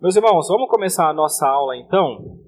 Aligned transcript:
Meus 0.00 0.16
irmãos, 0.16 0.48
vamos 0.48 0.70
começar 0.70 1.10
a 1.10 1.12
nossa 1.12 1.46
aula 1.46 1.76
então? 1.76 2.42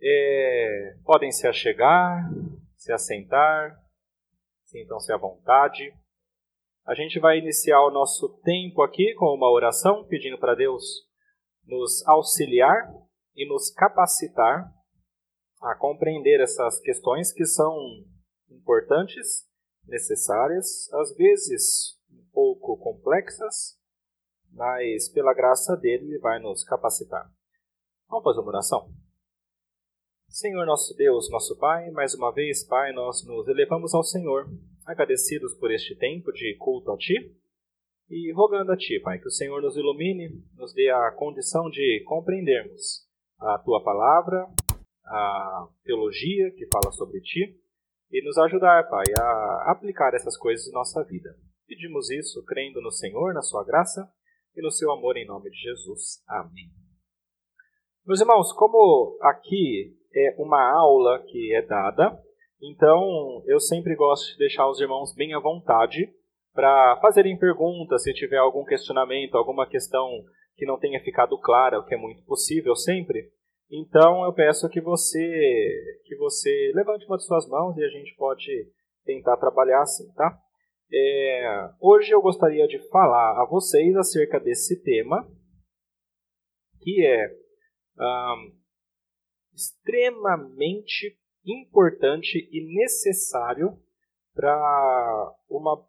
É, 0.00 0.94
podem 1.04 1.32
se 1.32 1.48
achegar, 1.48 2.30
se 2.76 2.92
assentar, 2.92 3.76
sintam-se 4.66 5.12
à 5.12 5.16
vontade. 5.16 5.92
A 6.86 6.94
gente 6.94 7.18
vai 7.18 7.38
iniciar 7.38 7.80
o 7.80 7.90
nosso 7.90 8.40
tempo 8.44 8.82
aqui 8.82 9.14
com 9.14 9.34
uma 9.34 9.50
oração, 9.50 10.06
pedindo 10.06 10.38
para 10.38 10.54
Deus 10.54 10.84
nos 11.66 12.06
auxiliar 12.06 12.88
e 13.34 13.48
nos 13.48 13.68
capacitar 13.74 14.72
a 15.60 15.74
compreender 15.74 16.40
essas 16.40 16.78
questões 16.78 17.32
que 17.32 17.44
são 17.44 17.76
importantes, 18.48 19.44
necessárias, 19.88 20.88
às 20.92 21.12
vezes 21.16 21.98
um 22.12 22.24
pouco 22.32 22.76
complexas, 22.76 23.76
mas 24.52 25.08
pela 25.08 25.34
graça 25.34 25.76
dele 25.76 26.06
ele 26.06 26.18
vai 26.18 26.38
nos 26.38 26.62
capacitar. 26.64 27.30
Vamos 28.08 28.24
fazer 28.24 28.40
uma 28.40 28.48
oração? 28.48 28.92
Senhor 30.28 30.64
nosso 30.66 30.94
Deus, 30.96 31.30
nosso 31.30 31.58
Pai, 31.58 31.90
mais 31.90 32.14
uma 32.14 32.32
vez, 32.32 32.64
Pai, 32.64 32.92
nós 32.92 33.24
nos 33.26 33.46
elevamos 33.48 33.94
ao 33.94 34.02
Senhor, 34.02 34.46
agradecidos 34.86 35.54
por 35.54 35.70
este 35.70 35.94
tempo 35.96 36.32
de 36.32 36.56
culto 36.58 36.90
a 36.90 36.96
Ti 36.96 37.36
e 38.08 38.32
rogando 38.32 38.72
a 38.72 38.76
Ti, 38.76 39.00
Pai, 39.00 39.18
que 39.18 39.28
o 39.28 39.30
Senhor 39.30 39.60
nos 39.60 39.76
ilumine, 39.76 40.42
nos 40.56 40.72
dê 40.72 40.90
a 40.90 41.10
condição 41.12 41.68
de 41.68 42.02
compreendermos 42.06 43.06
a 43.38 43.58
Tua 43.58 43.82
palavra, 43.82 44.46
a 45.04 45.68
teologia 45.84 46.50
que 46.52 46.66
fala 46.72 46.90
sobre 46.92 47.20
Ti 47.20 47.58
e 48.10 48.24
nos 48.24 48.38
ajudar, 48.38 48.88
Pai, 48.88 49.04
a 49.18 49.70
aplicar 49.70 50.14
essas 50.14 50.36
coisas 50.36 50.66
em 50.66 50.72
nossa 50.72 51.02
vida. 51.04 51.34
Pedimos 51.66 52.10
isso 52.10 52.42
crendo 52.44 52.80
no 52.80 52.90
Senhor, 52.90 53.34
na 53.34 53.42
Sua 53.42 53.64
graça 53.64 54.10
e 54.56 54.62
no 54.62 54.70
seu 54.70 54.90
amor 54.92 55.16
em 55.16 55.26
nome 55.26 55.50
de 55.50 55.56
Jesus. 55.56 56.22
Amém. 56.28 56.70
Meus 58.06 58.20
irmãos, 58.20 58.52
como 58.52 59.16
aqui 59.22 59.96
é 60.14 60.34
uma 60.38 60.60
aula 60.76 61.22
que 61.26 61.54
é 61.54 61.62
dada, 61.62 62.18
então 62.60 63.42
eu 63.46 63.60
sempre 63.60 63.94
gosto 63.94 64.32
de 64.32 64.38
deixar 64.38 64.68
os 64.68 64.80
irmãos 64.80 65.14
bem 65.14 65.34
à 65.34 65.38
vontade 65.38 66.12
para 66.52 66.98
fazerem 67.00 67.38
perguntas, 67.38 68.02
se 68.02 68.12
tiver 68.12 68.38
algum 68.38 68.64
questionamento, 68.64 69.36
alguma 69.36 69.66
questão 69.66 70.08
que 70.56 70.66
não 70.66 70.78
tenha 70.78 71.00
ficado 71.00 71.38
clara, 71.38 71.78
o 71.78 71.84
que 71.84 71.94
é 71.94 71.98
muito 71.98 72.22
possível 72.24 72.76
sempre. 72.76 73.30
Então 73.70 74.24
eu 74.24 74.32
peço 74.34 74.68
que 74.68 74.80
você 74.80 75.18
que 76.04 76.14
você 76.16 76.72
levante 76.74 77.06
uma 77.06 77.16
de 77.16 77.24
suas 77.24 77.48
mãos 77.48 77.76
e 77.78 77.84
a 77.84 77.88
gente 77.88 78.14
pode 78.16 78.50
tentar 79.04 79.36
trabalhar 79.38 79.80
assim, 79.80 80.12
tá? 80.12 80.38
É, 80.94 81.70
hoje 81.80 82.12
eu 82.12 82.20
gostaria 82.20 82.66
de 82.68 82.78
falar 82.90 83.42
a 83.42 83.46
vocês 83.46 83.96
acerca 83.96 84.38
desse 84.38 84.82
tema, 84.82 85.26
que 86.82 87.02
é 87.02 87.34
um, 87.98 88.52
extremamente 89.54 91.18
importante 91.46 92.46
e 92.52 92.74
necessário 92.74 93.78
para 94.34 95.34
uma 95.48 95.82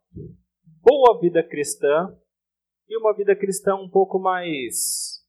boa 0.82 1.20
vida 1.20 1.44
cristã 1.44 2.18
e 2.88 2.98
uma 2.98 3.14
vida 3.14 3.36
cristã 3.36 3.76
um 3.76 3.90
pouco 3.90 4.18
mais 4.18 5.22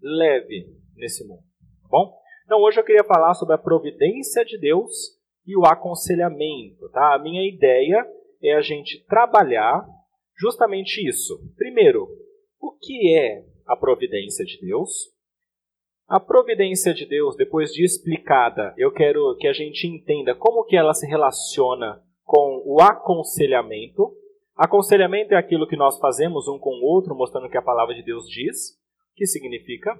leve 0.00 0.66
nesse 0.96 1.26
mundo, 1.26 1.44
tá 1.82 1.88
bom? 1.90 2.18
Então 2.46 2.58
hoje 2.62 2.80
eu 2.80 2.84
queria 2.84 3.04
falar 3.04 3.34
sobre 3.34 3.54
a 3.54 3.58
providência 3.58 4.46
de 4.46 4.58
Deus 4.58 5.20
e 5.46 5.54
o 5.58 5.66
aconselhamento, 5.66 6.88
tá? 6.90 7.14
A 7.14 7.18
minha 7.18 7.46
ideia 7.46 8.02
é 8.42 8.54
a 8.54 8.60
gente 8.60 9.04
trabalhar 9.06 9.86
justamente 10.38 11.06
isso. 11.06 11.38
Primeiro, 11.56 12.08
o 12.60 12.72
que 12.72 13.14
é 13.14 13.44
a 13.66 13.76
providência 13.76 14.44
de 14.44 14.58
Deus? 14.60 14.90
A 16.08 16.18
providência 16.18 16.92
de 16.92 17.06
Deus, 17.06 17.36
depois 17.36 17.70
de 17.72 17.84
explicada, 17.84 18.74
eu 18.76 18.90
quero 18.90 19.36
que 19.36 19.46
a 19.46 19.52
gente 19.52 19.86
entenda 19.86 20.34
como 20.34 20.64
que 20.64 20.76
ela 20.76 20.92
se 20.92 21.06
relaciona 21.06 22.02
com 22.24 22.62
o 22.66 22.80
aconselhamento. 22.80 24.12
Aconselhamento 24.56 25.34
é 25.34 25.36
aquilo 25.36 25.68
que 25.68 25.76
nós 25.76 25.98
fazemos 25.98 26.48
um 26.48 26.58
com 26.58 26.70
o 26.70 26.84
outro, 26.84 27.14
mostrando 27.14 27.46
o 27.46 27.50
que 27.50 27.56
a 27.56 27.62
palavra 27.62 27.94
de 27.94 28.02
Deus 28.02 28.28
diz, 28.28 28.70
o 29.12 29.14
que 29.14 29.26
significa. 29.26 29.96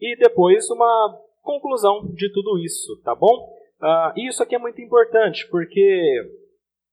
E 0.00 0.16
depois 0.16 0.70
uma 0.70 1.20
conclusão 1.42 2.08
de 2.14 2.32
tudo 2.32 2.58
isso, 2.58 3.00
tá 3.02 3.14
bom? 3.14 3.52
Uh, 3.80 4.28
isso 4.28 4.42
aqui 4.42 4.54
é 4.54 4.58
muito 4.58 4.80
importante, 4.80 5.48
porque 5.50 6.40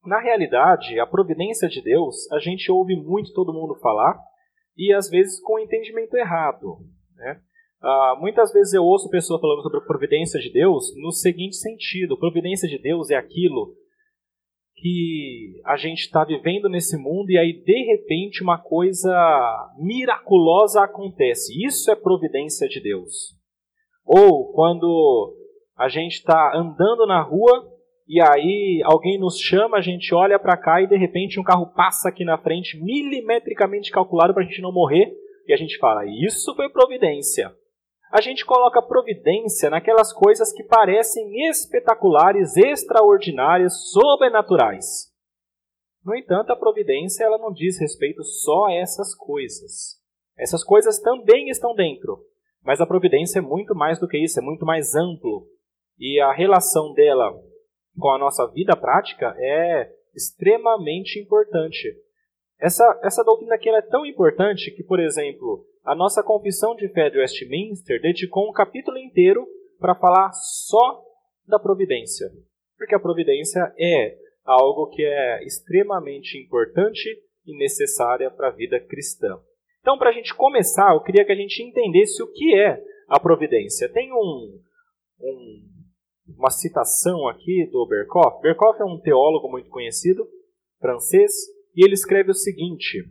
na 0.06 0.20
realidade, 0.20 1.00
a 1.00 1.06
providência 1.06 1.68
de 1.68 1.82
Deus, 1.82 2.32
a 2.32 2.40
gente 2.40 2.72
ouve 2.72 2.96
muito 2.96 3.34
todo 3.34 3.54
mundo 3.54 3.76
falar 3.76 4.18
e 4.78 4.94
às 4.94 5.10
vezes 5.10 5.42
com 5.42 5.60
entendimento 5.60 6.16
errado. 6.16 6.78
Né? 7.16 7.42
Uh, 7.82 8.20
muitas 8.20 8.52
vezes 8.54 8.74
eu 8.74 8.84
ouço 8.84 9.10
pessoas 9.10 9.42
falando 9.42 9.62
sobre 9.62 9.80
a 9.80 9.86
providência 9.86 10.40
de 10.40 10.52
Deus 10.52 10.94
no 10.96 11.12
seguinte 11.12 11.58
sentido: 11.58 12.18
providência 12.18 12.68
de 12.68 12.78
Deus 12.78 13.10
é 13.10 13.16
aquilo 13.16 13.76
que 14.76 15.62
a 15.66 15.76
gente 15.76 16.00
está 16.00 16.24
vivendo 16.24 16.70
nesse 16.70 16.98
mundo 16.98 17.30
e 17.30 17.38
aí 17.38 17.52
de 17.52 17.84
repente 17.84 18.42
uma 18.42 18.58
coisa 18.58 19.14
miraculosa 19.78 20.82
acontece. 20.82 21.54
Isso 21.66 21.92
é 21.92 21.96
providência 21.96 22.68
de 22.70 22.82
Deus. 22.82 23.38
Ou 24.06 24.54
quando 24.54 25.36
a 25.78 25.90
gente 25.90 26.14
está 26.14 26.56
andando 26.56 27.06
na 27.06 27.22
rua 27.22 27.79
e 28.10 28.20
aí 28.20 28.82
alguém 28.86 29.20
nos 29.20 29.40
chama, 29.40 29.78
a 29.78 29.82
gente 29.82 30.16
olha 30.16 30.40
para 30.40 30.58
cá 30.58 30.82
e 30.82 30.88
de 30.88 30.98
repente 30.98 31.40
um 31.40 31.44
carro 31.44 31.68
passa 31.68 32.10
aqui 32.10 32.26
na 32.26 32.40
frente, 32.40 32.76
milimetricamente 32.82 33.92
calculado 33.92 34.34
para 34.34 34.42
a 34.42 34.46
gente 34.48 34.64
não 34.64 34.74
morrer, 34.74 35.16
e 35.48 35.54
a 35.54 35.56
gente 35.56 35.78
fala: 35.78 36.04
Isso 36.08 36.56
foi 36.56 36.68
providência. 36.70 37.54
A 38.12 38.20
gente 38.20 38.44
coloca 38.44 38.82
providência 38.82 39.70
naquelas 39.70 40.12
coisas 40.12 40.52
que 40.52 40.64
parecem 40.64 41.48
espetaculares, 41.48 42.58
extraordinárias, 42.58 43.92
sobrenaturais. 43.92 45.14
No 46.04 46.16
entanto, 46.16 46.52
a 46.52 46.56
providência 46.56 47.24
ela 47.24 47.38
não 47.38 47.54
diz 47.54 47.80
respeito 47.80 48.24
só 48.24 48.66
a 48.66 48.74
essas 48.74 49.14
coisas. 49.14 50.00
Essas 50.36 50.64
coisas 50.64 51.00
também 51.00 51.50
estão 51.50 51.76
dentro, 51.76 52.18
mas 52.64 52.82
a 52.82 52.88
providência 52.88 53.38
é 53.38 53.42
muito 53.44 53.76
mais 53.76 54.00
do 54.00 54.08
que 54.08 54.18
isso, 54.18 54.40
é 54.40 54.42
muito 54.42 54.66
mais 54.66 54.96
amplo. 54.96 55.46
E 56.00 56.20
a 56.20 56.34
relação 56.34 56.92
dela 56.94 57.32
com 58.00 58.10
a 58.10 58.18
nossa 58.18 58.48
vida 58.48 58.76
prática 58.76 59.36
é 59.38 59.92
extremamente 60.16 61.20
importante. 61.20 61.96
Essa, 62.60 63.00
essa 63.04 63.24
doutrina 63.24 63.56
aqui 63.56 63.70
é 63.70 63.82
tão 63.82 64.06
importante 64.06 64.72
que, 64.72 64.84
por 64.84 65.00
exemplo, 65.00 65.66
a 65.84 65.96
nossa 65.96 66.24
confissão 66.24 66.76
de 66.76 66.90
fé 66.90 67.10
de 67.10 67.18
Westminster 67.18 68.02
dedicou 68.02 68.50
um 68.50 68.54
capítulo 68.54 68.98
inteiro 68.98 69.48
para 69.80 69.96
falar 69.96 70.32
só 70.34 71.02
da 71.48 71.58
providência. 71.58 72.28
Porque 72.78 72.96
a 72.96 73.00
providência 73.00 73.74
é 73.78 74.18
algo 74.44 74.88
que 74.88 75.04
é 75.04 75.44
extremamente 75.44 76.38
importante 76.38 77.08
e 77.46 77.58
necessária 77.58 78.30
para 78.30 78.50
a 78.50 78.52
vida 78.52 78.80
cristã. 78.80 79.40
Então, 79.82 79.98
para 79.98 80.10
a 80.10 80.14
gente 80.14 80.36
começar, 80.36 80.94
eu 80.94 81.02
queria 81.02 81.26
que 81.26 81.32
a 81.32 81.36
gente 81.36 81.64
entendesse 81.64 82.22
o 82.22 82.32
que 82.32 82.56
é 82.56 82.84
a 83.08 83.20
providência. 83.20 83.90
Tem 83.90 84.12
um, 84.12 84.60
um 85.20 85.70
uma 86.38 86.50
citação 86.50 87.28
aqui 87.28 87.68
do 87.72 87.86
Berkoff. 87.88 88.42
Berkoff 88.42 88.82
é 88.82 88.86
um 88.86 89.00
teólogo 89.00 89.50
muito 89.50 89.70
conhecido, 89.70 90.28
francês, 90.80 91.32
e 91.76 91.84
ele 91.84 91.94
escreve 91.94 92.32
o 92.32 92.36
seguinte: 92.36 93.04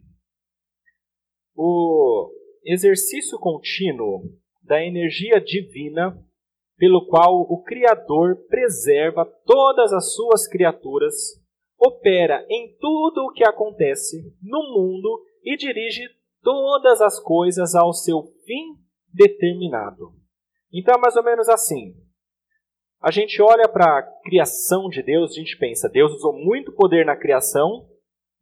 O 1.55 2.31
exercício 2.65 3.39
contínuo 3.39 4.23
da 4.63 4.85
energia 4.85 5.41
divina 5.41 6.19
pelo 6.77 7.07
qual 7.07 7.41
o 7.41 7.63
Criador 7.63 8.37
preserva 8.49 9.25
todas 9.45 9.93
as 9.93 10.15
suas 10.15 10.47
criaturas, 10.47 11.15
opera 11.77 12.47
em 12.49 12.77
tudo 12.79 13.25
o 13.25 13.33
que 13.33 13.45
acontece 13.45 14.33
no 14.41 14.63
mundo 14.75 15.25
e 15.43 15.57
dirige 15.57 16.03
todas 16.41 17.01
as 17.01 17.19
coisas 17.19 17.75
ao 17.75 17.93
seu 17.93 18.23
fim 18.47 18.77
determinado. 19.13 20.13
Então 20.73 20.95
é 20.95 20.99
mais 20.99 21.17
ou 21.17 21.25
menos 21.25 21.49
assim. 21.49 21.95
A 23.01 23.13
gente 23.13 23.41
olha 23.41 23.69
para 23.69 23.99
a 23.99 24.03
criação 24.25 24.89
de 24.89 25.03
Deus, 25.03 25.31
a 25.31 25.35
gente 25.35 25.57
pensa, 25.57 25.89
Deus 25.89 26.13
usou 26.13 26.33
muito 26.33 26.73
poder 26.73 27.07
na 27.07 27.17
criação, 27.17 27.87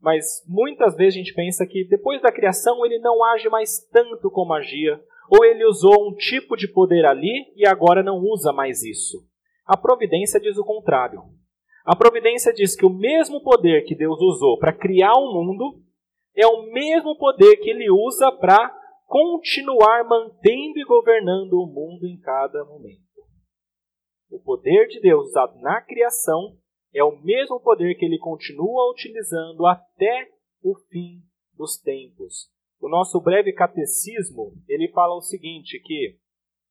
mas 0.00 0.42
muitas 0.48 0.96
vezes 0.96 1.14
a 1.14 1.18
gente 1.18 1.34
pensa 1.34 1.66
que 1.66 1.84
depois 1.84 2.22
da 2.22 2.32
criação 2.32 2.84
ele 2.84 2.98
não 2.98 3.22
age 3.22 3.50
mais 3.50 3.86
tanto 3.92 4.30
como 4.30 4.54
agia, 4.54 4.98
ou 5.30 5.44
ele 5.44 5.64
usou 5.66 6.08
um 6.08 6.14
tipo 6.14 6.56
de 6.56 6.68
poder 6.68 7.04
ali 7.04 7.52
e 7.54 7.66
agora 7.66 8.02
não 8.02 8.18
usa 8.18 8.50
mais 8.50 8.82
isso. 8.82 9.18
A 9.66 9.76
providência 9.76 10.40
diz 10.40 10.56
o 10.56 10.64
contrário. 10.64 11.22
A 11.84 11.94
providência 11.94 12.52
diz 12.52 12.74
que 12.74 12.86
o 12.86 12.90
mesmo 12.90 13.42
poder 13.42 13.82
que 13.82 13.94
Deus 13.94 14.20
usou 14.20 14.58
para 14.58 14.72
criar 14.72 15.14
o 15.14 15.34
mundo 15.34 15.82
é 16.34 16.46
o 16.46 16.62
mesmo 16.72 17.16
poder 17.18 17.56
que 17.56 17.70
ele 17.70 17.90
usa 17.90 18.32
para 18.32 18.74
continuar 19.06 20.04
mantendo 20.04 20.78
e 20.78 20.84
governando 20.84 21.54
o 21.54 21.66
mundo 21.66 22.06
em 22.06 22.18
cada 22.18 22.64
momento. 22.64 23.05
O 24.36 24.38
poder 24.38 24.86
de 24.88 25.00
Deus 25.00 25.28
usado 25.28 25.58
na 25.60 25.80
criação 25.80 26.58
é 26.92 27.02
o 27.02 27.16
mesmo 27.22 27.58
poder 27.58 27.94
que 27.94 28.04
ele 28.04 28.18
continua 28.18 28.90
utilizando 28.90 29.64
até 29.64 30.30
o 30.62 30.74
fim 30.90 31.22
dos 31.54 31.78
tempos. 31.78 32.50
o 32.78 32.86
nosso 32.86 33.18
breve 33.18 33.54
catecismo, 33.54 34.52
ele 34.68 34.92
fala 34.92 35.14
o 35.14 35.22
seguinte, 35.22 35.80
que 35.82 36.18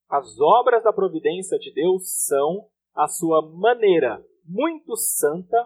as 0.07 0.39
obras 0.39 0.83
da 0.83 0.93
providência 0.93 1.57
de 1.57 1.73
Deus 1.73 2.25
são 2.27 2.69
a 2.93 3.07
sua 3.07 3.41
maneira 3.41 4.23
muito 4.45 4.95
santa, 4.95 5.57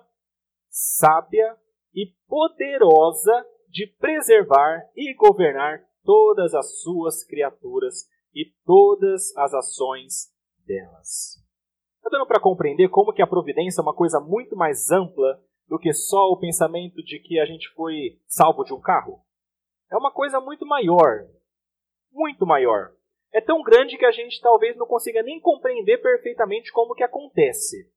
sábia 0.70 1.58
e 1.94 2.14
poderosa 2.30 3.46
de 3.68 3.88
preservar 4.00 4.90
e 4.96 5.14
governar 5.16 5.86
todas 6.06 6.54
as 6.54 6.80
suas 6.80 7.26
criaturas 7.26 8.08
e 8.34 8.46
todas 8.66 9.36
as 9.36 9.54
ações 9.54 10.34
delas. 10.66 11.39
Está 12.10 12.18
dando 12.18 12.28
para 12.28 12.42
compreender 12.42 12.90
como 12.90 13.14
que 13.14 13.22
a 13.22 13.28
providência 13.28 13.82
é 13.82 13.84
uma 13.84 13.94
coisa 13.94 14.20
muito 14.20 14.56
mais 14.56 14.90
ampla 14.90 15.40
do 15.68 15.78
que 15.78 15.94
só 15.94 16.32
o 16.32 16.40
pensamento 16.40 17.04
de 17.04 17.20
que 17.20 17.40
a 17.40 17.46
gente 17.46 17.70
foi 17.76 18.20
salvo 18.26 18.64
de 18.64 18.74
um 18.74 18.82
carro? 18.82 19.22
É 19.92 19.96
uma 19.96 20.12
coisa 20.12 20.40
muito 20.40 20.66
maior. 20.66 21.28
Muito 22.12 22.48
maior. 22.48 22.90
É 23.32 23.40
tão 23.40 23.62
grande 23.62 23.96
que 23.96 24.06
a 24.08 24.12
gente 24.12 24.42
talvez 24.42 24.76
não 24.76 24.88
consiga 24.88 25.22
nem 25.22 25.40
compreender 25.40 26.02
perfeitamente 26.02 26.72
como 26.72 26.96
que 26.96 27.04
acontece. 27.04 27.88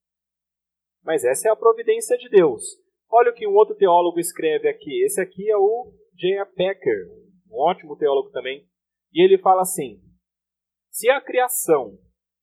Mas 1.02 1.24
essa 1.24 1.48
é 1.48 1.50
a 1.50 1.56
providência 1.56 2.18
de 2.18 2.28
Deus. 2.28 2.62
Olha 3.10 3.30
o 3.30 3.34
que 3.34 3.48
um 3.48 3.54
outro 3.54 3.74
teólogo 3.74 4.20
escreve 4.20 4.68
aqui. 4.68 5.02
Esse 5.04 5.22
aqui 5.22 5.50
é 5.50 5.56
o 5.56 5.90
J.A. 6.16 6.44
Packer, 6.44 7.08
um 7.50 7.58
ótimo 7.62 7.96
teólogo 7.96 8.28
também. 8.30 8.68
E 9.10 9.24
ele 9.24 9.38
fala 9.38 9.62
assim: 9.62 10.02
se 10.90 11.08
a 11.08 11.18
criação 11.18 11.98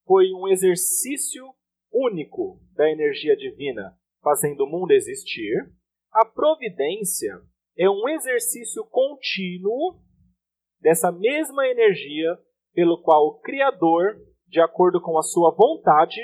foi 0.08 0.34
um 0.34 0.48
exercício 0.48 1.46
único 1.92 2.60
da 2.76 2.90
energia 2.90 3.36
divina 3.36 3.98
fazendo 4.22 4.66
o 4.66 4.68
mundo 4.68 4.92
existir, 4.92 5.56
a 6.12 6.26
providência 6.26 7.42
é 7.78 7.90
um 7.90 8.10
exercício 8.10 8.84
contínuo 8.86 10.00
dessa 10.82 11.12
mesma 11.12 11.68
energia 11.68 12.38
pelo 12.74 13.02
qual 13.02 13.28
o 13.28 13.40
Criador, 13.40 14.20
de 14.48 14.60
acordo 14.60 15.02
com 15.02 15.18
a 15.18 15.24
sua 15.24 15.52
vontade, 15.52 16.20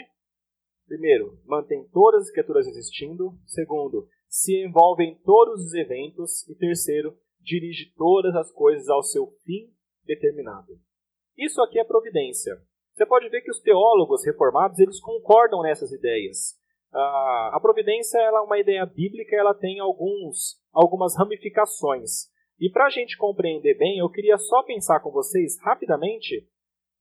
primeiro, 0.87 1.39
mantém 1.45 1.87
todas 1.91 2.23
as 2.23 2.31
criaturas 2.31 2.67
existindo, 2.67 3.37
segundo, 3.45 4.07
se 4.27 4.65
envolve 4.65 5.03
em 5.03 5.15
todos 5.21 5.63
os 5.63 5.73
eventos 5.73 6.47
e 6.49 6.55
terceiro, 6.55 7.17
dirige 7.39 7.93
todas 7.95 8.35
as 8.35 8.51
coisas 8.51 8.89
ao 8.89 9.03
seu 9.03 9.27
fim 9.43 9.71
determinado. 10.03 10.79
Isso 11.37 11.61
aqui 11.61 11.79
é 11.79 11.83
providência. 11.83 12.55
Você 12.95 13.05
pode 13.05 13.27
ver 13.27 13.41
que 13.41 13.51
os 13.51 13.59
teólogos 13.59 14.25
reformados 14.25 14.79
eles 14.79 15.01
concordam 15.01 15.61
nessas 15.61 15.91
ideias. 15.91 16.55
A 16.93 17.59
providência 17.61 18.17
ela 18.19 18.39
é 18.39 18.41
uma 18.41 18.57
ideia 18.57 18.85
bíblica, 18.85 19.35
ela 19.35 19.53
tem 19.53 19.81
alguns, 19.81 20.57
algumas 20.71 21.13
ramificações. 21.17 22.33
E 22.57 22.69
para 22.69 22.85
a 22.85 22.89
gente 22.89 23.17
compreender 23.17 23.77
bem, 23.77 23.99
eu 23.99 24.09
queria 24.09 24.37
só 24.37 24.63
pensar 24.63 25.01
com 25.01 25.11
vocês 25.11 25.59
rapidamente 25.61 26.47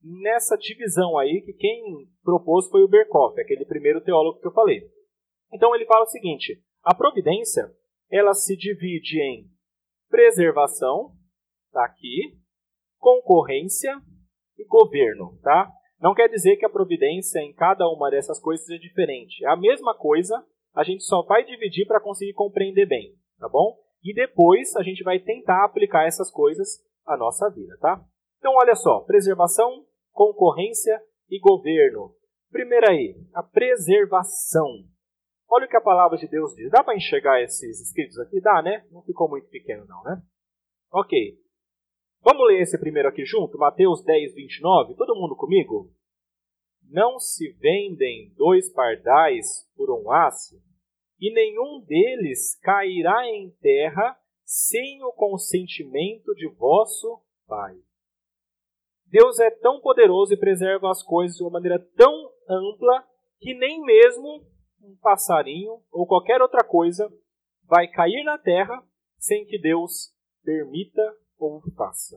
nessa 0.02 0.56
divisão 0.56 1.17
aí 1.17 1.41
que 1.43 1.52
quem 1.52 2.08
propôs 2.25 2.69
foi 2.69 2.82
o 2.82 2.88
Berkoff, 2.88 3.41
aquele 3.41 3.64
primeiro 3.64 4.00
teólogo 4.00 4.41
que 4.41 4.49
eu 4.49 4.52
falei. 4.52 4.82
Então 5.52 5.73
ele 5.76 5.87
fala 5.87 6.02
o 6.02 6.08
seguinte: 6.08 6.61
a 6.82 6.93
providência 6.93 7.73
ela 8.11 8.35
se 8.35 8.56
divide 8.56 9.20
em 9.23 9.49
preservação, 10.11 11.12
tá 11.73 11.85
aqui, 11.85 12.37
concorrência 12.99 13.96
e 14.58 14.64
governo, 14.64 15.38
tá? 15.41 15.70
Não 16.05 16.12
quer 16.12 16.29
dizer 16.29 16.59
que 16.59 16.67
a 16.67 16.71
providência 16.71 17.39
em 17.39 17.55
cada 17.55 17.89
uma 17.89 18.11
dessas 18.11 18.39
coisas 18.39 18.69
é 18.69 18.77
diferente. 18.77 19.43
É 19.43 19.49
a 19.49 19.56
mesma 19.56 19.97
coisa, 19.97 20.45
a 20.75 20.85
gente 20.85 21.03
só 21.03 21.23
vai 21.23 21.43
dividir 21.43 21.87
para 21.87 21.99
conseguir 21.99 22.35
compreender 22.35 22.85
bem, 22.85 23.15
tá 23.39 23.49
bom? 23.49 23.75
E 24.03 24.12
depois 24.12 24.77
a 24.77 24.83
gente 24.83 25.03
vai 25.03 25.19
tentar 25.19 25.65
aplicar 25.65 26.06
essas 26.06 26.31
coisas 26.31 26.85
à 27.06 27.17
nossa 27.17 27.49
vida, 27.49 27.79
tá? 27.81 28.05
Então 28.37 28.53
olha 28.55 28.75
só, 28.75 29.01
preservação, 29.01 29.87
concorrência 30.12 31.01
e 31.31 31.41
governo. 31.41 32.15
Primeiro 32.53 32.91
aí, 32.91 33.17
a 33.33 33.43
preservação. 33.43 34.85
Olha 35.49 35.65
o 35.65 35.69
que 35.71 35.77
a 35.79 35.81
palavra 35.81 36.19
de 36.19 36.29
Deus 36.29 36.55
diz. 36.55 36.71
Dá 36.71 36.85
para 36.85 36.97
enxergar 36.97 37.41
esses 37.41 37.81
escritos 37.81 38.19
aqui? 38.19 38.43
Dá, 38.43 38.61
né? 38.61 38.85
Não 38.91 39.01
ficou 39.05 39.27
muito 39.27 39.49
pequeno, 39.49 39.87
não, 39.87 40.03
né? 40.03 40.21
Ok. 40.93 41.39
Vamos 42.25 42.47
ler 42.47 42.62
esse 42.62 42.79
primeiro 42.79 43.06
aqui 43.06 43.23
junto? 43.26 43.59
Mateus 43.59 44.03
10, 44.03 44.35
29. 44.35 44.94
Todo 44.94 45.15
mundo 45.15 45.37
comigo? 45.37 45.93
Não 46.88 47.19
se 47.19 47.53
vendem 47.53 48.32
dois 48.35 48.73
pardais 48.73 49.69
por 49.76 49.91
um 49.91 50.11
aço, 50.11 50.59
e 51.21 51.31
nenhum 51.31 51.85
deles 51.85 52.59
cairá 52.62 53.29
em 53.29 53.50
terra 53.61 54.19
sem 54.43 55.03
o 55.05 55.12
consentimento 55.12 56.35
de 56.35 56.49
vosso 56.49 57.21
Pai. 57.47 57.76
Deus 59.05 59.38
é 59.38 59.50
tão 59.50 59.82
poderoso 59.82 60.32
e 60.32 60.38
preserva 60.38 60.91
as 60.91 61.03
coisas 61.03 61.37
de 61.37 61.43
uma 61.43 61.50
maneira 61.50 61.79
tão 61.94 62.32
ampla 62.49 63.06
que 63.38 63.53
nem 63.53 63.82
mesmo 63.82 64.47
um 64.82 64.97
passarinho 65.03 65.82
ou 65.93 66.06
qualquer 66.06 66.41
outra 66.41 66.65
coisa 66.65 67.12
vai 67.65 67.87
cair 67.87 68.25
na 68.25 68.38
terra 68.38 68.82
sem 69.19 69.44
que 69.44 69.59
Deus 69.59 70.11
permita 70.43 71.03
ou 71.39 71.63
faça. 71.77 72.17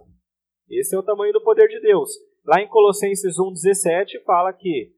Esse 0.70 0.96
é 0.96 1.00
o 1.00 1.04
tamanho 1.04 1.34
do 1.34 1.44
poder 1.44 1.68
de 1.68 1.80
Deus. 1.80 2.12
Lá 2.46 2.62
em 2.62 2.68
Colossenses 2.68 3.38
1,17 3.38 4.24
fala 4.24 4.54
que 4.54 4.94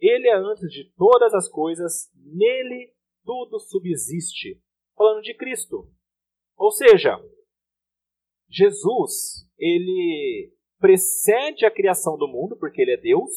Ele 0.00 0.28
é 0.28 0.36
antes 0.36 0.70
de 0.70 0.92
todas 0.96 1.34
as 1.34 1.48
coisas, 1.48 2.10
nele 2.14 2.92
tudo 3.24 3.58
subsiste. 3.58 4.60
Falando 4.96 5.22
de 5.22 5.34
Cristo. 5.34 5.88
Ou 6.56 6.72
seja, 6.72 7.20
Jesus, 8.48 9.46
ele 9.58 10.52
precede 10.78 11.66
a 11.66 11.70
criação 11.70 12.16
do 12.16 12.26
mundo, 12.26 12.56
porque 12.56 12.82
ele 12.82 12.92
é 12.92 12.96
Deus, 12.96 13.32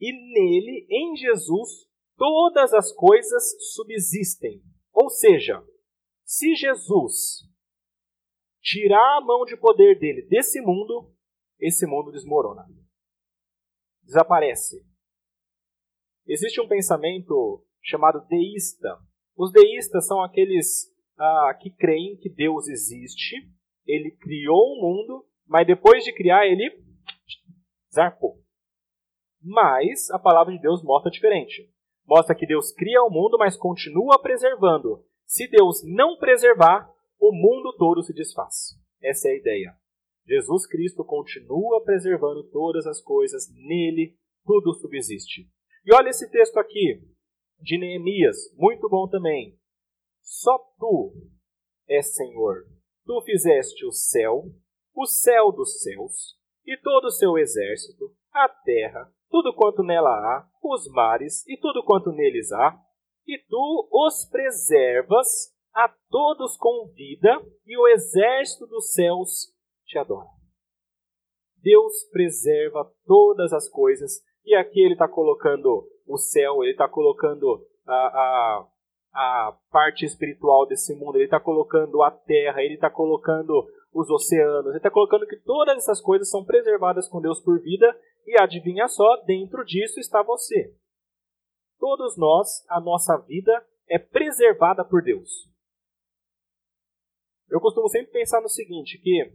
e 0.00 0.12
nele, 0.12 0.86
em 0.90 1.16
Jesus, 1.16 1.86
todas 2.16 2.72
as 2.74 2.92
coisas 2.92 3.56
subsistem. 3.74 4.62
Ou 4.92 5.08
seja, 5.08 5.64
se 6.24 6.54
Jesus 6.54 7.48
tirar 8.62 9.18
a 9.18 9.20
mão 9.20 9.44
de 9.44 9.56
poder 9.56 9.98
dele 9.98 10.22
desse 10.22 10.60
mundo, 10.60 11.12
esse 11.58 11.86
mundo 11.86 12.12
desmorona. 12.12 12.64
Desaparece. 14.02 14.84
Existe 16.26 16.60
um 16.60 16.68
pensamento 16.68 17.64
chamado 17.82 18.24
deísta. 18.26 18.98
Os 19.36 19.50
deístas 19.50 20.06
são 20.06 20.22
aqueles 20.22 20.92
ah, 21.18 21.58
que 21.60 21.70
creem 21.70 22.16
que 22.16 22.28
Deus 22.28 22.68
existe, 22.68 23.36
ele 23.86 24.12
criou 24.12 24.74
o 24.74 24.80
mundo, 24.80 25.26
mas 25.46 25.66
depois 25.66 26.04
de 26.04 26.12
criar, 26.12 26.46
ele 26.46 26.70
zarpou. 27.92 28.40
Mas 29.40 30.08
a 30.10 30.18
palavra 30.18 30.54
de 30.54 30.60
Deus 30.60 30.82
mostra 30.82 31.10
diferente. 31.10 31.68
Mostra 32.06 32.34
que 32.34 32.46
Deus 32.46 32.72
cria 32.72 33.02
o 33.02 33.10
mundo, 33.10 33.36
mas 33.38 33.56
continua 33.56 34.20
preservando. 34.20 35.04
Se 35.24 35.48
Deus 35.48 35.82
não 35.84 36.16
preservar, 36.16 36.88
o 37.22 37.30
mundo 37.30 37.72
todo 37.78 38.02
se 38.02 38.12
desfaz. 38.12 38.76
Essa 39.00 39.28
é 39.28 39.30
a 39.30 39.36
ideia. 39.36 39.76
Jesus 40.26 40.66
Cristo 40.66 41.04
continua 41.04 41.84
preservando 41.84 42.42
todas 42.50 42.84
as 42.84 43.00
coisas, 43.00 43.48
nele 43.54 44.16
tudo 44.44 44.74
subsiste. 44.74 45.48
E 45.86 45.94
olha 45.94 46.08
esse 46.08 46.28
texto 46.28 46.58
aqui, 46.58 47.00
de 47.60 47.78
Neemias, 47.78 48.36
muito 48.56 48.88
bom 48.88 49.08
também. 49.08 49.56
Só 50.20 50.58
tu 50.80 51.14
és 51.88 52.12
Senhor. 52.12 52.64
Tu 53.04 53.22
fizeste 53.22 53.86
o 53.86 53.92
céu, 53.92 54.46
o 54.92 55.06
céu 55.06 55.52
dos 55.52 55.80
céus, 55.80 56.36
e 56.66 56.76
todo 56.76 57.04
o 57.04 57.12
seu 57.12 57.38
exército, 57.38 58.12
a 58.32 58.48
terra, 58.48 59.12
tudo 59.30 59.54
quanto 59.54 59.84
nela 59.84 60.10
há, 60.10 60.48
os 60.60 60.88
mares 60.88 61.46
e 61.46 61.56
tudo 61.56 61.84
quanto 61.84 62.10
neles 62.10 62.50
há, 62.50 62.76
e 63.26 63.38
tu 63.48 63.88
os 63.92 64.24
preservas, 64.28 65.51
a 65.74 65.88
todos 66.10 66.56
com 66.56 66.88
vida, 66.94 67.40
e 67.66 67.76
o 67.78 67.88
exército 67.88 68.66
dos 68.66 68.92
céus 68.92 69.52
te 69.86 69.98
adora. 69.98 70.28
Deus 71.62 72.04
preserva 72.10 72.90
todas 73.06 73.52
as 73.52 73.68
coisas, 73.68 74.22
e 74.44 74.54
aqui 74.54 74.80
ele 74.80 74.94
está 74.94 75.08
colocando 75.08 75.88
o 76.06 76.18
céu, 76.18 76.62
ele 76.62 76.72
está 76.72 76.88
colocando 76.88 77.64
a, 77.86 77.94
a, 77.94 78.68
a 79.14 79.58
parte 79.70 80.04
espiritual 80.04 80.66
desse 80.66 80.94
mundo, 80.94 81.16
ele 81.16 81.24
está 81.24 81.40
colocando 81.40 82.02
a 82.02 82.10
terra, 82.10 82.62
ele 82.62 82.74
está 82.74 82.90
colocando 82.90 83.66
os 83.92 84.10
oceanos, 84.10 84.66
ele 84.66 84.78
está 84.78 84.90
colocando 84.90 85.26
que 85.26 85.36
todas 85.36 85.76
essas 85.76 86.00
coisas 86.00 86.28
são 86.28 86.44
preservadas 86.44 87.08
com 87.08 87.20
Deus 87.20 87.40
por 87.40 87.60
vida, 87.60 87.96
e 88.26 88.40
adivinha 88.40 88.88
só, 88.88 89.16
dentro 89.24 89.64
disso 89.64 90.00
está 90.00 90.22
você. 90.22 90.74
Todos 91.78 92.16
nós, 92.16 92.64
a 92.68 92.80
nossa 92.80 93.16
vida 93.18 93.64
é 93.88 93.98
preservada 93.98 94.84
por 94.84 95.02
Deus. 95.02 95.51
Eu 97.52 97.60
costumo 97.60 97.86
sempre 97.86 98.10
pensar 98.10 98.40
no 98.40 98.48
seguinte, 98.48 98.98
que 98.98 99.30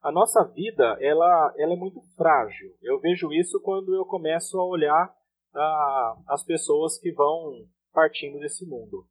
a 0.00 0.12
nossa 0.12 0.44
vida 0.44 0.96
ela, 1.00 1.52
ela 1.58 1.72
é 1.72 1.76
muito 1.76 2.00
frágil. 2.14 2.72
Eu 2.80 3.00
vejo 3.00 3.32
isso 3.32 3.60
quando 3.60 3.92
eu 3.96 4.04
começo 4.04 4.56
a 4.60 4.64
olhar 4.64 5.12
ah, 5.52 6.22
as 6.28 6.44
pessoas 6.44 6.96
que 6.96 7.10
vão 7.10 7.66
partindo 7.92 8.38
desse 8.38 8.64
mundo. 8.64 9.08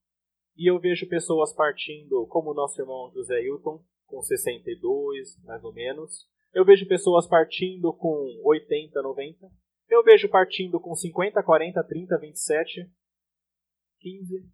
E 0.56 0.72
eu 0.72 0.80
vejo 0.80 1.10
pessoas 1.10 1.54
partindo, 1.54 2.26
como 2.28 2.52
o 2.52 2.54
nosso 2.54 2.82
irmão 2.82 3.12
José 3.14 3.44
Hilton, 3.44 3.84
com 4.06 4.22
62, 4.22 5.38
mais 5.44 5.62
ou 5.66 5.74
menos. 5.74 6.26
Eu 6.54 6.64
vejo 6.64 6.88
pessoas 6.88 7.28
partindo 7.28 7.92
com 7.92 8.42
80, 8.46 9.02
90. 9.02 9.46
Eu 9.90 10.04
vejo 10.04 10.30
partindo 10.30 10.80
com 10.80 10.96
50, 10.96 11.44
40, 11.44 11.84
30, 11.84 12.18
27, 12.18 12.90
15, 14.00 14.50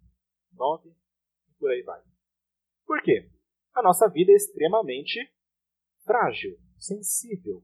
9 0.52 0.88
e 0.88 1.54
por 1.60 1.70
aí 1.70 1.82
vai. 1.82 2.13
Por 2.86 3.02
quê? 3.02 3.30
A 3.74 3.82
nossa 3.82 4.08
vida 4.08 4.32
é 4.32 4.36
extremamente 4.36 5.18
frágil, 6.04 6.56
sensível. 6.78 7.62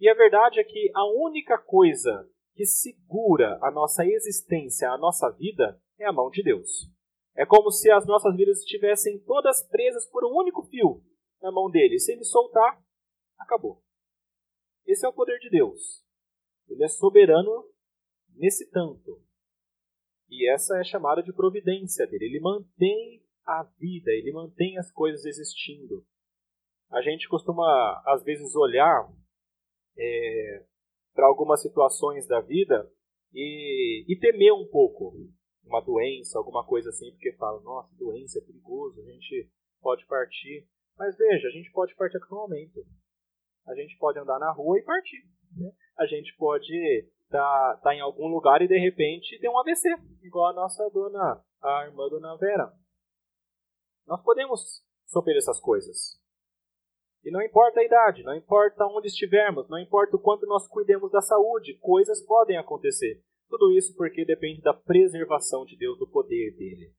E 0.00 0.08
a 0.08 0.14
verdade 0.14 0.60
é 0.60 0.64
que 0.64 0.90
a 0.94 1.04
única 1.04 1.58
coisa 1.58 2.28
que 2.54 2.64
segura 2.64 3.58
a 3.62 3.70
nossa 3.70 4.04
existência, 4.04 4.90
a 4.90 4.98
nossa 4.98 5.30
vida, 5.30 5.80
é 5.98 6.06
a 6.06 6.12
mão 6.12 6.30
de 6.30 6.42
Deus. 6.42 6.90
É 7.36 7.46
como 7.46 7.70
se 7.70 7.90
as 7.90 8.06
nossas 8.06 8.34
vidas 8.36 8.58
estivessem 8.58 9.18
todas 9.20 9.62
presas 9.68 10.06
por 10.06 10.24
um 10.24 10.36
único 10.36 10.64
fio 10.64 11.02
na 11.40 11.52
mão 11.52 11.70
dele. 11.70 11.98
Se 11.98 12.12
ele 12.12 12.24
soltar, 12.24 12.82
acabou. 13.38 13.82
Esse 14.86 15.06
é 15.06 15.08
o 15.08 15.12
poder 15.12 15.38
de 15.38 15.50
Deus. 15.50 16.04
Ele 16.68 16.82
é 16.82 16.88
soberano 16.88 17.64
nesse 18.34 18.68
tanto. 18.70 19.22
E 20.28 20.50
essa 20.52 20.78
é 20.78 20.84
chamada 20.84 21.22
de 21.22 21.32
providência 21.32 22.06
dele. 22.06 22.26
Ele 22.26 22.40
mantém 22.40 23.22
a 23.48 23.62
vida, 23.78 24.10
ele 24.10 24.30
mantém 24.30 24.76
as 24.76 24.92
coisas 24.92 25.24
existindo. 25.24 26.04
A 26.90 27.00
gente 27.00 27.26
costuma, 27.28 28.02
às 28.06 28.22
vezes, 28.22 28.54
olhar 28.54 29.10
é, 29.96 30.64
para 31.14 31.26
algumas 31.26 31.62
situações 31.62 32.26
da 32.26 32.40
vida 32.40 32.90
e, 33.32 34.04
e 34.06 34.18
temer 34.18 34.52
um 34.52 34.68
pouco 34.68 35.14
uma 35.64 35.80
doença, 35.80 36.38
alguma 36.38 36.64
coisa 36.64 36.90
assim, 36.90 37.10
porque 37.12 37.32
fala, 37.36 37.60
nossa, 37.62 37.94
doença 37.96 38.38
é 38.38 38.42
perigoso, 38.42 39.00
a 39.00 39.04
gente 39.04 39.50
pode 39.80 40.06
partir. 40.06 40.66
Mas 40.98 41.16
veja, 41.16 41.48
a 41.48 41.50
gente 41.50 41.70
pode 41.72 41.94
partir 41.94 42.18
a 42.18 42.20
qualquer 42.20 42.34
momento. 42.34 42.86
A 43.66 43.74
gente 43.74 43.96
pode 43.98 44.18
andar 44.18 44.38
na 44.38 44.52
rua 44.52 44.78
e 44.78 44.82
partir. 44.82 45.24
Né? 45.56 45.70
A 45.98 46.06
gente 46.06 46.34
pode 46.36 46.74
estar 47.24 47.74
tá, 47.74 47.80
tá 47.82 47.94
em 47.94 48.00
algum 48.00 48.28
lugar 48.28 48.60
e 48.60 48.68
de 48.68 48.78
repente 48.78 49.38
ter 49.40 49.48
um 49.48 49.58
AVC, 49.58 49.88
igual 50.22 50.50
a 50.50 50.54
nossa 50.54 50.88
dona, 50.90 51.42
a 51.62 51.86
irmã 51.86 52.08
dona 52.08 52.36
Vera. 52.36 52.72
Nós 54.08 54.22
podemos 54.22 54.82
sofrer 55.06 55.36
essas 55.36 55.60
coisas. 55.60 56.18
E 57.22 57.30
não 57.30 57.42
importa 57.42 57.80
a 57.80 57.84
idade, 57.84 58.22
não 58.22 58.34
importa 58.34 58.86
onde 58.86 59.08
estivermos, 59.08 59.68
não 59.68 59.78
importa 59.78 60.16
o 60.16 60.20
quanto 60.20 60.46
nós 60.46 60.66
cuidemos 60.66 61.12
da 61.12 61.20
saúde, 61.20 61.78
coisas 61.78 62.24
podem 62.24 62.56
acontecer. 62.56 63.22
Tudo 63.50 63.70
isso 63.72 63.94
porque 63.94 64.24
depende 64.24 64.62
da 64.62 64.72
preservação 64.72 65.64
de 65.64 65.76
Deus, 65.76 65.98
do 65.98 66.08
poder 66.08 66.56
dele. 66.56 66.90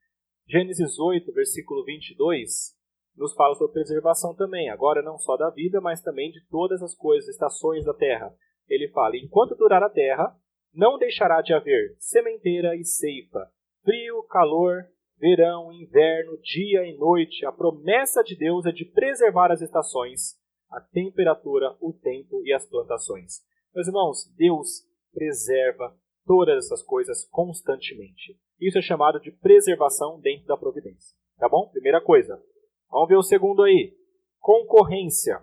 Gênesis 0.48 1.00
8, 1.00 1.32
versículo 1.34 1.84
22, 1.84 2.76
nos 3.16 3.34
fala 3.34 3.56
sobre 3.56 3.74
preservação 3.74 4.36
também, 4.36 4.70
agora 4.70 5.02
não 5.02 5.18
só 5.18 5.36
da 5.36 5.50
vida, 5.50 5.82
mas 5.82 6.02
também 6.02 6.32
de 6.32 6.46
todas 6.48 6.82
as 6.84 6.96
coisas, 6.96 7.30
estações 7.30 7.86
da 7.86 7.94
terra. 7.94 8.32
Ele 8.68 8.88
fala: 8.90 9.18
enquanto 9.18 9.56
durar 9.56 9.82
a 9.82 9.90
terra, 9.90 10.36
não 10.74 10.98
deixará 10.98 11.42
de 11.42 11.54
haver 11.54 11.96
sementeira 11.98 12.76
e 12.76 12.84
ceifa, 12.84 13.52
frio, 13.84 14.24
calor, 14.24 14.86
verão, 15.20 15.72
inverno, 15.72 16.38
dia 16.42 16.86
e 16.86 16.98
noite. 16.98 17.46
A 17.46 17.52
promessa 17.52 18.24
de 18.24 18.36
Deus 18.36 18.66
é 18.66 18.72
de 18.72 18.86
preservar 18.86 19.52
as 19.52 19.62
estações, 19.62 20.40
a 20.72 20.80
temperatura, 20.80 21.76
o 21.82 21.94
tempo 21.94 22.42
e 22.46 22.54
as 22.54 22.66
plantações. 22.66 23.44
Meus 23.74 23.88
irmãos, 23.88 24.34
Deus 24.36 24.88
preserva 25.14 25.96
todas 26.26 26.66
essas 26.66 26.82
coisas 26.84 27.26
constantemente. 27.26 28.40
Isso 28.60 28.78
é 28.78 28.82
chamado 28.82 29.20
de 29.20 29.32
preservação 29.32 30.20
dentro 30.20 30.48
da 30.48 30.58
providência. 30.58 31.16
Tá 31.38 31.48
bom? 31.48 31.70
Primeira 31.70 32.02
coisa. 32.02 32.42
Vamos 32.90 33.10
ver 33.10 33.16
o 33.16 33.24
segundo 33.24 33.64
aí. 33.64 33.96
Concorrência. 34.40 35.42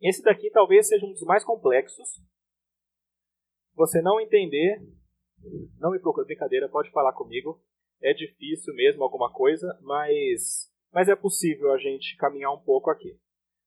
Esse 0.00 0.22
daqui 0.22 0.50
talvez 0.50 0.88
seja 0.88 1.06
um 1.06 1.12
dos 1.12 1.22
mais 1.22 1.44
complexos. 1.44 2.08
Você 3.74 4.00
não 4.00 4.20
entender, 4.20 4.80
não 5.78 5.90
me 5.90 5.98
procura 5.98 6.26
brincadeira, 6.26 6.68
pode 6.68 6.90
falar 6.90 7.12
comigo. 7.12 7.60
É 8.04 8.12
difícil 8.12 8.74
mesmo 8.74 9.02
alguma 9.02 9.32
coisa, 9.32 9.66
mas, 9.80 10.70
mas 10.92 11.08
é 11.08 11.16
possível 11.16 11.72
a 11.72 11.78
gente 11.78 12.18
caminhar 12.18 12.52
um 12.52 12.60
pouco 12.60 12.90
aqui. 12.90 13.18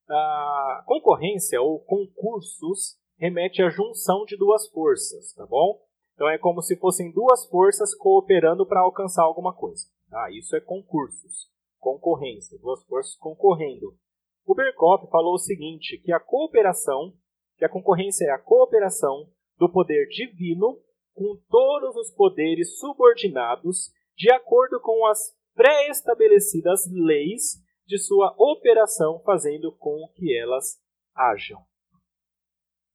A 0.08 0.84
concorrência 0.86 1.60
ou 1.60 1.80
concursos 1.80 2.96
remete 3.18 3.64
à 3.64 3.70
junção 3.70 4.26
de 4.26 4.38
duas 4.38 4.70
forças, 4.70 5.34
tá 5.34 5.44
bom? 5.48 5.82
Então 6.14 6.30
é 6.30 6.38
como 6.38 6.62
se 6.62 6.78
fossem 6.78 7.12
duas 7.12 7.48
forças 7.48 7.96
cooperando 7.96 8.64
para 8.64 8.82
alcançar 8.82 9.24
alguma 9.24 9.56
coisa. 9.56 9.88
Ah, 10.14 10.30
isso 10.32 10.56
é 10.56 10.62
concursos, 10.62 11.50
concorrência, 11.80 12.60
duas 12.60 12.86
forças 12.86 13.16
concorrendo. 13.16 13.98
O 14.46 14.54
Berkoff 14.54 15.10
falou 15.10 15.34
o 15.34 15.40
seguinte, 15.40 15.98
que 15.98 16.14
a 16.14 16.20
cooperação, 16.20 17.12
que 17.58 17.66
a 17.66 17.70
concorrência 17.70 18.26
é 18.26 18.30
a 18.30 18.40
cooperação 18.40 19.28
do 19.58 19.68
poder 19.68 20.08
divino 20.10 20.80
com 21.16 21.36
todos 21.50 21.96
os 21.96 22.12
poderes 22.12 22.78
subordinados 22.78 23.92
de 24.18 24.32
acordo 24.32 24.82
com 24.82 25.06
as 25.06 25.38
pré-estabelecidas 25.54 26.90
leis 26.92 27.64
de 27.86 28.00
sua 28.00 28.36
operação, 28.38 29.22
fazendo 29.24 29.72
com 29.78 30.12
que 30.16 30.36
elas 30.36 30.82
hajam. 31.16 31.64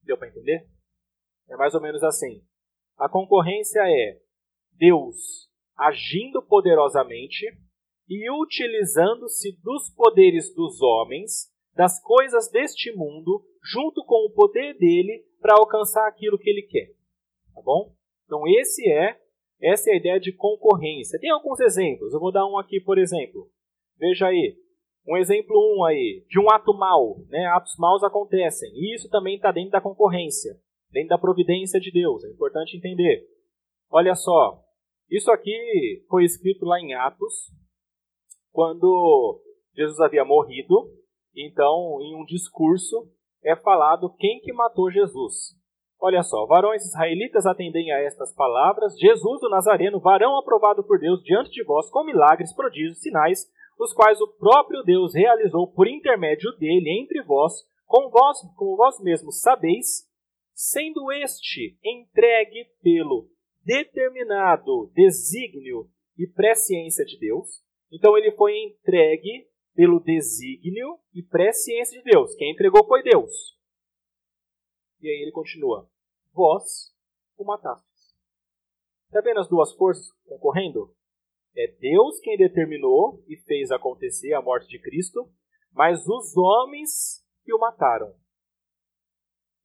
Deu 0.02 0.19
para 0.19 0.29
entender? 0.29 0.69
É 1.49 1.57
mais 1.57 1.75
ou 1.75 1.81
menos 1.81 2.02
assim. 2.02 2.45
A 2.99 3.09
concorrência 3.09 3.81
é 3.87 4.21
Deus 4.73 5.49
agindo 5.76 6.43
poderosamente 6.43 7.47
e 8.09 8.31
utilizando-se 8.31 9.52
dos 9.62 9.91
poderes 9.91 10.52
dos 10.55 10.83
homens, 10.83 11.50
das 11.75 12.02
coisas 12.02 12.50
deste 12.50 12.93
mundo, 12.93 13.45
junto 13.62 14.05
com 14.05 14.26
o 14.26 14.33
poder 14.33 14.76
dele 14.76 15.25
para 15.41 15.55
alcançar 15.55 16.07
aquilo 16.07 16.38
que 16.38 16.50
ele 16.50 16.62
quer. 16.62 16.93
Tá 17.55 17.62
bom? 17.62 17.95
Então 18.26 18.43
esse 18.47 18.88
é 18.91 19.22
essa 19.62 19.90
é 19.90 19.95
a 19.95 19.97
ideia 19.97 20.21
de 20.21 20.33
concorrência. 20.33 21.19
Tem 21.19 21.31
alguns 21.31 21.61
exemplos. 21.61 22.12
Eu 22.12 22.21
vou 22.21 22.33
dar 22.33 22.47
um 22.47 22.59
aqui, 22.59 22.81
por 22.81 22.99
exemplo. 22.99 23.49
Veja 23.99 24.26
aí. 24.26 24.57
Um 25.07 25.16
exemplo 25.16 25.57
um 25.57 25.85
aí, 25.85 26.25
de 26.28 26.38
um 26.38 26.50
ato 26.50 26.73
mau. 26.75 27.19
Né? 27.28 27.47
Atos 27.47 27.76
maus 27.78 28.02
acontecem. 28.02 28.71
E 28.75 28.95
isso 28.95 29.09
também 29.09 29.37
está 29.37 29.50
dentro 29.52 29.71
da 29.71 29.81
concorrência 29.81 30.57
dentro 30.92 31.09
da 31.09 31.19
providência 31.19 31.81
de 31.81 31.90
Deus. 31.90 32.23
É 32.25 32.28
importante 32.28 32.76
entender. 32.76 33.26
Olha 33.90 34.14
só, 34.14 34.62
isso 35.11 35.31
aqui 35.33 36.04
foi 36.09 36.25
escrito 36.25 36.64
lá 36.64 36.78
em 36.78 36.95
Atos, 36.95 37.50
quando 38.52 39.42
Jesus 39.75 39.99
havia 40.00 40.25
morrido. 40.25 40.92
Então, 41.35 41.99
em 42.02 42.14
um 42.14 42.25
discurso, 42.25 43.11
é 43.42 43.57
falado 43.57 44.14
quem 44.19 44.40
que 44.40 44.52
matou 44.52 44.90
Jesus. 44.90 45.57
Olha 46.04 46.25
só, 46.25 46.44
varões 46.47 46.85
israelitas 46.85 47.47
atendem 47.47 47.92
a 47.92 48.00
estas 48.00 48.35
palavras, 48.35 48.99
Jesus 48.99 49.40
o 49.40 49.49
Nazareno, 49.49 50.00
varão 50.00 50.37
aprovado 50.37 50.82
por 50.82 50.99
Deus 50.99 51.23
diante 51.23 51.52
de 51.52 51.62
vós 51.62 51.88
com 51.90 52.02
milagres, 52.02 52.52
prodígios, 52.52 52.99
sinais, 52.99 53.49
os 53.78 53.94
quais 53.94 54.21
o 54.21 54.26
próprio 54.26 54.82
Deus 54.82 55.14
realizou 55.14 55.73
por 55.73 55.87
intermédio 55.87 56.50
dele 56.59 57.00
entre 57.00 57.23
vós, 57.23 57.52
como 57.87 58.11
vós, 58.11 58.37
como 58.56 58.76
vós 58.76 59.00
mesmos 59.00 59.40
sabeis, 59.40 60.04
sendo 60.52 61.12
este 61.12 61.78
entregue 61.85 62.66
pelo 62.82 63.28
determinado 63.64 64.90
desígnio 64.97 65.88
e 66.18 66.26
presciência 66.26 67.04
de 67.04 67.16
Deus. 67.16 67.62
Então 67.92 68.18
ele 68.18 68.32
foi 68.32 68.59
entregue 68.59 69.47
pelo 69.73 70.00
desígnio 70.00 70.99
e 71.14 71.23
presciência 71.23 72.02
de 72.02 72.11
Deus. 72.11 72.35
Quem 72.35 72.50
entregou 72.50 72.85
foi 72.88 73.04
Deus. 73.04 73.56
E 75.00 75.09
aí 75.09 75.23
ele 75.23 75.30
continua: 75.30 75.91
Vós 76.32 76.94
o 77.36 77.44
matastes. 77.44 78.14
Está 79.06 79.20
vendo 79.20 79.40
as 79.40 79.48
duas 79.48 79.72
forças 79.74 80.10
concorrendo? 80.24 80.94
É 81.54 81.66
Deus 81.66 82.18
quem 82.20 82.36
determinou 82.38 83.22
e 83.28 83.36
fez 83.36 83.70
acontecer 83.70 84.32
a 84.32 84.40
morte 84.40 84.68
de 84.68 84.80
Cristo, 84.80 85.30
mas 85.70 86.08
os 86.08 86.34
homens 86.36 87.22
que 87.44 87.52
o 87.52 87.58
mataram. 87.58 88.14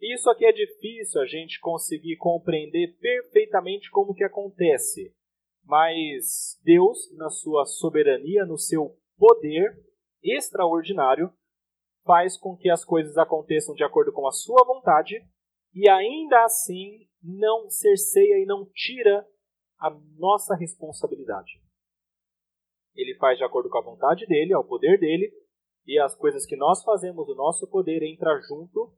Isso 0.01 0.29
aqui 0.29 0.45
é 0.45 0.51
difícil 0.51 1.21
a 1.21 1.25
gente 1.25 1.59
conseguir 1.59 2.17
compreender 2.17 2.97
perfeitamente 2.99 3.89
como 3.89 4.13
que 4.13 4.23
acontece. 4.23 5.15
Mas 5.63 6.59
Deus, 6.63 7.11
na 7.15 7.29
sua 7.29 7.65
soberania, 7.65 8.45
no 8.45 8.57
seu 8.57 8.97
poder 9.17 9.81
extraordinário, 10.21 11.31
faz 12.05 12.37
com 12.37 12.55
que 12.55 12.69
as 12.69 12.85
coisas 12.85 13.17
aconteçam 13.17 13.73
de 13.73 13.83
acordo 13.83 14.11
com 14.11 14.27
a 14.27 14.31
sua 14.31 14.63
vontade 14.65 15.25
e 15.77 15.87
ainda 15.87 16.43
assim 16.43 17.07
não 17.21 17.69
cerceia 17.69 18.41
e 18.41 18.47
não 18.47 18.65
tira 18.73 19.23
a 19.79 19.91
nossa 20.17 20.55
responsabilidade. 20.55 21.61
Ele 22.95 23.15
faz 23.19 23.37
de 23.37 23.43
acordo 23.43 23.69
com 23.69 23.77
a 23.77 23.83
vontade 23.83 24.25
dele, 24.25 24.55
ao 24.55 24.63
poder 24.63 24.99
dele, 24.99 25.31
e 25.85 25.99
as 25.99 26.15
coisas 26.15 26.47
que 26.47 26.55
nós 26.55 26.83
fazemos, 26.83 27.29
o 27.29 27.35
nosso 27.35 27.67
poder 27.67 28.01
entra 28.01 28.39
junto 28.41 28.91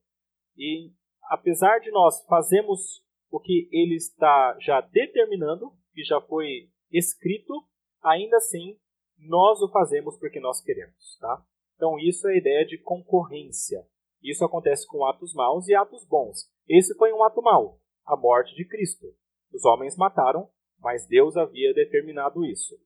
e 0.57 0.93
apesar 1.24 1.79
de 1.79 1.91
nós 1.91 2.25
fazermos 2.25 3.03
o 3.29 3.41
que 3.41 3.67
ele 3.74 3.95
está 3.95 4.57
já 4.62 4.79
determinando, 4.79 5.74
que 5.93 6.01
já 6.05 6.21
foi 6.21 6.69
escrito, 6.89 7.53
ainda 8.01 8.38
assim 8.38 8.79
nós 9.17 9.62
o 9.62 9.69
fazemos 9.69 10.17
porque 10.17 10.39
nós 10.39 10.62
queremos, 10.62 11.17
tá? 11.19 11.45
Então 11.75 12.00
isso 12.00 12.25
é 12.29 12.36
a 12.36 12.38
ideia 12.38 12.65
de 12.65 12.77
concorrência. 12.77 13.86
Isso 14.24 14.45
acontece 14.45 14.88
com 14.88 15.05
atos 15.05 15.33
maus 15.33 15.67
e 15.67 15.75
atos 15.75 16.05
bons. 16.07 16.50
Esse 16.69 16.95
foi 16.95 17.11
um 17.11 17.23
ato 17.23 17.41
mau, 17.41 17.79
a 18.05 18.15
morte 18.15 18.55
de 18.55 18.63
Cristo. 18.63 19.07
Os 19.51 19.65
homens 19.65 19.97
mataram, 19.97 20.47
mas 20.79 21.07
Deus 21.07 21.35
havia 21.35 21.73
determinado 21.73 22.45
isso. 22.45 22.79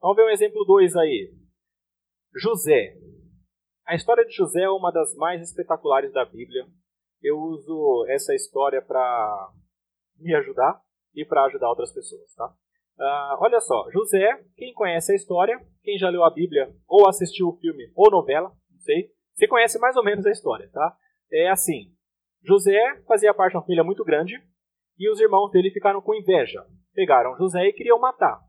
Vamos 0.00 0.16
ver 0.16 0.24
um 0.24 0.30
exemplo 0.30 0.64
2 0.64 0.94
aí. 0.94 1.34
José. 2.34 2.96
A 3.84 3.96
história 3.96 4.24
de 4.24 4.32
José 4.32 4.62
é 4.62 4.70
uma 4.70 4.92
das 4.92 5.14
mais 5.16 5.42
espetaculares 5.42 6.12
da 6.12 6.24
Bíblia. 6.24 6.64
Eu 7.20 7.36
uso 7.38 8.06
essa 8.08 8.34
história 8.34 8.80
para 8.80 9.52
me 10.16 10.32
ajudar 10.36 10.80
e 11.12 11.24
para 11.24 11.44
ajudar 11.46 11.68
outras 11.68 11.92
pessoas, 11.92 12.32
tá? 12.34 12.54
Uh, 12.96 13.42
olha 13.42 13.60
só, 13.60 13.90
José, 13.90 14.44
quem 14.56 14.72
conhece 14.74 15.12
a 15.12 15.16
história, 15.16 15.58
quem 15.82 15.98
já 15.98 16.08
leu 16.08 16.22
a 16.22 16.30
Bíblia 16.30 16.72
ou 16.86 17.08
assistiu 17.08 17.48
o 17.48 17.56
filme 17.56 17.90
ou 17.96 18.10
novela, 18.10 18.52
não 18.70 18.78
sei, 18.78 19.10
você 19.34 19.48
conhece 19.48 19.78
mais 19.78 19.96
ou 19.96 20.04
menos 20.04 20.24
a 20.24 20.30
história, 20.30 20.70
tá? 20.70 20.96
É 21.32 21.48
assim, 21.48 21.92
José 22.42 23.02
fazia 23.06 23.34
parte 23.34 23.52
de 23.52 23.58
uma 23.58 23.62
família 23.62 23.84
muito 23.84 24.04
grande 24.04 24.34
e 24.98 25.10
os 25.10 25.20
irmãos 25.20 25.50
dele 25.50 25.70
ficaram 25.70 26.00
com 26.00 26.14
inveja. 26.14 26.64
Pegaram 26.94 27.36
José 27.36 27.64
e 27.66 27.72
queriam 27.72 27.98
matar. 27.98 28.40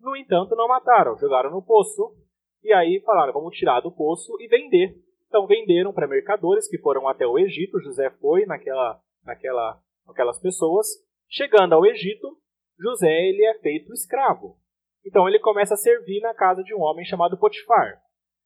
No 0.00 0.16
entanto, 0.16 0.56
não 0.56 0.68
mataram, 0.68 1.16
jogaram 1.16 1.50
no 1.50 1.62
poço 1.62 2.14
e 2.62 2.72
aí 2.72 3.00
falaram, 3.04 3.32
vamos 3.32 3.56
tirar 3.56 3.80
do 3.80 3.92
poço 3.92 4.32
e 4.40 4.48
vender. 4.48 4.94
Então 5.26 5.46
venderam 5.46 5.92
para 5.92 6.06
mercadores 6.06 6.68
que 6.68 6.78
foram 6.78 7.08
até 7.08 7.26
o 7.26 7.38
Egito. 7.38 7.80
José 7.80 8.10
foi 8.20 8.44
naquela, 8.46 9.00
naquela, 9.24 9.80
aquelas 10.08 10.40
pessoas. 10.40 10.86
Chegando 11.28 11.74
ao 11.74 11.86
Egito, 11.86 12.36
José 12.78 13.10
ele 13.10 13.44
é 13.44 13.58
feito 13.58 13.92
escravo. 13.92 14.56
Então 15.04 15.28
ele 15.28 15.38
começa 15.38 15.74
a 15.74 15.76
servir 15.76 16.20
na 16.20 16.34
casa 16.34 16.62
de 16.62 16.74
um 16.74 16.80
homem 16.80 17.04
chamado 17.04 17.38
Potifar. 17.38 18.00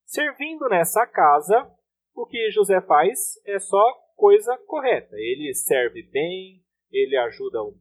Servindo 0.05 0.67
nessa 0.69 1.05
casa, 1.05 1.69
o 2.15 2.25
que 2.25 2.49
José 2.51 2.81
faz 2.81 3.39
é 3.45 3.59
só 3.59 3.83
coisa 4.17 4.57
correta. 4.65 5.15
Ele 5.15 5.53
serve 5.53 6.03
bem, 6.11 6.61
ele 6.91 7.15
ajuda 7.15 7.61
o, 7.61 7.75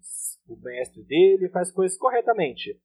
o 0.48 0.56
mestre 0.62 1.02
dele, 1.02 1.48
faz 1.48 1.72
coisas 1.72 1.98
corretamente. 1.98 2.78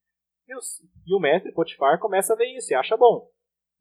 E, 0.48 0.56
os, 0.56 0.82
e 1.06 1.14
o 1.14 1.20
mestre 1.20 1.52
Potifar 1.52 2.00
começa 2.00 2.34
a 2.34 2.36
ver 2.36 2.48
isso 2.56 2.74
e 2.74 2.76
acha 2.76 2.98
bom. 2.98 3.30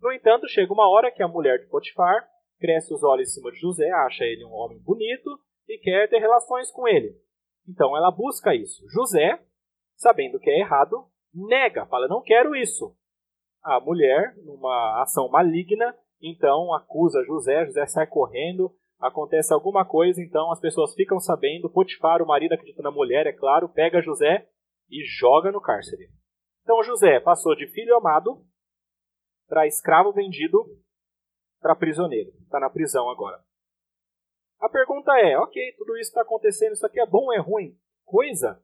No 0.00 0.12
entanto, 0.12 0.48
chega 0.48 0.72
uma 0.72 0.90
hora 0.90 1.10
que 1.10 1.22
a 1.22 1.28
mulher 1.28 1.58
de 1.58 1.68
Potifar 1.68 2.28
cresce 2.58 2.92
os 2.92 3.02
olhos 3.02 3.30
em 3.30 3.32
cima 3.32 3.50
de 3.50 3.58
José, 3.58 3.90
acha 3.90 4.24
ele 4.24 4.44
um 4.44 4.52
homem 4.52 4.78
bonito 4.80 5.30
e 5.68 5.78
quer 5.78 6.08
ter 6.08 6.18
relações 6.18 6.70
com 6.70 6.86
ele. 6.86 7.14
Então 7.68 7.96
ela 7.96 8.10
busca 8.10 8.54
isso. 8.54 8.84
José, 8.90 9.40
sabendo 9.96 10.38
que 10.38 10.50
é 10.50 10.58
errado, 10.58 11.06
nega, 11.32 11.86
fala: 11.86 12.08
Não 12.08 12.22
quero 12.22 12.54
isso. 12.54 12.94
A 13.62 13.78
mulher, 13.78 14.34
numa 14.38 15.02
ação 15.02 15.28
maligna, 15.28 15.94
então 16.20 16.74
acusa 16.74 17.22
José, 17.24 17.64
José 17.66 17.86
sai 17.86 18.06
correndo, 18.06 18.74
acontece 19.00 19.52
alguma 19.52 19.84
coisa, 19.84 20.22
então 20.22 20.52
as 20.52 20.60
pessoas 20.60 20.94
ficam 20.94 21.18
sabendo, 21.18 21.70
Potifar, 21.70 22.22
o 22.22 22.26
marido 22.26 22.52
acredita 22.52 22.82
na 22.82 22.90
mulher, 22.90 23.26
é 23.26 23.32
claro, 23.32 23.68
pega 23.68 24.02
José 24.02 24.46
e 24.90 25.04
joga 25.04 25.50
no 25.50 25.60
cárcere. 25.60 26.08
Então 26.62 26.82
José 26.82 27.18
passou 27.20 27.56
de 27.56 27.66
filho 27.66 27.96
amado 27.96 28.44
para 29.48 29.66
escravo 29.66 30.12
vendido 30.12 30.64
para 31.60 31.76
prisioneiro. 31.76 32.30
Está 32.42 32.60
na 32.60 32.70
prisão 32.70 33.10
agora. 33.10 33.40
A 34.60 34.68
pergunta 34.68 35.12
é: 35.18 35.38
ok, 35.38 35.74
tudo 35.76 35.96
isso 35.96 36.10
está 36.10 36.22
acontecendo, 36.22 36.72
isso 36.72 36.86
aqui 36.86 37.00
é 37.00 37.06
bom 37.06 37.26
ou 37.26 37.32
é 37.32 37.38
ruim? 37.38 37.74
Coisa? 38.04 38.62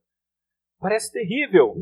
Parece 0.79 1.13
terrível. 1.13 1.75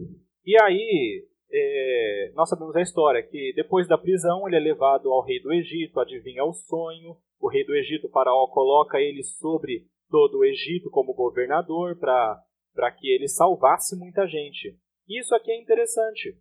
E 0.44 0.60
aí, 0.62 1.26
é, 1.50 2.32
nós 2.34 2.48
sabemos 2.48 2.76
a 2.76 2.82
história, 2.82 3.22
que 3.22 3.52
depois 3.54 3.88
da 3.88 3.98
prisão 3.98 4.46
ele 4.46 4.56
é 4.56 4.60
levado 4.60 5.10
ao 5.10 5.24
rei 5.24 5.40
do 5.40 5.52
Egito, 5.52 5.98
adivinha 5.98 6.44
o 6.44 6.52
sonho, 6.52 7.16
o 7.44 7.48
rei 7.48 7.62
do 7.62 7.74
Egito, 7.74 8.08
Faraó, 8.08 8.46
coloca 8.46 8.98
ele 8.98 9.22
sobre 9.22 9.86
todo 10.08 10.38
o 10.38 10.44
Egito 10.46 10.88
como 10.90 11.12
governador 11.12 11.94
para 11.98 12.90
que 12.92 13.06
ele 13.06 13.28
salvasse 13.28 13.94
muita 13.98 14.26
gente. 14.26 14.78
Isso 15.06 15.34
aqui 15.34 15.50
é 15.50 15.60
interessante. 15.60 16.40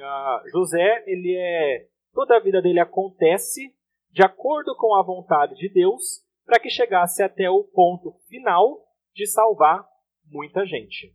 Ah, 0.00 0.42
José, 0.50 1.04
ele 1.06 1.36
é 1.36 1.86
toda 2.12 2.36
a 2.36 2.40
vida 2.40 2.60
dele 2.60 2.80
acontece 2.80 3.72
de 4.10 4.24
acordo 4.24 4.74
com 4.76 4.96
a 4.96 5.02
vontade 5.04 5.54
de 5.54 5.68
Deus 5.68 6.24
para 6.44 6.58
que 6.58 6.70
chegasse 6.70 7.22
até 7.22 7.48
o 7.48 7.62
ponto 7.62 8.18
final 8.28 8.84
de 9.14 9.28
salvar 9.28 9.86
muita 10.24 10.66
gente. 10.66 11.14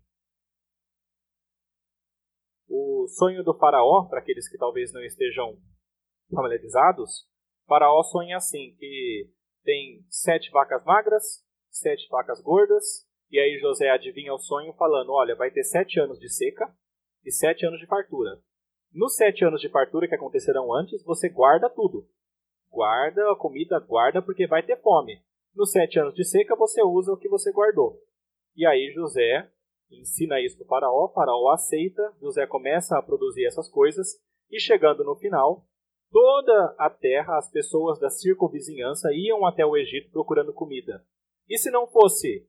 O 2.69 3.07
sonho 3.09 3.43
do 3.43 3.57
faraó, 3.57 4.07
para 4.07 4.19
aqueles 4.19 4.49
que 4.49 4.57
talvez 4.57 4.93
não 4.93 5.03
estejam 5.03 5.57
familiarizados, 6.33 7.29
faraó 7.71 8.03
sonha 8.03 8.35
assim, 8.35 8.75
que 8.77 9.29
tem 9.63 10.05
sete 10.09 10.51
vacas 10.51 10.83
magras, 10.83 11.23
sete 11.69 12.05
vacas 12.09 12.41
gordas, 12.41 13.07
e 13.31 13.39
aí 13.39 13.57
José 13.59 13.89
adivinha 13.89 14.33
o 14.33 14.39
sonho 14.39 14.73
falando, 14.73 15.13
olha, 15.13 15.37
vai 15.37 15.49
ter 15.49 15.63
sete 15.63 15.97
anos 15.97 16.19
de 16.19 16.27
seca 16.27 16.69
e 17.25 17.31
sete 17.31 17.65
anos 17.65 17.79
de 17.79 17.87
fartura. 17.87 18.41
Nos 18.93 19.15
sete 19.15 19.45
anos 19.45 19.61
de 19.61 19.69
fartura 19.69 20.05
que 20.05 20.15
acontecerão 20.15 20.73
antes, 20.73 21.01
você 21.05 21.29
guarda 21.29 21.69
tudo. 21.69 22.05
Guarda 22.69 23.31
a 23.31 23.37
comida, 23.37 23.79
guarda 23.79 24.21
porque 24.21 24.45
vai 24.47 24.61
ter 24.61 24.75
fome. 24.81 25.21
Nos 25.55 25.71
sete 25.71 25.97
anos 25.97 26.13
de 26.13 26.25
seca, 26.25 26.57
você 26.57 26.83
usa 26.83 27.13
o 27.13 27.17
que 27.17 27.29
você 27.29 27.53
guardou. 27.53 28.01
E 28.53 28.65
aí 28.65 28.91
José 28.93 29.49
ensina 29.89 30.41
isso 30.41 30.57
para 30.57 30.65
o 30.65 30.67
faraó, 30.67 31.05
o 31.05 31.13
faraó 31.13 31.51
aceita, 31.51 32.01
José 32.19 32.45
começa 32.45 32.97
a 32.97 33.01
produzir 33.01 33.45
essas 33.45 33.69
coisas, 33.69 34.21
e 34.49 34.59
chegando 34.59 35.05
no 35.05 35.15
final, 35.15 35.65
toda 36.11 36.75
a 36.77 36.89
terra, 36.89 37.37
as 37.37 37.49
pessoas 37.49 37.99
da 37.99 38.09
circunvizinhança 38.09 39.09
iam 39.13 39.45
até 39.45 39.65
o 39.65 39.75
Egito 39.75 40.11
procurando 40.11 40.53
comida. 40.53 41.03
E 41.49 41.57
se 41.57 41.71
não 41.71 41.87
fosse 41.87 42.47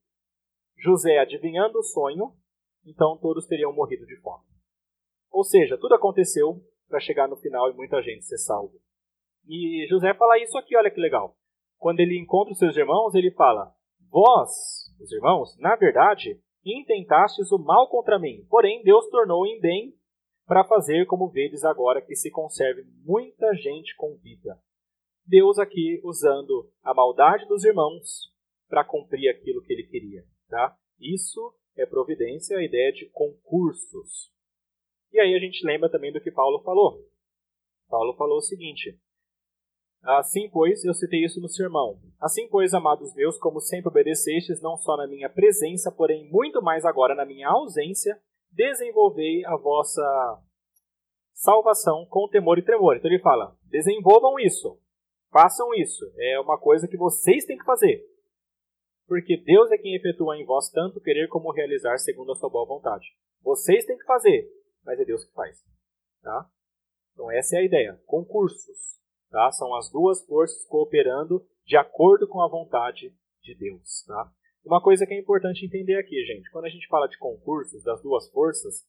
José 0.77 1.19
adivinhando 1.19 1.79
o 1.79 1.83
sonho, 1.83 2.33
então 2.85 3.17
todos 3.17 3.47
teriam 3.47 3.73
morrido 3.73 4.05
de 4.07 4.17
fome. 4.21 4.45
Ou 5.31 5.45
seja, 5.45 5.79
tudo 5.79 5.95
aconteceu 5.95 6.61
para 6.89 7.01
chegar 7.01 7.29
no 7.29 7.37
final 7.37 7.71
e 7.71 7.75
muita 7.75 8.03
gente 8.03 8.25
ser 8.25 8.39
salva. 8.39 8.75
E 9.47 9.87
José 9.89 10.13
fala 10.15 10.39
isso 10.39 10.59
aqui, 10.59 10.77
olha 10.77 10.91
que 10.91 11.01
legal. 11.01 11.37
Quando 11.79 12.01
ele 12.01 12.19
encontra 12.19 12.53
os 12.53 12.59
seus 12.59 12.77
irmãos, 12.77 13.15
ele 13.15 13.31
fala: 13.33 13.75
Vós, 14.11 14.51
os 15.01 15.11
irmãos, 15.11 15.57
na 15.59 15.75
verdade, 15.75 16.41
intentastes 16.65 17.51
o 17.51 17.59
mal 17.59 17.89
contra 17.89 18.19
mim, 18.19 18.47
porém 18.49 18.83
Deus 18.85 19.09
tornou 19.09 19.47
em 19.47 19.61
bem 19.61 19.95
para 20.47 20.65
fazer 20.65 21.07
como 21.07 21.31
vedes 21.31 21.65
agora 21.65 22.03
que 22.03 22.17
se 22.17 22.31
conserve 22.31 22.85
muita 23.05 23.55
gente 23.55 23.95
com 23.97 24.17
vida. 24.17 24.59
Deus 25.25 25.59
aqui 25.59 26.01
usando 26.05 26.71
a 26.83 26.93
maldade 26.93 27.47
dos 27.47 27.65
irmãos 27.65 28.33
para 28.69 28.85
cumprir 28.85 29.29
aquilo 29.29 29.63
que 29.63 29.73
ele 29.73 29.85
queria. 29.85 30.25
Tá? 30.49 30.77
Isso 30.99 31.55
é 31.77 31.87
providência, 31.87 32.59
a 32.59 32.65
ideia 32.65 32.93
de 32.93 33.09
concursos. 33.11 34.33
E 35.13 35.21
aí 35.21 35.35
a 35.35 35.39
gente 35.39 35.65
lembra 35.65 35.91
também 35.91 36.13
do 36.13 36.21
que 36.21 36.31
Paulo 36.31 36.63
falou. 36.63 37.07
Paulo 37.89 38.15
falou 38.15 38.39
o 38.39 38.43
seguinte: 38.43 38.99
Assim, 40.03 40.51
pois, 40.51 40.85
eu 40.85 40.95
citei 40.95 41.25
isso 41.25 41.41
no 41.41 41.49
sermão. 41.49 42.01
Assim, 42.21 42.49
pois, 42.49 42.75
amados 42.75 43.15
meus, 43.15 43.39
como 43.39 43.61
sempre 43.61 43.89
obedecestes, 43.89 44.61
não 44.61 44.77
só 44.77 44.97
na 44.97 45.07
minha 45.07 45.29
presença, 45.29 45.93
porém 45.93 46.29
muito 46.29 46.61
mais 46.61 46.85
agora 46.85 47.15
na 47.15 47.25
minha 47.25 47.49
ausência, 47.49 48.21
desenvolvei 48.53 49.45
a 49.47 49.57
vossa 49.57 50.43
salvação 51.33 52.07
com 52.07 52.29
temor 52.29 52.59
e 52.59 52.65
tremor. 52.65 52.97
Então 52.97 53.11
ele 53.11 53.23
fala: 53.23 53.57
desenvolvam 53.65 54.39
isso, 54.39 54.79
façam 55.31 55.75
isso. 55.75 56.05
É 56.19 56.41
uma 56.41 56.59
coisa 56.59 56.87
que 56.87 56.97
vocês 56.97 57.45
têm 57.45 57.59
que 57.59 57.65
fazer. 57.65 58.05
Porque 59.07 59.37
Deus 59.37 59.71
é 59.71 59.79
quem 59.79 59.95
efetua 59.95 60.37
em 60.37 60.45
vós 60.45 60.71
tanto 60.71 61.01
querer 61.01 61.29
como 61.29 61.53
realizar 61.53 61.99
segundo 61.99 62.33
a 62.33 62.35
sua 62.35 62.49
boa 62.49 62.67
vontade. 62.67 63.07
Vocês 63.43 63.85
têm 63.85 63.99
que 63.99 64.05
fazer, 64.05 64.49
mas 64.85 64.99
é 65.01 65.05
Deus 65.05 65.25
que 65.25 65.33
faz. 65.33 65.59
Tá? 66.23 66.49
Então 67.13 67.31
essa 67.31 67.57
é 67.57 67.61
a 67.61 67.65
ideia. 67.65 68.01
Concursos. 68.07 69.01
Tá? 69.31 69.51
São 69.53 69.75
as 69.75 69.91
duas 69.91 70.25
forças 70.25 70.65
cooperando 70.67 71.45
de 71.65 71.77
acordo 71.77 72.29
com 72.29 72.41
a 72.41 72.49
vontade 72.49 73.15
de 73.43 73.55
Deus. 73.55 74.05
Tá? 74.07 74.33
Uma 74.65 74.81
coisa 74.81 75.07
que 75.07 75.15
é 75.15 75.19
importante 75.19 75.65
entender 75.65 75.97
aqui, 75.97 76.25
gente, 76.25 76.51
quando 76.51 76.67
a 76.67 76.69
gente 76.69 76.87
fala 76.87 77.09
de 77.09 77.19
concursos 77.19 77.83
das 77.83 78.01
duas 78.03 78.31
forças, 78.31 78.85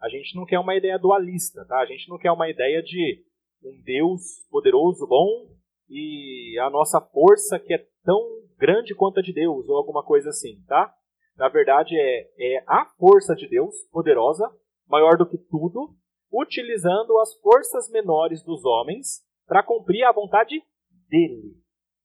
a 0.00 0.08
gente 0.08 0.34
não 0.34 0.46
quer 0.46 0.58
uma 0.58 0.74
ideia 0.74 0.98
dualista, 0.98 1.64
tá? 1.66 1.78
A 1.80 1.86
gente 1.86 2.08
não 2.08 2.18
quer 2.18 2.30
uma 2.30 2.48
ideia 2.48 2.82
de 2.82 3.24
um 3.62 3.82
Deus 3.82 4.46
poderoso, 4.50 5.06
bom, 5.06 5.50
e 5.88 6.58
a 6.60 6.70
nossa 6.70 7.00
força 7.00 7.58
que 7.58 7.74
é 7.74 7.86
tão 8.04 8.20
grande 8.56 8.94
quanto 8.94 9.20
a 9.20 9.22
de 9.22 9.32
Deus, 9.32 9.68
ou 9.68 9.76
alguma 9.76 10.02
coisa 10.02 10.30
assim, 10.30 10.62
tá? 10.66 10.92
Na 11.36 11.48
verdade, 11.48 11.94
é, 11.96 12.56
é 12.56 12.64
a 12.66 12.86
força 12.98 13.34
de 13.34 13.48
Deus, 13.48 13.74
poderosa, 13.92 14.50
maior 14.88 15.16
do 15.16 15.28
que 15.28 15.38
tudo, 15.38 15.94
utilizando 16.32 17.18
as 17.18 17.34
forças 17.40 17.90
menores 17.90 18.42
dos 18.42 18.64
homens 18.64 19.22
para 19.46 19.62
cumprir 19.62 20.04
a 20.04 20.12
vontade 20.12 20.62
dele. 21.08 21.54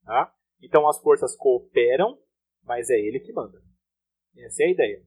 Tá? 0.06 0.32
Então 0.62 0.88
as 0.88 1.00
forças 1.02 1.36
cooperam, 1.36 2.18
mas 2.63 2.89
é 2.89 2.95
ele 2.95 3.19
que 3.19 3.34
manda. 3.34 3.62
Essa 4.38 4.63
é 4.63 4.65
a 4.67 4.71
ideia. 4.71 5.04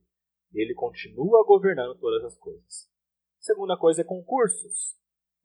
Ele 0.53 0.73
continua 0.73 1.45
governando 1.45 1.97
todas 1.99 2.23
as 2.23 2.37
coisas. 2.37 2.89
Segunda 3.39 3.77
coisa 3.77 4.01
é 4.01 4.05
concursos. 4.05 4.95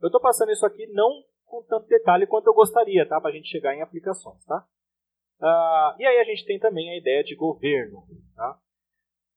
Eu 0.01 0.07
estou 0.07 0.21
passando 0.21 0.53
isso 0.53 0.67
aqui 0.67 0.87
não 0.89 1.25
com 1.45 1.63
tanto 1.65 1.87
detalhe 1.87 2.27
quanto 2.27 2.47
eu 2.47 2.55
gostaria, 2.55 3.07
tá? 3.07 3.21
Para 3.21 3.31
a 3.31 3.35
gente 3.35 3.49
chegar 3.49 3.75
em 3.75 3.83
aplicações, 3.83 4.45
tá? 4.45 4.67
Uh, 5.41 6.01
e 6.01 6.07
aí 6.07 6.19
a 6.19 6.25
gente 6.25 6.45
tem 6.45 6.59
também 6.59 6.91
a 6.91 6.97
ideia 6.97 7.23
de 7.23 7.35
governo, 7.35 8.03
tá? 8.35 8.59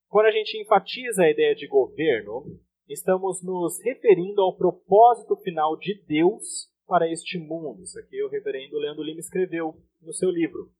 Quando 0.07 0.27
a 0.27 0.31
gente 0.31 0.57
enfatiza 0.61 1.23
a 1.23 1.29
ideia 1.29 1.53
de 1.53 1.67
governo, 1.67 2.45
estamos 2.87 3.43
nos 3.43 3.83
referindo 3.83 4.41
ao 4.41 4.55
propósito 4.55 5.35
final 5.37 5.75
de 5.77 6.01
Deus 6.07 6.71
para 6.87 7.11
este 7.11 7.37
mundo. 7.37 7.81
Isso 7.83 7.99
aqui 7.99 8.23
o 8.23 8.29
reverendo 8.29 8.77
Leandro 8.77 9.03
Lima 9.03 9.19
escreveu 9.19 9.75
no 10.01 10.13
seu 10.13 10.29
livro. 10.29 10.71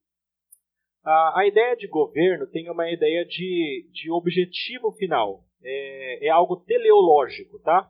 A, 1.06 1.42
a 1.42 1.48
ideia 1.48 1.76
de 1.76 1.88
governo 1.88 2.48
tem 2.48 2.70
uma 2.70 2.90
ideia 2.90 3.24
de, 3.26 3.88
de 3.92 4.12
objetivo 4.12 4.92
final. 4.94 5.44
É, 5.64 6.28
é 6.28 6.30
algo 6.30 6.58
teleológico, 6.58 7.60
tá? 7.60 7.90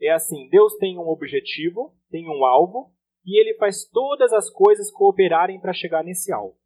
É 0.00 0.10
assim, 0.10 0.48
Deus 0.48 0.76
tem 0.76 0.98
um 0.98 1.08
objetivo, 1.08 1.94
tem 2.10 2.28
um 2.28 2.44
alvo, 2.44 2.92
e 3.24 3.40
ele 3.40 3.54
faz 3.54 3.84
todas 3.88 4.32
as 4.32 4.50
coisas 4.50 4.90
cooperarem 4.90 5.60
para 5.60 5.72
chegar 5.72 6.02
nesse 6.02 6.32
alvo. 6.32 6.56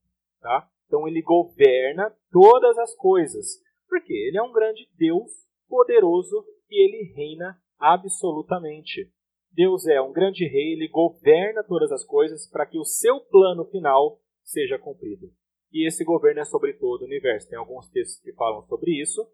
Tá? 0.41 0.69
Então 0.87 1.07
ele 1.07 1.21
governa 1.21 2.15
todas 2.31 2.79
as 2.79 2.95
coisas. 2.95 3.61
Porque 3.89 4.13
ele 4.13 4.39
é 4.39 4.43
um 4.43 4.53
grande 4.53 4.89
Deus 4.97 5.31
poderoso 5.69 6.45
e 6.71 6.85
ele 6.85 7.13
reina 7.15 7.59
absolutamente. 7.79 9.11
Deus 9.53 9.87
é 9.87 10.01
um 10.01 10.13
grande 10.13 10.47
rei, 10.47 10.73
ele 10.73 10.89
governa 10.89 11.63
todas 11.63 11.93
as 11.93 12.05
coisas 12.05 12.49
para 12.49 12.65
que 12.65 12.79
o 12.79 12.85
seu 12.85 13.21
plano 13.21 13.67
final 13.67 14.19
seja 14.43 14.79
cumprido. 14.79 15.31
E 15.73 15.87
esse 15.87 16.05
governo 16.05 16.41
é 16.41 16.45
sobre 16.45 16.75
todo 16.75 17.03
o 17.03 17.07
universo. 17.07 17.49
Tem 17.49 17.59
alguns 17.59 17.89
textos 17.89 18.21
que 18.21 18.33
falam 18.35 18.63
sobre 18.67 19.01
isso. 19.01 19.27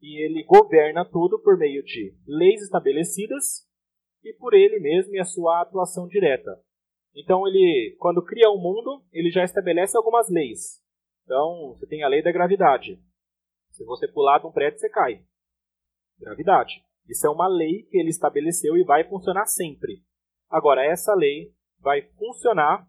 E 0.00 0.24
ele 0.24 0.42
governa 0.44 1.04
tudo 1.04 1.38
por 1.38 1.56
meio 1.56 1.82
de 1.82 2.16
leis 2.26 2.62
estabelecidas 2.62 3.68
e 4.24 4.32
por 4.34 4.54
ele 4.54 4.80
mesmo 4.80 5.14
e 5.14 5.20
a 5.20 5.24
sua 5.24 5.60
atuação 5.60 6.08
direta. 6.08 6.58
Então 7.14 7.46
ele, 7.46 7.94
quando 7.98 8.24
cria 8.24 8.48
o 8.48 8.56
um 8.56 8.60
mundo, 8.60 9.04
ele 9.12 9.30
já 9.30 9.44
estabelece 9.44 9.96
algumas 9.96 10.28
leis. 10.28 10.82
Então, 11.24 11.76
você 11.78 11.86
tem 11.86 12.02
a 12.02 12.08
lei 12.08 12.22
da 12.22 12.32
gravidade. 12.32 13.00
Se 13.70 13.84
você 13.84 14.08
pular 14.08 14.38
de 14.38 14.46
um 14.46 14.52
prédio, 14.52 14.80
você 14.80 14.88
cai. 14.88 15.24
Gravidade. 16.18 16.84
Isso 17.08 17.26
é 17.26 17.30
uma 17.30 17.48
lei 17.48 17.84
que 17.84 17.98
ele 17.98 18.10
estabeleceu 18.10 18.76
e 18.76 18.84
vai 18.84 19.04
funcionar 19.04 19.46
sempre. 19.46 20.02
Agora, 20.50 20.84
essa 20.84 21.14
lei 21.14 21.52
vai 21.78 22.02
funcionar 22.18 22.86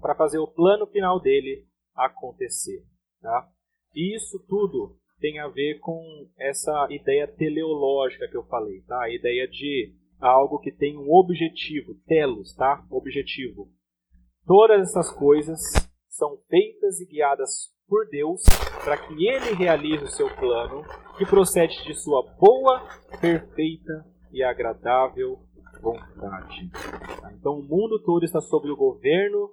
para 0.00 0.14
fazer 0.14 0.38
o 0.38 0.46
plano 0.46 0.86
final 0.86 1.20
dele 1.20 1.66
acontecer. 2.04 2.82
Tá? 3.20 3.48
E 3.94 4.16
isso 4.16 4.38
tudo 4.48 4.96
tem 5.20 5.38
a 5.38 5.48
ver 5.48 5.78
com 5.80 6.02
essa 6.38 6.86
ideia 6.90 7.28
teleológica 7.28 8.28
que 8.28 8.36
eu 8.36 8.44
falei, 8.44 8.80
tá? 8.82 9.02
A 9.02 9.10
ideia 9.10 9.46
de 9.46 9.94
algo 10.18 10.58
que 10.58 10.72
tem 10.72 10.96
um 10.96 11.12
objetivo, 11.12 11.94
telos, 12.06 12.54
tá? 12.54 12.84
Objetivo. 12.90 13.68
Todas 14.46 14.88
essas 14.88 15.12
coisas 15.12 15.60
são 16.08 16.38
feitas 16.48 17.00
e 17.00 17.06
guiadas 17.06 17.70
por 17.86 18.08
Deus 18.08 18.42
para 18.82 18.96
que 18.96 19.26
ele 19.26 19.54
realize 19.54 20.04
o 20.04 20.08
seu 20.08 20.34
plano, 20.36 20.84
que 21.18 21.26
procede 21.26 21.84
de 21.84 21.94
sua 21.94 22.22
boa, 22.38 22.80
perfeita 23.20 24.06
e 24.32 24.42
agradável 24.42 25.38
vontade. 25.82 26.70
Então 27.34 27.58
o 27.58 27.62
mundo 27.62 28.02
todo 28.02 28.24
está 28.24 28.40
sob 28.40 28.70
o 28.70 28.76
governo 28.76 29.50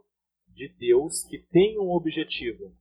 de 0.58 0.68
Deus 0.78 1.24
que 1.24 1.38
tem 1.52 1.80
um 1.80 1.92
objetivo. 1.92 2.74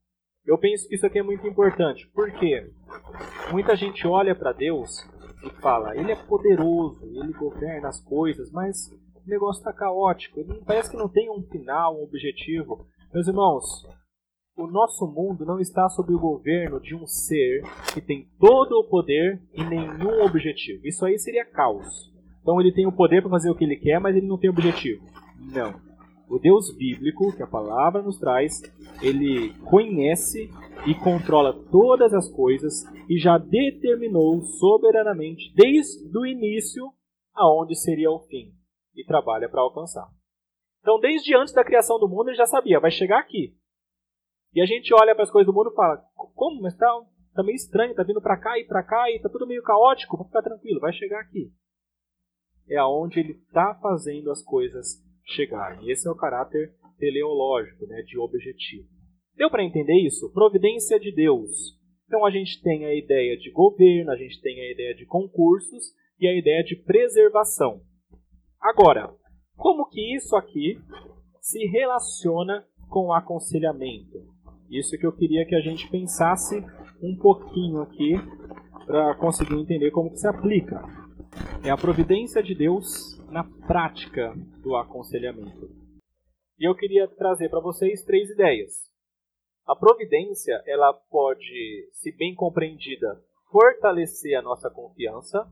Eu 0.44 0.58
penso 0.58 0.88
que 0.88 0.94
isso 0.94 1.06
aqui 1.06 1.18
é 1.18 1.22
muito 1.22 1.46
importante. 1.46 2.08
Por 2.14 2.32
quê? 2.32 2.70
Muita 3.52 3.76
gente 3.76 4.06
olha 4.06 4.34
para 4.34 4.52
Deus 4.52 5.04
e 5.44 5.50
fala, 5.60 5.96
ele 5.96 6.12
é 6.12 6.16
poderoso, 6.16 7.04
ele 7.04 7.32
governa 7.32 7.88
as 7.88 8.00
coisas, 8.02 8.50
mas 8.50 8.90
o 8.90 9.28
negócio 9.28 9.60
está 9.60 9.72
caótico, 9.72 10.40
ele 10.40 10.62
parece 10.64 10.90
que 10.90 10.96
não 10.96 11.08
tem 11.08 11.30
um 11.30 11.42
final, 11.42 11.98
um 11.98 12.04
objetivo. 12.04 12.86
Meus 13.12 13.26
irmãos, 13.26 13.64
o 14.56 14.66
nosso 14.66 15.06
mundo 15.06 15.44
não 15.44 15.60
está 15.60 15.88
sob 15.88 16.14
o 16.14 16.18
governo 16.18 16.80
de 16.80 16.94
um 16.94 17.06
ser 17.06 17.62
que 17.92 18.00
tem 18.00 18.28
todo 18.38 18.78
o 18.78 18.88
poder 18.88 19.42
e 19.52 19.62
nenhum 19.64 20.24
objetivo. 20.24 20.86
Isso 20.86 21.04
aí 21.04 21.18
seria 21.18 21.44
caos. 21.44 22.10
Então 22.40 22.60
ele 22.60 22.72
tem 22.72 22.86
o 22.86 22.92
poder 22.92 23.20
para 23.20 23.30
fazer 23.30 23.50
o 23.50 23.54
que 23.54 23.64
ele 23.64 23.76
quer, 23.76 23.98
mas 23.98 24.14
ele 24.16 24.26
não 24.26 24.38
tem 24.38 24.48
objetivo. 24.48 25.04
Não. 25.52 25.85
O 26.28 26.38
Deus 26.38 26.76
bíblico, 26.76 27.34
que 27.36 27.42
a 27.42 27.46
palavra 27.46 28.02
nos 28.02 28.18
traz, 28.18 28.60
ele 29.00 29.54
conhece 29.70 30.50
e 30.86 30.94
controla 30.94 31.52
todas 31.70 32.12
as 32.12 32.28
coisas 32.28 32.84
e 33.08 33.18
já 33.18 33.38
determinou 33.38 34.42
soberanamente 34.42 35.52
desde 35.54 36.18
o 36.18 36.26
início 36.26 36.92
aonde 37.32 37.76
seria 37.76 38.10
o 38.10 38.20
fim 38.20 38.52
e 38.94 39.04
trabalha 39.04 39.48
para 39.48 39.60
alcançar. 39.60 40.08
Então, 40.80 40.98
desde 40.98 41.36
antes 41.36 41.52
da 41.54 41.64
criação 41.64 41.98
do 41.98 42.08
mundo, 42.08 42.28
ele 42.28 42.36
já 42.36 42.46
sabia, 42.46 42.80
vai 42.80 42.90
chegar 42.90 43.20
aqui. 43.20 43.56
E 44.52 44.60
a 44.60 44.66
gente 44.66 44.92
olha 44.94 45.14
para 45.14 45.24
as 45.24 45.30
coisas 45.30 45.46
do 45.46 45.56
mundo 45.56 45.70
e 45.70 45.74
fala: 45.74 46.02
como? 46.34 46.62
Mas 46.62 46.72
está 46.72 46.88
tá 47.34 47.42
meio 47.42 47.56
estranho, 47.56 47.94
tá 47.94 48.02
vindo 48.02 48.22
para 48.22 48.38
cá 48.38 48.58
e 48.58 48.64
para 48.64 48.82
cá 48.82 49.10
e 49.10 49.20
tá 49.20 49.28
tudo 49.28 49.46
meio 49.46 49.62
caótico. 49.62 50.16
Vou 50.16 50.26
ficar 50.26 50.42
tranquilo, 50.42 50.80
vai 50.80 50.92
chegar 50.92 51.20
aqui. 51.20 51.52
É 52.68 52.76
aonde 52.78 53.20
ele 53.20 53.32
está 53.32 53.74
fazendo 53.80 54.30
as 54.30 54.42
coisas 54.42 55.05
chegarem. 55.26 55.90
Esse 55.90 56.08
é 56.08 56.10
o 56.10 56.16
caráter 56.16 56.72
teleológico, 56.98 57.86
né, 57.86 58.02
de 58.02 58.18
objetivo. 58.18 58.88
Deu 59.36 59.50
para 59.50 59.64
entender 59.64 59.94
isso? 59.94 60.32
Providência 60.32 60.98
de 60.98 61.12
Deus. 61.12 61.76
Então 62.06 62.24
a 62.24 62.30
gente 62.30 62.62
tem 62.62 62.86
a 62.86 62.94
ideia 62.94 63.36
de 63.36 63.50
governo, 63.50 64.12
a 64.12 64.16
gente 64.16 64.40
tem 64.40 64.60
a 64.60 64.72
ideia 64.72 64.94
de 64.94 65.04
concursos 65.04 65.92
e 66.18 66.26
a 66.26 66.34
ideia 66.34 66.62
de 66.62 66.76
preservação. 66.76 67.80
Agora, 68.60 69.12
como 69.56 69.88
que 69.88 70.14
isso 70.14 70.36
aqui 70.36 70.78
se 71.40 71.66
relaciona 71.66 72.64
com 72.88 73.08
o 73.08 73.12
aconselhamento? 73.12 74.24
Isso 74.70 74.96
que 74.98 75.06
eu 75.06 75.12
queria 75.12 75.44
que 75.44 75.54
a 75.54 75.60
gente 75.60 75.88
pensasse 75.90 76.64
um 77.02 77.16
pouquinho 77.16 77.82
aqui 77.82 78.14
para 78.86 79.14
conseguir 79.16 79.54
entender 79.54 79.90
como 79.90 80.10
que 80.10 80.18
se 80.18 80.28
aplica. 80.28 80.82
É 81.64 81.70
a 81.70 81.76
providência 81.76 82.42
de 82.42 82.54
Deus 82.54 83.15
na 83.36 83.44
prática 83.44 84.32
do 84.62 84.74
aconselhamento. 84.76 85.68
E 86.58 86.66
eu 86.66 86.74
queria 86.74 87.06
trazer 87.06 87.50
para 87.50 87.60
vocês 87.60 88.02
três 88.02 88.30
ideias. 88.30 88.90
A 89.66 89.76
providência, 89.76 90.62
ela 90.66 90.94
pode, 90.94 91.90
se 91.92 92.16
bem 92.16 92.34
compreendida, 92.34 93.22
fortalecer 93.52 94.38
a 94.38 94.40
nossa 94.40 94.70
confiança, 94.70 95.46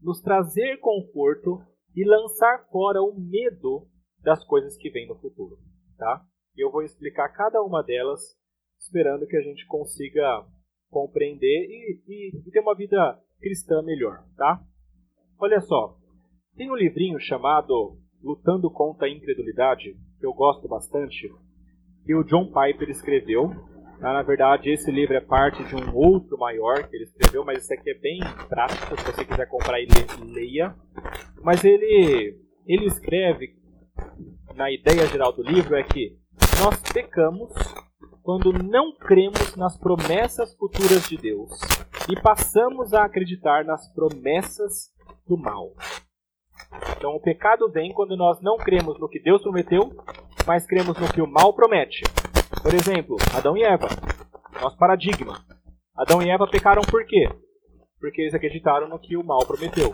nos 0.00 0.22
trazer 0.22 0.78
conforto 0.78 1.60
e 1.94 2.08
lançar 2.08 2.66
fora 2.70 3.02
o 3.02 3.14
medo 3.14 3.86
das 4.22 4.42
coisas 4.42 4.74
que 4.78 4.88
vêm 4.88 5.06
no 5.06 5.20
futuro, 5.20 5.58
tá? 5.98 6.24
Eu 6.56 6.70
vou 6.70 6.82
explicar 6.82 7.28
cada 7.34 7.60
uma 7.60 7.82
delas 7.82 8.34
esperando 8.78 9.26
que 9.26 9.36
a 9.36 9.42
gente 9.42 9.66
consiga 9.66 10.42
compreender 10.88 11.66
e, 11.68 12.02
e, 12.08 12.48
e 12.48 12.50
ter 12.50 12.60
uma 12.60 12.74
vida 12.74 13.22
cristã 13.40 13.82
melhor, 13.82 14.24
tá? 14.38 14.64
Olha 15.38 15.60
só, 15.60 15.98
tem 16.56 16.70
um 16.70 16.76
livrinho 16.76 17.20
chamado 17.20 17.98
Lutando 18.22 18.70
contra 18.70 19.06
a 19.06 19.10
Incredulidade, 19.10 19.94
que 20.18 20.26
eu 20.26 20.32
gosto 20.32 20.66
bastante, 20.66 21.30
que 22.04 22.14
o 22.14 22.24
John 22.24 22.46
Piper 22.46 22.88
escreveu. 22.88 23.50
Tá? 24.00 24.12
Na 24.12 24.22
verdade, 24.22 24.70
esse 24.70 24.90
livro 24.90 25.14
é 25.14 25.20
parte 25.20 25.62
de 25.64 25.74
um 25.74 25.94
outro 25.94 26.38
maior 26.38 26.88
que 26.88 26.96
ele 26.96 27.04
escreveu, 27.04 27.44
mas 27.44 27.58
esse 27.58 27.74
aqui 27.74 27.90
é 27.90 27.98
bem 27.98 28.20
prático, 28.48 28.96
se 28.98 29.04
você 29.04 29.24
quiser 29.24 29.46
comprar 29.48 29.80
e 29.80 29.86
leia. 30.32 30.74
Mas 31.42 31.62
ele, 31.62 32.38
ele 32.66 32.86
escreve, 32.86 33.54
na 34.54 34.70
ideia 34.70 35.06
geral 35.06 35.32
do 35.32 35.42
livro, 35.42 35.76
é 35.76 35.82
que 35.82 36.16
nós 36.62 36.80
pecamos 36.92 37.52
quando 38.22 38.52
não 38.52 38.96
cremos 38.96 39.54
nas 39.56 39.78
promessas 39.78 40.54
futuras 40.56 41.08
de 41.08 41.16
Deus 41.16 41.50
e 42.10 42.20
passamos 42.20 42.92
a 42.92 43.04
acreditar 43.04 43.64
nas 43.64 43.92
promessas 43.92 44.90
do 45.28 45.36
mal. 45.36 45.72
Então 46.96 47.14
o 47.14 47.20
pecado 47.20 47.70
vem 47.70 47.92
quando 47.92 48.16
nós 48.16 48.40
não 48.40 48.56
cremos 48.56 48.98
no 48.98 49.08
que 49.08 49.20
Deus 49.20 49.42
prometeu, 49.42 49.92
mas 50.46 50.66
cremos 50.66 50.98
no 50.98 51.12
que 51.12 51.20
o 51.20 51.26
mal 51.26 51.54
promete. 51.54 52.02
Por 52.62 52.74
exemplo, 52.74 53.16
Adão 53.36 53.56
e 53.56 53.62
Eva. 53.62 53.88
Nosso 54.60 54.76
paradigma. 54.78 55.44
Adão 55.94 56.22
e 56.22 56.30
Eva 56.30 56.46
pecaram 56.48 56.82
por 56.82 57.04
quê? 57.06 57.28
Porque 57.98 58.22
eles 58.22 58.34
acreditaram 58.34 58.88
no 58.88 58.98
que 58.98 59.16
o 59.16 59.24
mal 59.24 59.46
prometeu. 59.46 59.90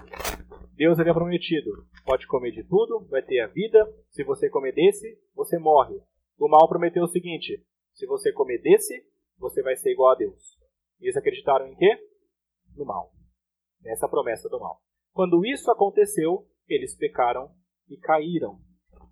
Deus 0.75 0.99
havia 0.99 1.15
prometido: 1.15 1.71
pode 2.05 2.27
comer 2.27 2.51
de 2.53 2.65
tudo, 2.65 3.07
vai 3.09 3.23
ter 3.23 3.41
a 3.41 3.47
vida, 3.47 3.87
se 4.11 4.25
você 4.25 4.49
comer 4.49 4.73
desse, 4.73 5.19
você 5.35 5.59
morre. 5.59 5.95
O 6.39 6.49
mal 6.49 6.69
prometeu 6.69 7.05
o 7.05 7.09
seguinte: 7.09 7.65
se 7.93 8.07
você 8.07 8.33
comer 8.33 8.59
desse, 8.59 9.05
você 9.39 9.63
vai 9.63 9.77
ser 9.77 9.93
igual 9.93 10.13
a 10.13 10.17
Deus. 10.17 10.59
Eles 11.01 11.17
acreditaram 11.17 11.67
em 11.67 11.75
quê? 11.77 11.99
No 12.77 12.85
mal. 12.85 13.13
Nessa 13.83 14.09
promessa 14.09 14.49
do 14.49 14.59
mal. 14.59 14.81
Quando 15.13 15.45
isso 15.45 15.71
aconteceu, 15.71 16.47
eles 16.69 16.97
pecaram 16.97 17.51
e 17.89 17.97
caíram. 17.97 18.59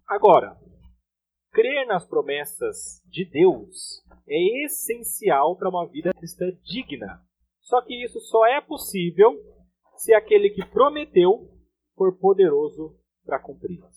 Agora, 0.06 0.56
crer 1.52 1.86
nas 1.86 2.06
promessas 2.06 3.02
de 3.06 3.24
Deus 3.24 4.04
é 4.28 4.64
essencial 4.64 5.56
para 5.56 5.68
uma 5.68 5.86
vida 5.86 6.12
cristã 6.14 6.46
digna. 6.62 7.22
Só 7.60 7.82
que 7.82 7.94
isso 8.04 8.20
só 8.20 8.46
é 8.46 8.60
possível 8.60 9.38
se 9.96 10.14
aquele 10.14 10.50
que 10.50 10.64
prometeu 10.64 11.48
for 11.94 12.16
poderoso 12.18 12.96
para 13.24 13.38
cumpri-las. 13.38 13.96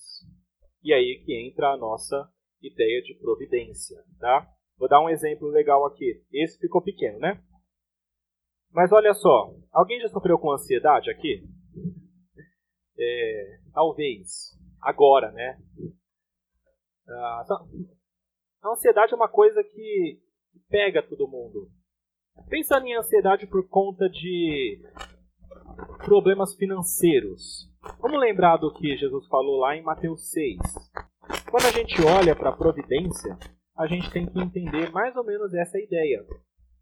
E 0.84 0.94
aí 0.94 1.24
que 1.26 1.34
entra 1.48 1.70
a 1.70 1.78
nossa 1.78 2.30
ideia 2.62 3.02
de 3.02 3.16
providência, 3.16 4.04
tá? 4.20 4.48
Vou 4.78 4.89
dar 4.89 5.02
um 5.02 5.10
exemplo 5.10 5.48
legal 5.48 5.86
aqui. 5.86 6.22
Esse 6.32 6.60
ficou 6.60 6.82
pequeno, 6.82 7.20
né? 7.20 7.42
Mas 8.72 8.92
olha 8.92 9.13
só, 9.13 9.56
alguém 9.72 10.00
já 10.02 10.10
sofreu 10.10 10.38
com 10.38 10.52
ansiedade 10.52 11.10
aqui? 11.10 11.44
É, 12.97 13.60
talvez. 13.73 14.58
Agora, 14.82 15.32
né? 15.32 15.58
Ah, 17.08 17.45
a 18.63 18.69
ansiedade 18.69 19.13
é 19.13 19.15
uma 19.15 19.29
coisa 19.29 19.63
que 19.63 20.19
pega 20.69 21.03
todo 21.03 21.27
mundo. 21.27 21.69
Pensando 22.49 22.86
em 22.88 22.95
ansiedade 22.95 23.47
por 23.47 23.67
conta 23.67 24.10
de 24.10 24.82
problemas 26.03 26.56
financeiros. 26.56 27.69
Vamos 27.99 28.19
lembrar 28.19 28.58
do 28.58 28.73
que 28.73 28.97
Jesus 28.97 29.27
falou 29.27 29.60
lá 29.60 29.75
em 29.75 29.84
Mateus 29.84 30.32
6. 30.32 30.60
Quando 31.49 31.65
a 31.65 31.71
gente 31.71 32.01
olha 32.01 32.36
para 32.36 32.49
a 32.49 32.56
providência, 32.56 33.38
a 33.77 33.88
gente 33.88 34.10
tem 34.12 34.25
que 34.25 34.39
entender 34.39 34.91
mais 34.91 35.15
ou 35.15 35.23
menos 35.23 35.53
essa 35.53 35.79
ideia. 35.79 36.25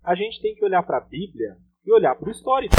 A 0.03 0.15
gente 0.15 0.41
tem 0.41 0.55
que 0.55 0.65
olhar 0.65 0.83
para 0.83 0.97
a 0.97 1.05
Bíblia 1.05 1.57
e 1.85 1.93
olhar 1.93 2.15
para 2.15 2.27
o 2.27 2.31
histórico. 2.31 2.75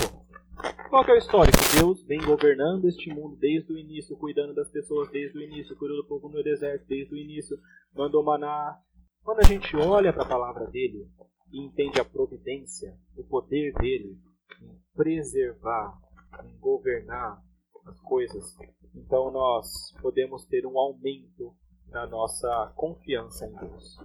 Qual 0.92 1.06
é 1.06 1.14
o 1.14 1.16
histórico? 1.16 1.56
Deus 1.74 2.04
vem 2.04 2.20
governando 2.20 2.86
este 2.86 3.08
mundo 3.08 3.34
desde 3.36 3.72
o 3.72 3.78
início, 3.78 4.14
cuidando 4.14 4.52
das 4.52 4.70
pessoas 4.70 5.10
desde 5.10 5.38
o 5.38 5.40
início, 5.40 5.74
cuidando 5.74 6.02
do 6.02 6.06
povo 6.06 6.28
no 6.28 6.42
deserto 6.42 6.86
desde 6.86 7.14
o 7.14 7.16
início, 7.16 7.56
mandou 7.94 8.22
maná. 8.22 8.76
Quando 9.24 9.38
a 9.38 9.44
gente 9.44 9.74
olha 9.74 10.12
para 10.12 10.24
a 10.24 10.28
palavra 10.28 10.66
dele 10.66 11.08
e 11.50 11.64
entende 11.64 11.98
a 11.98 12.04
providência, 12.04 12.94
o 13.16 13.24
poder 13.24 13.72
dele 13.80 14.18
em 14.60 14.78
preservar, 14.94 15.98
em 16.44 16.58
governar 16.58 17.40
as 17.86 17.98
coisas, 18.02 18.54
então 18.94 19.30
nós 19.30 19.94
podemos 20.02 20.44
ter 20.44 20.66
um 20.66 20.78
aumento 20.78 21.54
na 21.88 22.06
nossa 22.06 22.70
confiança 22.76 23.46
em 23.46 23.54
Deus. 23.54 23.96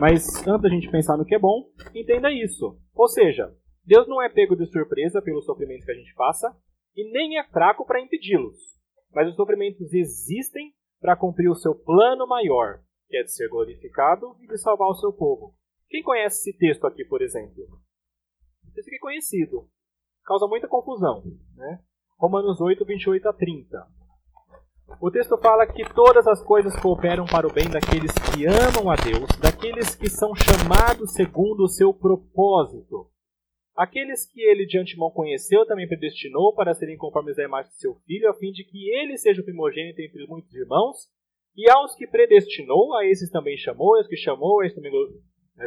Mas 0.00 0.46
antes 0.48 0.62
da 0.62 0.70
gente 0.70 0.90
pensar 0.90 1.18
no 1.18 1.26
que 1.26 1.34
é 1.34 1.38
bom, 1.38 1.66
entenda 1.94 2.32
isso. 2.32 2.78
Ou 2.94 3.06
seja, 3.06 3.54
Deus 3.84 4.06
não 4.06 4.22
é 4.22 4.28
pego 4.28 4.56
de 4.56 4.66
surpresa 4.66 5.20
pelos 5.20 5.44
sofrimentos 5.44 5.84
que 5.84 5.92
a 5.92 5.96
gente 5.96 6.14
passa 6.14 6.56
e 6.94 7.10
nem 7.10 7.38
é 7.38 7.44
fraco 7.44 7.84
para 7.84 8.00
impedi-los. 8.00 8.56
Mas 9.12 9.28
os 9.28 9.36
sofrimentos 9.36 9.92
existem 9.92 10.72
para 11.00 11.16
cumprir 11.16 11.50
o 11.50 11.54
seu 11.54 11.74
plano 11.74 12.26
maior, 12.26 12.80
que 13.08 13.16
é 13.16 13.22
de 13.22 13.32
ser 13.32 13.48
glorificado 13.48 14.36
e 14.40 14.46
de 14.46 14.56
salvar 14.58 14.88
o 14.88 14.94
seu 14.94 15.12
povo. 15.12 15.54
Quem 15.88 16.02
conhece 16.02 16.50
esse 16.50 16.58
texto 16.58 16.86
aqui, 16.86 17.04
por 17.04 17.20
exemplo? 17.20 17.64
Esse 18.76 18.88
aqui 18.88 18.96
é 18.96 19.00
conhecido. 19.00 19.68
Causa 20.24 20.46
muita 20.46 20.68
confusão. 20.68 21.22
Né? 21.56 21.80
Romanos 22.18 22.60
8, 22.60 22.84
28 22.84 23.28
a 23.28 23.32
30. 23.32 23.86
O 25.00 25.10
texto 25.10 25.36
fala 25.38 25.66
que 25.66 25.84
todas 25.92 26.26
as 26.26 26.42
coisas 26.42 26.78
cooperam 26.80 27.24
para 27.24 27.46
o 27.46 27.52
bem 27.52 27.68
daqueles 27.68 28.12
que 28.12 28.46
amam 28.46 28.90
a 28.90 28.94
Deus, 28.94 29.28
daqueles 29.40 29.94
que 29.94 30.08
são 30.08 30.32
chamados 30.34 31.12
segundo 31.12 31.64
o 31.64 31.68
seu 31.68 31.92
propósito. 31.92 33.10
Aqueles 33.74 34.30
que 34.30 34.42
ele 34.42 34.66
de 34.66 34.78
antemão 34.78 35.10
conheceu 35.10 35.64
também 35.64 35.88
predestinou 35.88 36.54
para 36.54 36.74
serem 36.74 36.96
conformes 36.96 37.38
à 37.38 37.44
imagem 37.44 37.70
de 37.70 37.78
seu 37.78 37.94
filho, 38.06 38.28
a 38.28 38.34
fim 38.34 38.50
de 38.52 38.64
que 38.64 38.90
ele 38.90 39.16
seja 39.16 39.40
o 39.40 39.44
primogênito 39.44 40.00
entre 40.00 40.26
muitos 40.26 40.54
irmãos. 40.54 41.08
E 41.56 41.70
aos 41.70 41.94
que 41.94 42.06
predestinou, 42.06 42.94
a 42.94 43.06
esses 43.06 43.30
também 43.30 43.56
chamou, 43.56 43.96
e 43.96 43.98
aos 44.00 44.08
que 44.08 44.16
chamou, 44.16 44.60
a 44.60 44.66
esses 44.66 44.76
também 44.76 44.92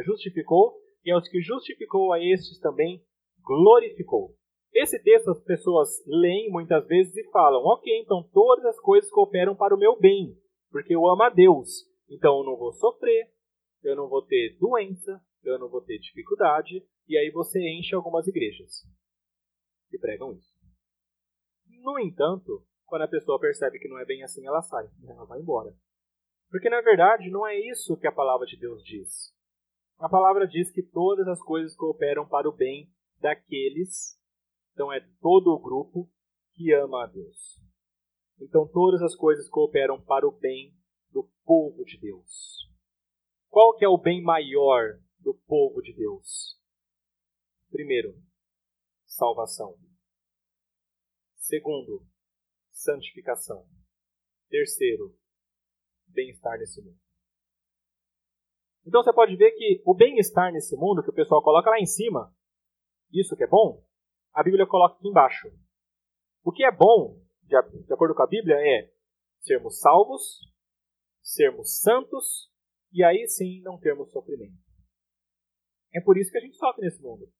justificou, 0.04 0.74
e 1.04 1.10
aos 1.10 1.28
que 1.28 1.40
justificou, 1.40 2.12
a 2.12 2.22
esses 2.22 2.58
também 2.60 3.02
glorificou. 3.44 4.34
Esse 4.72 5.02
texto 5.02 5.30
as 5.30 5.42
pessoas 5.42 5.88
leem 6.06 6.50
muitas 6.50 6.86
vezes 6.86 7.16
e 7.16 7.30
falam: 7.30 7.64
Ok, 7.64 7.92
então 7.98 8.28
todas 8.32 8.64
as 8.66 8.78
coisas 8.78 9.10
cooperam 9.10 9.56
para 9.56 9.74
o 9.74 9.78
meu 9.78 9.98
bem, 9.98 10.36
porque 10.70 10.94
eu 10.94 11.06
amo 11.08 11.22
a 11.22 11.30
Deus. 11.30 11.86
Então 12.10 12.38
eu 12.38 12.44
não 12.44 12.56
vou 12.56 12.72
sofrer, 12.72 13.30
eu 13.82 13.96
não 13.96 14.08
vou 14.08 14.22
ter 14.22 14.56
doença, 14.60 15.20
eu 15.42 15.58
não 15.58 15.68
vou 15.68 15.80
ter 15.80 15.98
dificuldade, 15.98 16.84
e 17.08 17.16
aí 17.16 17.30
você 17.30 17.60
enche 17.60 17.94
algumas 17.94 18.26
igrejas 18.26 18.84
que 19.88 19.98
pregam 19.98 20.32
isso. 20.32 20.54
No 21.82 21.98
entanto, 21.98 22.66
quando 22.84 23.02
a 23.02 23.08
pessoa 23.08 23.38
percebe 23.38 23.78
que 23.78 23.88
não 23.88 23.98
é 23.98 24.04
bem 24.04 24.22
assim, 24.22 24.46
ela 24.46 24.62
sai, 24.62 24.88
ela 25.06 25.24
vai 25.24 25.40
embora. 25.40 25.74
Porque 26.50 26.68
na 26.68 26.80
verdade 26.80 27.30
não 27.30 27.46
é 27.46 27.56
isso 27.56 27.96
que 27.96 28.06
a 28.06 28.12
palavra 28.12 28.46
de 28.46 28.56
Deus 28.56 28.82
diz. 28.82 29.34
A 29.98 30.08
palavra 30.08 30.46
diz 30.46 30.70
que 30.70 30.82
todas 30.82 31.26
as 31.26 31.40
coisas 31.40 31.74
cooperam 31.74 32.28
para 32.28 32.48
o 32.48 32.52
bem 32.52 32.90
daqueles, 33.20 34.20
então 34.72 34.92
é 34.92 35.00
todo 35.20 35.48
o 35.48 35.58
grupo 35.58 36.10
que 36.54 36.72
ama 36.72 37.04
a 37.04 37.06
Deus. 37.06 37.60
Então 38.40 38.68
todas 38.68 39.00
as 39.02 39.14
coisas 39.14 39.48
cooperam 39.48 40.00
para 40.02 40.26
o 40.26 40.32
bem 40.32 40.74
do 41.10 41.28
povo 41.44 41.84
de 41.84 41.98
Deus. 41.98 42.68
Qual 43.48 43.74
que 43.74 43.84
é 43.84 43.88
o 43.88 43.96
bem 43.96 44.22
maior 44.22 44.98
do 45.18 45.34
povo 45.46 45.80
de 45.80 45.94
Deus? 45.94 46.60
Primeiro, 47.76 48.18
salvação. 49.04 49.76
Segundo, 51.36 52.06
santificação. 52.72 53.68
Terceiro, 54.48 55.14
bem-estar 56.06 56.58
nesse 56.58 56.80
mundo. 56.80 56.98
Então 58.86 59.02
você 59.02 59.12
pode 59.12 59.36
ver 59.36 59.50
que 59.50 59.82
o 59.84 59.94
bem-estar 59.94 60.50
nesse 60.54 60.74
mundo, 60.74 61.02
que 61.02 61.10
o 61.10 61.14
pessoal 61.14 61.42
coloca 61.42 61.68
lá 61.68 61.78
em 61.78 61.84
cima, 61.84 62.34
isso 63.12 63.36
que 63.36 63.44
é 63.44 63.46
bom, 63.46 63.86
a 64.32 64.42
Bíblia 64.42 64.66
coloca 64.66 64.96
aqui 64.96 65.08
embaixo. 65.08 65.46
O 66.42 66.52
que 66.52 66.64
é 66.64 66.72
bom, 66.72 67.22
de, 67.42 67.56
acordo 67.92 68.14
com 68.14 68.22
a 68.22 68.26
Bíblia, 68.26 68.56
é 68.56 68.90
sermos 69.40 69.80
salvos, 69.80 70.40
sermos 71.20 71.78
santos 71.82 72.50
e 72.90 73.04
aí 73.04 73.28
sim 73.28 73.60
não 73.60 73.78
termos 73.78 74.10
sofrimento. 74.12 74.56
É 75.92 76.00
por 76.00 76.16
isso 76.16 76.30
que 76.30 76.38
a 76.38 76.40
gente 76.40 76.56
sofre 76.56 76.82
nesse 76.82 77.02
mundo. 77.02 77.30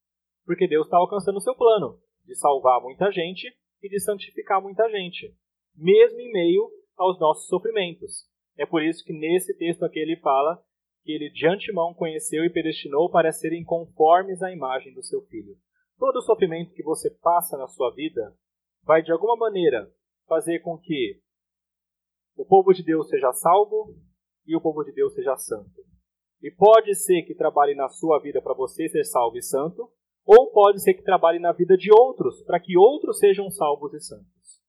Porque 0.46 0.66
Deus 0.66 0.86
está 0.86 0.96
alcançando 0.96 1.36
o 1.36 1.40
seu 1.40 1.54
plano 1.54 2.00
de 2.24 2.34
salvar 2.36 2.80
muita 2.80 3.10
gente 3.10 3.52
e 3.82 3.88
de 3.88 4.00
santificar 4.00 4.62
muita 4.62 4.88
gente, 4.88 5.34
mesmo 5.74 6.18
em 6.20 6.32
meio 6.32 6.70
aos 6.96 7.20
nossos 7.20 7.46
sofrimentos. 7.48 8.24
É 8.56 8.64
por 8.64 8.82
isso 8.82 9.04
que 9.04 9.12
nesse 9.12 9.54
texto 9.58 9.84
aqui 9.84 9.98
ele 9.98 10.16
fala 10.16 10.62
que 11.02 11.12
ele 11.12 11.30
de 11.30 11.46
antemão 11.46 11.92
conheceu 11.92 12.44
e 12.44 12.50
predestinou 12.50 13.10
para 13.10 13.30
serem 13.30 13.62
conformes 13.64 14.42
à 14.42 14.50
imagem 14.50 14.94
do 14.94 15.02
seu 15.02 15.20
filho. 15.26 15.56
Todo 15.98 16.22
sofrimento 16.22 16.74
que 16.74 16.82
você 16.82 17.10
passa 17.10 17.56
na 17.56 17.66
sua 17.68 17.92
vida 17.94 18.34
vai 18.82 19.02
de 19.02 19.12
alguma 19.12 19.36
maneira 19.36 19.90
fazer 20.26 20.60
com 20.60 20.78
que 20.78 21.20
o 22.36 22.44
povo 22.44 22.72
de 22.72 22.82
Deus 22.82 23.08
seja 23.08 23.32
salvo 23.32 23.94
e 24.46 24.56
o 24.56 24.60
povo 24.60 24.84
de 24.84 24.92
Deus 24.92 25.14
seja 25.14 25.36
santo. 25.36 25.84
E 26.42 26.50
pode 26.50 26.94
ser 26.94 27.22
que 27.22 27.34
trabalhe 27.34 27.74
na 27.74 27.88
sua 27.88 28.20
vida 28.20 28.42
para 28.42 28.54
você 28.54 28.88
ser 28.88 29.04
salvo 29.04 29.38
e 29.38 29.42
santo, 29.42 29.90
ou 30.26 30.50
pode 30.50 30.82
ser 30.82 30.94
que 30.94 31.04
trabalhe 31.04 31.38
na 31.38 31.52
vida 31.52 31.76
de 31.76 31.88
outros, 31.92 32.42
para 32.42 32.58
que 32.58 32.76
outros 32.76 33.18
sejam 33.20 33.48
salvos 33.48 33.94
e 33.94 34.00
santos. 34.00 34.60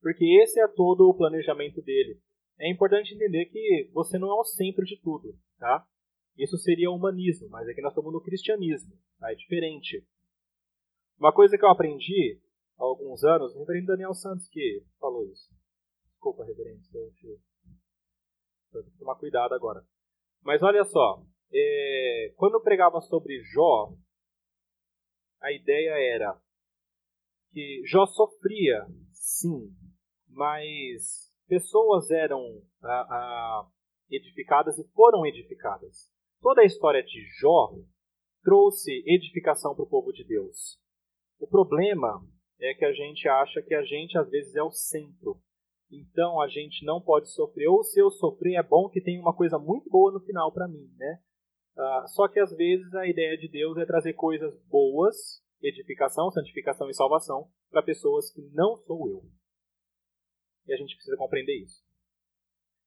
Porque 0.00 0.24
esse 0.42 0.60
é 0.60 0.68
todo 0.68 1.08
o 1.08 1.16
planejamento 1.16 1.82
dele. 1.82 2.20
É 2.60 2.70
importante 2.70 3.12
entender 3.12 3.46
que 3.46 3.90
você 3.92 4.16
não 4.16 4.28
é 4.28 4.34
o 4.34 4.44
centro 4.44 4.84
de 4.84 5.00
tudo, 5.00 5.34
tá? 5.58 5.84
Isso 6.38 6.56
seria 6.56 6.90
o 6.90 6.94
humanismo, 6.94 7.48
mas 7.48 7.68
aqui 7.68 7.80
nós 7.80 7.90
estamos 7.90 8.12
no 8.12 8.20
cristianismo, 8.20 8.94
tá? 9.18 9.32
é 9.32 9.34
diferente. 9.34 10.06
Uma 11.18 11.32
coisa 11.32 11.58
que 11.58 11.64
eu 11.64 11.70
aprendi 11.70 12.40
há 12.78 12.84
alguns 12.84 13.24
anos, 13.24 13.54
o 13.54 13.60
reverendo 13.60 13.86
Daniel 13.86 14.14
Santos 14.14 14.48
que 14.48 14.84
falou 15.00 15.24
isso. 15.26 15.50
Desculpa, 16.12 16.44
reverendo, 16.44 16.82
se 16.82 16.96
eu. 16.96 17.02
Eu 18.72 18.82
tenho 18.82 18.92
que 18.92 18.98
tomar 18.98 19.16
cuidado 19.16 19.54
agora. 19.54 19.84
Mas 20.42 20.62
olha 20.62 20.84
só, 20.84 21.22
é... 21.52 22.32
quando 22.36 22.54
eu 22.54 22.62
pregava 22.62 23.00
sobre 23.00 23.40
Jó, 23.42 23.92
a 25.44 25.52
ideia 25.52 26.14
era 26.14 26.40
que 27.52 27.82
Jó 27.86 28.06
sofria, 28.06 28.86
sim, 29.12 29.70
mas 30.28 31.30
pessoas 31.46 32.10
eram 32.10 32.40
edificadas 34.10 34.78
e 34.78 34.88
foram 34.92 35.26
edificadas. 35.26 36.10
Toda 36.40 36.62
a 36.62 36.64
história 36.64 37.02
de 37.02 37.20
Jó 37.38 37.74
trouxe 38.42 39.04
edificação 39.06 39.74
para 39.74 39.84
o 39.84 39.88
povo 39.88 40.12
de 40.12 40.24
Deus. 40.24 40.80
O 41.38 41.46
problema 41.46 42.26
é 42.58 42.72
que 42.72 42.84
a 42.84 42.92
gente 42.92 43.28
acha 43.28 43.60
que 43.62 43.74
a 43.74 43.82
gente 43.82 44.16
às 44.16 44.30
vezes 44.30 44.56
é 44.56 44.62
o 44.62 44.70
centro. 44.70 45.40
Então 45.90 46.40
a 46.40 46.48
gente 46.48 46.84
não 46.86 47.02
pode 47.02 47.30
sofrer. 47.30 47.68
Ou 47.68 47.84
se 47.84 48.00
eu 48.00 48.10
sofrer, 48.10 48.56
é 48.56 48.62
bom 48.62 48.88
que 48.88 49.02
tenha 49.02 49.20
uma 49.20 49.36
coisa 49.36 49.58
muito 49.58 49.90
boa 49.90 50.10
no 50.10 50.20
final 50.20 50.50
para 50.52 50.66
mim, 50.66 50.90
né? 50.96 51.20
Uh, 51.76 52.08
só 52.08 52.28
que 52.28 52.38
às 52.38 52.54
vezes 52.54 52.94
a 52.94 53.06
ideia 53.06 53.36
de 53.36 53.48
Deus 53.48 53.76
é 53.78 53.84
trazer 53.84 54.12
coisas 54.14 54.54
boas 54.68 55.42
edificação, 55.68 56.30
santificação 56.30 56.88
e 56.90 56.94
salvação 56.94 57.50
para 57.70 57.82
pessoas 57.82 58.30
que 58.32 58.42
não 58.52 58.76
sou 58.76 59.08
eu. 59.08 59.22
E 60.66 60.72
a 60.72 60.76
gente 60.76 60.94
precisa 60.94 61.16
compreender 61.16 61.56
isso. 61.62 61.82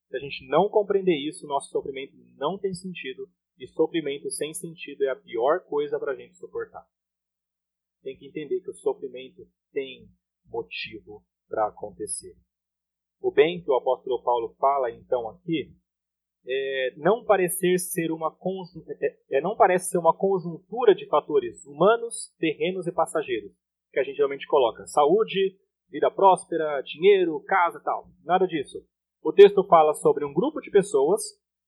Se 0.09 0.15
a 0.15 0.19
gente 0.19 0.47
não 0.47 0.69
compreender 0.69 1.15
isso, 1.15 1.47
nosso 1.47 1.69
sofrimento 1.69 2.15
não 2.37 2.57
tem 2.57 2.73
sentido. 2.73 3.29
E 3.57 3.67
sofrimento 3.67 4.29
sem 4.29 4.53
sentido 4.53 5.03
é 5.03 5.09
a 5.09 5.15
pior 5.15 5.61
coisa 5.65 5.99
para 5.99 6.11
a 6.11 6.15
gente 6.15 6.37
suportar. 6.37 6.87
Tem 8.03 8.15
que 8.15 8.27
entender 8.27 8.61
que 8.61 8.69
o 8.69 8.75
sofrimento 8.75 9.47
tem 9.71 10.07
motivo 10.45 11.25
para 11.49 11.67
acontecer. 11.67 12.37
o 13.19 13.31
bem 13.31 13.61
que 13.61 13.69
o 13.69 13.75
apóstolo 13.75 14.21
Paulo 14.23 14.55
fala 14.59 14.91
então 14.91 15.27
aqui 15.29 15.75
é, 16.47 16.93
não 16.97 17.25
parecer 17.25 17.77
ser 17.77 18.11
uma 18.11 18.35
é, 19.01 19.37
é, 19.37 19.41
não 19.41 19.55
parece 19.55 19.89
ser 19.89 19.97
uma 19.97 20.15
conjuntura 20.15 20.95
de 20.95 21.05
fatores 21.07 21.65
humanos, 21.65 22.33
terrenos 22.39 22.87
e 22.87 22.91
passageiros 22.91 23.51
que 23.91 23.99
a 23.99 24.03
gente 24.03 24.17
geralmente 24.17 24.45
coloca 24.45 24.85
saúde, 24.85 25.57
vida 25.89 26.11
próspera, 26.11 26.81
dinheiro, 26.81 27.41
casa, 27.47 27.79
tal. 27.83 28.07
Nada 28.23 28.45
disso. 28.45 28.77
O 29.23 29.33
texto 29.33 29.63
fala 29.63 29.93
sobre 29.95 30.23
um 30.23 30.33
grupo 30.33 30.61
de 30.61 30.69
pessoas 30.69 31.21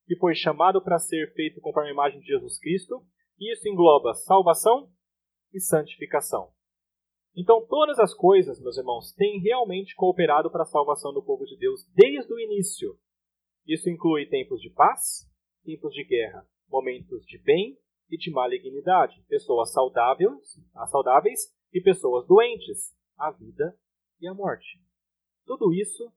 que 0.05 0.15
foi 0.15 0.35
chamado 0.35 0.79
para 0.81 0.99
ser 0.99 1.33
feito 1.33 1.59
conforme 1.59 1.89
a 1.89 1.93
imagem 1.93 2.19
de 2.19 2.27
Jesus 2.27 2.59
Cristo, 2.59 3.01
e 3.39 3.51
isso 3.51 3.67
engloba 3.67 4.13
salvação 4.13 4.89
e 5.53 5.59
santificação. 5.59 6.49
Então, 7.35 7.65
todas 7.65 7.97
as 7.99 8.13
coisas, 8.13 8.61
meus 8.61 8.77
irmãos, 8.77 9.13
têm 9.13 9.39
realmente 9.39 9.95
cooperado 9.95 10.51
para 10.51 10.63
a 10.63 10.67
salvação 10.67 11.13
do 11.13 11.23
povo 11.23 11.45
de 11.45 11.57
Deus 11.57 11.85
desde 11.95 12.31
o 12.33 12.39
início. 12.39 12.97
Isso 13.69 13.87
inclui 13.87 14.25
tempos 14.25 14.59
de 14.59 14.71
paz, 14.71 15.29
tempos 15.63 15.93
de 15.93 16.03
guerra, 16.03 16.43
momentos 16.67 17.23
de 17.27 17.37
bem 17.37 17.77
e 18.09 18.17
de 18.17 18.31
malignidade, 18.31 19.23
pessoas 19.29 19.71
saudáveis, 19.71 20.59
saudáveis 20.89 21.55
e 21.71 21.79
pessoas 21.79 22.25
doentes, 22.25 22.97
a 23.15 23.29
vida 23.29 23.77
e 24.19 24.27
a 24.27 24.33
morte. 24.33 24.81
Tudo 25.45 25.71
isso 25.71 26.11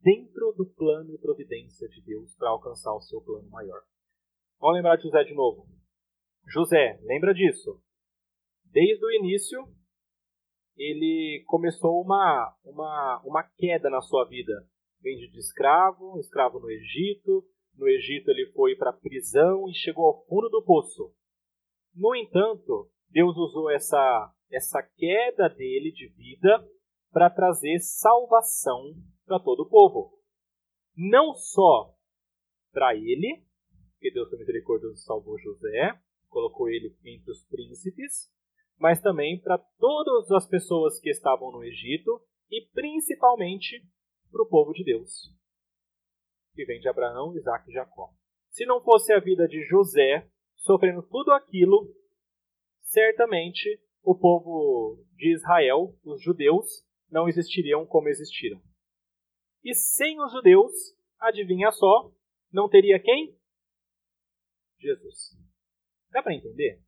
dentro 0.00 0.52
do 0.52 0.64
plano 0.64 1.12
e 1.12 1.18
providência 1.18 1.88
de 1.88 2.00
Deus 2.02 2.36
para 2.36 2.50
alcançar 2.50 2.94
o 2.94 3.00
seu 3.00 3.20
plano 3.20 3.50
maior. 3.50 3.82
Vamos 4.60 4.76
lembrar 4.76 4.94
de 4.94 5.02
José 5.02 5.24
de 5.24 5.34
novo. 5.34 5.66
José, 6.46 7.00
lembra 7.02 7.34
disso? 7.34 7.82
Desde 8.66 9.04
o 9.04 9.10
início, 9.10 9.58
ele 10.76 11.42
começou 11.48 12.00
uma, 12.00 12.56
uma, 12.62 13.20
uma 13.24 13.42
queda 13.42 13.90
na 13.90 14.00
sua 14.00 14.24
vida. 14.24 14.52
Vende 15.02 15.28
de 15.28 15.38
escravo, 15.38 16.18
escravo 16.20 16.60
no 16.60 16.70
Egito. 16.70 17.44
No 17.76 17.88
Egito 17.88 18.30
ele 18.30 18.52
foi 18.52 18.76
para 18.76 18.90
a 18.90 18.96
prisão 18.96 19.68
e 19.68 19.74
chegou 19.74 20.04
ao 20.04 20.24
fundo 20.26 20.48
do 20.48 20.62
poço. 20.62 21.12
No 21.94 22.14
entanto, 22.14 22.88
Deus 23.10 23.36
usou 23.36 23.68
essa, 23.68 24.32
essa 24.50 24.82
queda 24.82 25.48
dele 25.48 25.90
de 25.90 26.08
vida 26.08 26.64
para 27.10 27.28
trazer 27.28 27.78
salvação 27.80 28.94
para 29.26 29.40
todo 29.40 29.64
o 29.64 29.68
povo. 29.68 30.18
Não 30.96 31.34
só 31.34 31.94
para 32.72 32.94
ele, 32.94 33.44
porque 33.92 34.12
Deus 34.12 34.28
foi 34.28 34.38
misericordioso 34.38 34.94
e 34.94 35.04
salvou 35.04 35.38
José, 35.38 36.00
colocou 36.28 36.68
ele 36.68 36.96
entre 37.04 37.30
os 37.30 37.44
príncipes, 37.44 38.30
mas 38.78 39.00
também 39.00 39.38
para 39.40 39.58
todas 39.58 40.30
as 40.30 40.48
pessoas 40.48 40.98
que 41.00 41.10
estavam 41.10 41.50
no 41.50 41.62
Egito 41.62 42.22
e 42.50 42.66
principalmente 42.72 43.82
para 44.32 44.42
o 44.42 44.48
povo 44.48 44.72
de 44.72 44.82
Deus, 44.82 45.30
que 46.54 46.64
vem 46.64 46.80
de 46.80 46.88
Abraão, 46.88 47.36
Isaac 47.36 47.70
e 47.70 47.74
Jacó. 47.74 48.12
Se 48.50 48.64
não 48.64 48.82
fosse 48.82 49.12
a 49.12 49.20
vida 49.20 49.46
de 49.46 49.62
José 49.64 50.28
sofrendo 50.56 51.02
tudo 51.02 51.32
aquilo, 51.32 51.94
certamente 52.80 53.80
o 54.02 54.18
povo 54.18 55.04
de 55.14 55.32
Israel, 55.34 55.96
os 56.04 56.22
judeus, 56.22 56.84
não 57.10 57.28
existiriam 57.28 57.86
como 57.86 58.08
existiram. 58.08 58.60
E 59.62 59.74
sem 59.74 60.20
os 60.20 60.32
judeus, 60.32 60.72
adivinha 61.20 61.70
só, 61.70 62.12
não 62.50 62.68
teria 62.68 63.00
quem? 63.00 63.38
Jesus. 64.78 65.36
Dá 66.10 66.22
para 66.22 66.34
entender? 66.34 66.82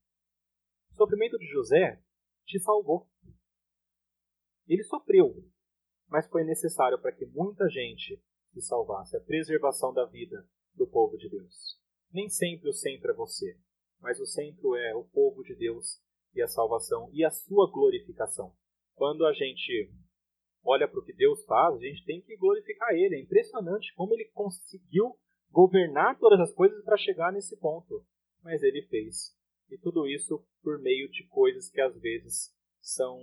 O 0.90 0.94
sofrimento 0.94 1.38
de 1.38 1.46
José 1.46 2.02
te 2.44 2.59
salvou. 2.59 3.09
Ele 4.66 4.83
sofreu, 4.83 5.35
mas 6.14 6.29
foi 6.29 6.44
necessário 6.44 6.96
para 6.96 7.11
que 7.11 7.27
muita 7.27 7.68
gente 7.68 8.22
se 8.53 8.61
salvasse 8.61 9.16
a 9.16 9.20
preservação 9.20 9.92
da 9.92 10.05
vida 10.05 10.48
do 10.72 10.87
povo 10.87 11.18
de 11.18 11.29
Deus. 11.29 11.77
Nem 12.12 12.29
sempre 12.29 12.68
o 12.68 12.72
centro 12.72 13.11
é 13.11 13.14
você, 13.14 13.59
mas 13.98 14.20
o 14.20 14.24
centro 14.24 14.77
é 14.77 14.94
o 14.94 15.03
povo 15.03 15.42
de 15.42 15.57
Deus 15.57 16.00
e 16.33 16.40
a 16.40 16.46
salvação 16.46 17.11
e 17.12 17.24
a 17.24 17.31
sua 17.33 17.68
glorificação. 17.68 18.55
Quando 18.94 19.27
a 19.27 19.33
gente 19.33 19.92
olha 20.62 20.87
para 20.87 21.00
o 21.00 21.05
que 21.05 21.12
Deus 21.12 21.44
faz, 21.46 21.74
a 21.74 21.81
gente 21.81 22.05
tem 22.05 22.22
que 22.22 22.37
glorificar 22.37 22.94
Ele. 22.94 23.16
É 23.16 23.20
impressionante 23.20 23.92
como 23.96 24.14
Ele 24.14 24.31
conseguiu 24.33 25.18
governar 25.50 26.16
todas 26.20 26.38
as 26.38 26.55
coisas 26.55 26.81
para 26.85 26.96
chegar 26.96 27.33
nesse 27.33 27.57
ponto. 27.57 28.07
Mas 28.40 28.62
Ele 28.62 28.83
fez. 28.83 29.37
E 29.68 29.77
tudo 29.77 30.07
isso 30.07 30.46
por 30.62 30.79
meio 30.79 31.11
de 31.11 31.27
coisas 31.27 31.68
que 31.68 31.81
às 31.81 31.98
vezes 32.00 32.55
são 32.81 33.18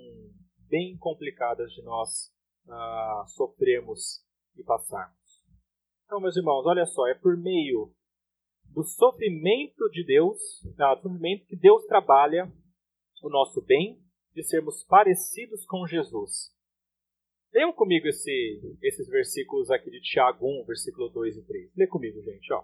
bem 0.68 0.98
complicadas 0.98 1.72
de 1.72 1.82
nós 1.84 2.30
uh, 2.68 3.28
sofrermos 3.30 4.24
e 4.56 4.64
passarmos. 4.64 5.46
Então, 6.06 6.20
meus 6.20 6.36
irmãos, 6.36 6.66
olha 6.66 6.86
só, 6.86 7.08
é 7.08 7.14
por 7.14 7.38
meio 7.38 7.94
do 8.66 8.84
sofrimento 8.84 9.90
de 9.90 10.06
Deus, 10.06 10.40
uh, 10.64 10.96
do 10.96 11.04
sofrimento 11.04 11.46
que 11.46 11.56
Deus 11.56 11.86
trabalha 11.86 12.52
o 13.24 13.30
nosso 13.30 13.62
bem, 13.62 14.02
de 14.34 14.44
sermos 14.44 14.84
parecidos 14.84 15.66
com 15.66 15.86
Jesus. 15.86 16.52
Leiam 17.54 17.74
comigo 17.74 18.08
esse, 18.08 18.78
esses 18.82 19.08
versículos 19.10 19.70
aqui 19.70 19.92
de 19.92 20.00
Tiago 20.02 20.48
1, 20.48 20.66
versículo 20.66 21.10
2 21.10 21.38
e 21.38 21.46
3. 21.46 21.76
Lê 21.76 21.88
comigo, 21.88 22.22
gente. 22.22 22.52
Ó. 22.54 22.64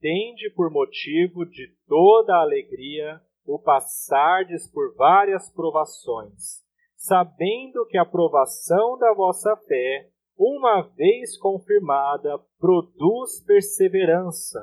Tende 0.00 0.50
por 0.50 0.70
motivo 0.70 1.46
de 1.46 1.74
toda 1.86 2.36
alegria 2.36 3.20
o 3.44 3.58
passardes 3.58 4.70
por 4.70 4.94
várias 4.94 5.50
provações, 5.50 6.62
sabendo 7.02 7.84
que 7.86 7.98
a 7.98 8.06
provação 8.06 8.96
da 8.96 9.12
vossa 9.12 9.56
fé, 9.56 10.08
uma 10.38 10.82
vez 10.82 11.36
confirmada, 11.36 12.38
produz 12.60 13.44
perseverança. 13.44 14.60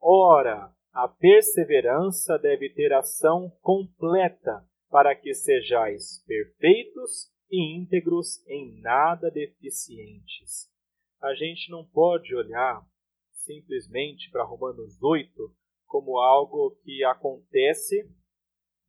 Ora, 0.00 0.74
a 0.92 1.06
perseverança 1.06 2.36
deve 2.38 2.70
ter 2.70 2.92
ação 2.92 3.52
completa, 3.62 4.66
para 4.90 5.14
que 5.14 5.32
sejais 5.32 6.24
perfeitos 6.26 7.30
e 7.48 7.78
íntegros 7.78 8.44
em 8.48 8.80
nada 8.80 9.30
deficientes. 9.30 10.68
A 11.22 11.34
gente 11.34 11.70
não 11.70 11.84
pode 11.84 12.34
olhar 12.34 12.84
simplesmente 13.30 14.28
para 14.32 14.44
Romanos 14.44 15.00
8 15.00 15.30
como 15.86 16.18
algo 16.18 16.76
que 16.82 17.04
acontece 17.04 18.02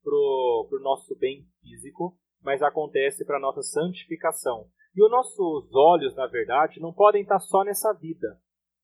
para 0.04 0.16
o 0.16 0.80
nosso 0.82 1.16
bem 1.16 1.46
físico, 1.62 2.18
mas 2.42 2.62
acontece 2.62 3.26
para 3.26 3.40
nossa 3.40 3.62
santificação. 3.62 4.70
E 4.96 5.04
os 5.04 5.12
nossos 5.12 5.74
olhos, 5.74 6.16
na 6.16 6.28
verdade, 6.28 6.80
não 6.80 6.94
podem 6.94 7.22
estar 7.22 7.40
só 7.40 7.64
nessa 7.64 7.94
vida, 7.94 8.40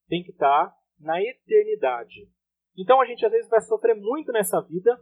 tem 0.07 0.23
que 0.23 0.31
estar 0.31 0.75
na 0.99 1.21
eternidade. 1.21 2.29
Então 2.77 3.01
a 3.01 3.05
gente 3.05 3.25
às 3.25 3.31
vezes 3.31 3.49
vai 3.49 3.61
sofrer 3.61 3.95
muito 3.95 4.31
nessa 4.31 4.61
vida, 4.61 4.99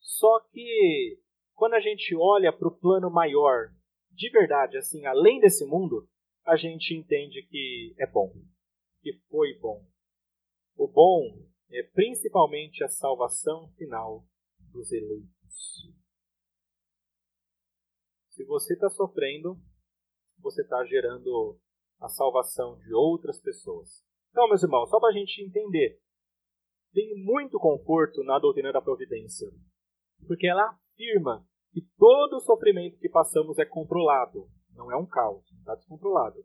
só 0.00 0.40
que 0.52 1.18
quando 1.54 1.74
a 1.74 1.80
gente 1.80 2.14
olha 2.14 2.52
para 2.52 2.68
o 2.68 2.76
plano 2.76 3.10
maior, 3.10 3.70
de 4.12 4.30
verdade, 4.30 4.76
assim, 4.76 5.04
além 5.06 5.40
desse 5.40 5.64
mundo, 5.66 6.08
a 6.44 6.56
gente 6.56 6.94
entende 6.94 7.42
que 7.42 7.94
é 7.98 8.06
bom, 8.06 8.32
que 9.02 9.12
foi 9.30 9.54
bom. 9.58 9.84
O 10.76 10.86
bom 10.86 11.46
é 11.70 11.82
principalmente 11.82 12.84
a 12.84 12.88
salvação 12.88 13.68
final 13.76 14.24
dos 14.72 14.92
eleitos. 14.92 15.92
Se 18.36 18.44
você 18.44 18.74
está 18.74 18.90
sofrendo, 18.90 19.56
você 20.42 20.60
está 20.60 20.84
gerando 20.84 21.58
a 21.98 22.06
salvação 22.06 22.78
de 22.80 22.92
outras 22.92 23.40
pessoas. 23.40 24.04
Então, 24.30 24.46
meus 24.46 24.62
irmãos, 24.62 24.90
só 24.90 25.00
para 25.00 25.08
a 25.08 25.12
gente 25.12 25.42
entender, 25.42 25.98
tem 26.92 27.16
muito 27.24 27.58
conforto 27.58 28.22
na 28.24 28.38
doutrina 28.38 28.70
da 28.70 28.82
providência, 28.82 29.48
porque 30.28 30.46
ela 30.46 30.68
afirma 30.68 31.46
que 31.72 31.80
todo 31.96 32.36
o 32.36 32.40
sofrimento 32.40 32.98
que 32.98 33.08
passamos 33.08 33.58
é 33.58 33.64
controlado, 33.64 34.46
não 34.74 34.92
é 34.92 34.96
um 34.98 35.06
caos, 35.06 35.50
está 35.52 35.74
descontrolado. 35.74 36.44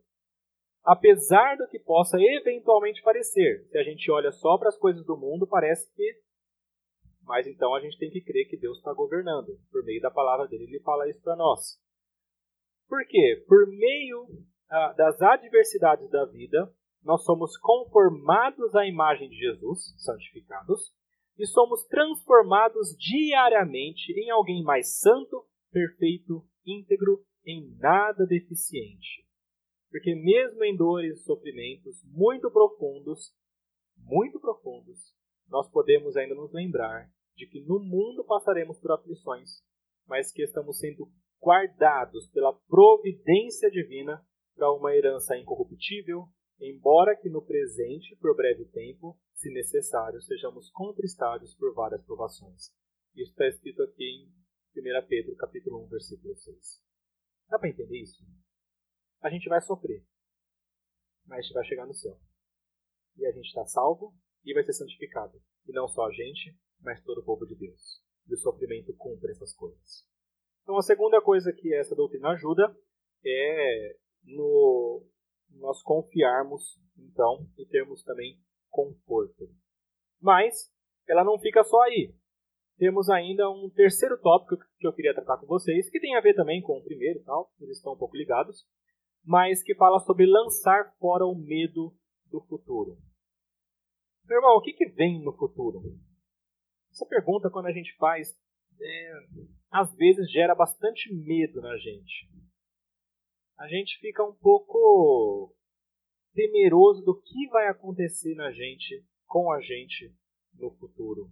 Apesar 0.82 1.58
do 1.58 1.68
que 1.68 1.78
possa 1.78 2.16
eventualmente 2.18 3.02
parecer, 3.02 3.66
se 3.68 3.76
a 3.76 3.82
gente 3.82 4.10
olha 4.10 4.32
só 4.32 4.56
para 4.56 4.70
as 4.70 4.78
coisas 4.78 5.04
do 5.04 5.16
mundo, 5.18 5.46
parece 5.46 5.92
que. 5.94 6.22
Mas 7.20 7.46
então 7.46 7.74
a 7.74 7.80
gente 7.80 7.98
tem 7.98 8.10
que 8.10 8.22
crer 8.22 8.48
que 8.48 8.56
Deus 8.56 8.78
está 8.78 8.94
governando. 8.94 9.60
Por 9.70 9.84
meio 9.84 10.00
da 10.00 10.10
palavra 10.10 10.48
dele, 10.48 10.64
ele 10.64 10.80
fala 10.80 11.06
isso 11.08 11.20
para 11.22 11.36
nós. 11.36 11.81
Por 12.92 13.06
quê? 13.06 13.42
Por 13.48 13.66
meio 13.68 14.28
ah, 14.68 14.92
das 14.92 15.18
adversidades 15.22 16.10
da 16.10 16.26
vida, 16.26 16.70
nós 17.02 17.24
somos 17.24 17.56
conformados 17.56 18.74
à 18.74 18.86
imagem 18.86 19.30
de 19.30 19.36
Jesus, 19.36 19.94
santificados, 19.96 20.92
e 21.38 21.46
somos 21.46 21.86
transformados 21.86 22.94
diariamente 22.98 24.12
em 24.12 24.28
alguém 24.28 24.62
mais 24.62 24.98
santo, 24.98 25.42
perfeito, 25.72 26.46
íntegro, 26.66 27.24
em 27.46 27.74
nada 27.78 28.26
deficiente. 28.26 29.26
Porque 29.90 30.14
mesmo 30.14 30.62
em 30.62 30.76
dores 30.76 31.18
e 31.18 31.24
sofrimentos 31.24 31.96
muito 32.04 32.50
profundos, 32.50 33.34
muito 33.96 34.38
profundos, 34.38 35.14
nós 35.48 35.66
podemos 35.70 36.14
ainda 36.14 36.34
nos 36.34 36.52
lembrar 36.52 37.10
de 37.36 37.46
que 37.46 37.62
no 37.62 37.80
mundo 37.80 38.22
passaremos 38.22 38.78
por 38.78 38.92
aflições, 38.92 39.62
mas 40.06 40.30
que 40.30 40.42
estamos 40.42 40.78
sendo 40.78 41.10
guardados 41.42 42.28
pela 42.30 42.56
providência 42.68 43.68
divina 43.68 44.24
para 44.54 44.72
uma 44.72 44.94
herança 44.94 45.36
incorruptível, 45.36 46.28
embora 46.60 47.16
que 47.16 47.28
no 47.28 47.44
presente, 47.44 48.16
por 48.16 48.36
breve 48.36 48.64
tempo, 48.66 49.18
se 49.34 49.52
necessário, 49.52 50.20
sejamos 50.22 50.70
contristados 50.70 51.54
por 51.56 51.74
várias 51.74 52.04
provações. 52.04 52.72
Isso 53.16 53.32
está 53.32 53.48
escrito 53.48 53.82
aqui 53.82 54.04
em 54.04 54.80
1 54.80 55.06
Pedro, 55.08 55.34
capítulo 55.36 55.84
1, 55.86 55.88
versículo 55.88 56.36
6. 56.36 56.80
Dá 57.48 57.58
para 57.58 57.68
entender 57.68 58.00
isso? 58.00 58.24
A 59.20 59.28
gente 59.28 59.48
vai 59.48 59.60
sofrer, 59.60 60.06
mas 61.26 61.38
a 61.38 61.42
gente 61.42 61.54
vai 61.54 61.64
chegar 61.64 61.86
no 61.86 61.94
céu. 61.94 62.18
E 63.16 63.26
a 63.26 63.32
gente 63.32 63.48
está 63.48 63.66
salvo 63.66 64.14
e 64.44 64.54
vai 64.54 64.62
ser 64.62 64.72
santificado. 64.72 65.42
E 65.66 65.72
não 65.72 65.88
só 65.88 66.06
a 66.06 66.12
gente, 66.12 66.56
mas 66.80 67.02
todo 67.02 67.18
o 67.18 67.24
povo 67.24 67.44
de 67.46 67.56
Deus. 67.56 68.00
E 68.28 68.34
o 68.34 68.38
sofrimento 68.38 68.94
cumpre 68.96 69.32
essas 69.32 69.52
coisas. 69.54 70.11
Então, 70.62 70.76
a 70.76 70.82
segunda 70.82 71.20
coisa 71.20 71.52
que 71.52 71.74
essa 71.74 71.94
doutrina 71.94 72.30
ajuda 72.30 72.74
é 73.24 73.96
no 74.24 75.04
nós 75.50 75.82
confiarmos, 75.82 76.80
então, 76.96 77.46
e 77.58 77.66
termos 77.66 78.02
também 78.02 78.38
conforto. 78.70 79.48
Mas 80.20 80.72
ela 81.08 81.24
não 81.24 81.38
fica 81.38 81.62
só 81.62 81.80
aí. 81.82 82.14
Temos 82.78 83.08
ainda 83.10 83.50
um 83.50 83.68
terceiro 83.70 84.18
tópico 84.18 84.56
que 84.78 84.86
eu 84.86 84.92
queria 84.92 85.14
tratar 85.14 85.36
com 85.38 85.46
vocês, 85.46 85.90
que 85.90 86.00
tem 86.00 86.16
a 86.16 86.20
ver 86.20 86.34
também 86.34 86.62
com 86.62 86.78
o 86.78 86.82
primeiro, 86.82 87.22
tal, 87.24 87.52
eles 87.60 87.76
estão 87.76 87.92
um 87.92 87.98
pouco 87.98 88.16
ligados, 88.16 88.66
mas 89.24 89.62
que 89.62 89.74
fala 89.74 90.00
sobre 90.00 90.26
lançar 90.26 90.92
fora 90.98 91.24
o 91.24 91.34
medo 91.34 91.94
do 92.30 92.40
futuro. 92.40 92.96
Meu 94.24 94.38
irmão, 94.38 94.56
o 94.56 94.62
que, 94.62 94.72
que 94.72 94.88
vem 94.88 95.22
no 95.22 95.36
futuro? 95.36 95.82
Essa 96.90 97.06
pergunta, 97.06 97.50
quando 97.50 97.66
a 97.66 97.72
gente 97.72 97.94
faz, 97.96 98.34
é, 98.80 99.12
às 99.72 99.94
vezes 99.94 100.30
gera 100.30 100.54
bastante 100.54 101.12
medo 101.14 101.62
na 101.62 101.76
gente. 101.78 102.30
A 103.58 103.66
gente 103.66 103.98
fica 104.00 104.22
um 104.22 104.34
pouco 104.34 105.56
temeroso 106.34 107.02
do 107.02 107.18
que 107.18 107.48
vai 107.48 107.68
acontecer 107.68 108.34
na 108.34 108.52
gente, 108.52 109.02
com 109.26 109.50
a 109.50 109.60
gente, 109.62 110.14
no 110.54 110.70
futuro. 110.76 111.30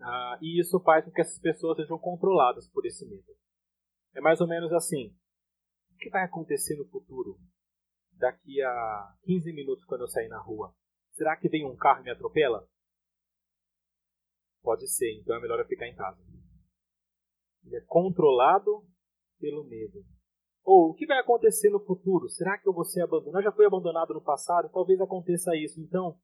Ah, 0.00 0.38
e 0.40 0.58
isso 0.58 0.80
faz 0.80 1.04
com 1.04 1.10
que 1.10 1.20
essas 1.20 1.38
pessoas 1.38 1.76
sejam 1.76 1.98
controladas 1.98 2.68
por 2.70 2.86
esse 2.86 3.06
medo. 3.06 3.36
É 4.14 4.20
mais 4.20 4.40
ou 4.40 4.48
menos 4.48 4.72
assim: 4.72 5.14
o 5.92 5.96
que 5.98 6.08
vai 6.08 6.24
acontecer 6.24 6.76
no 6.76 6.88
futuro? 6.88 7.38
Daqui 8.12 8.62
a 8.62 9.16
15 9.24 9.52
minutos, 9.52 9.84
quando 9.84 10.02
eu 10.02 10.08
sair 10.08 10.28
na 10.28 10.40
rua, 10.40 10.74
será 11.12 11.36
que 11.36 11.48
vem 11.48 11.66
um 11.66 11.76
carro 11.76 12.00
e 12.00 12.04
me 12.04 12.10
atropela? 12.10 12.66
Pode 14.62 14.86
ser, 14.88 15.18
então 15.20 15.36
é 15.36 15.40
melhor 15.40 15.58
eu 15.58 15.66
ficar 15.66 15.88
em 15.88 15.94
casa. 15.94 16.31
Ele 17.64 17.76
é 17.76 17.80
controlado 17.86 18.84
pelo 19.38 19.64
medo. 19.64 20.04
Ou 20.64 20.90
o 20.90 20.94
que 20.94 21.06
vai 21.06 21.18
acontecer 21.18 21.70
no 21.70 21.84
futuro? 21.84 22.28
Será 22.28 22.56
que 22.56 22.68
eu 22.68 22.72
vou 22.72 22.84
ser 22.84 23.02
abandonado? 23.02 23.40
Eu 23.40 23.44
já 23.44 23.52
fui 23.52 23.66
abandonado 23.66 24.14
no 24.14 24.22
passado? 24.22 24.70
Talvez 24.72 25.00
aconteça 25.00 25.56
isso. 25.56 25.80
Então, 25.80 26.16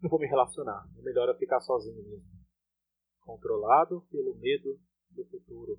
não 0.00 0.10
vou 0.10 0.18
me 0.18 0.26
relacionar. 0.26 0.84
É 0.98 1.02
melhor 1.02 1.28
eu 1.28 1.38
ficar 1.38 1.60
sozinho 1.60 2.02
mesmo. 2.02 2.28
Controlado 3.20 4.02
pelo 4.10 4.34
medo 4.36 4.78
do 5.10 5.24
futuro. 5.24 5.78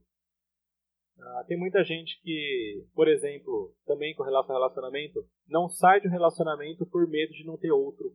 Ah, 1.20 1.46
tem 1.48 1.58
muita 1.58 1.84
gente 1.84 2.20
que, 2.22 2.86
por 2.94 3.08
exemplo, 3.08 3.74
também 3.86 4.14
com 4.16 4.24
relação 4.24 4.56
ao 4.56 4.62
relacionamento, 4.62 5.26
não 5.48 5.70
sai 5.70 6.02
de 6.02 6.08
um 6.08 6.12
relacionamento 6.12 6.86
por 6.86 7.08
medo 7.08 7.32
de 7.34 7.46
não 7.46 7.58
ter 7.58 7.72
outro. 7.72 8.14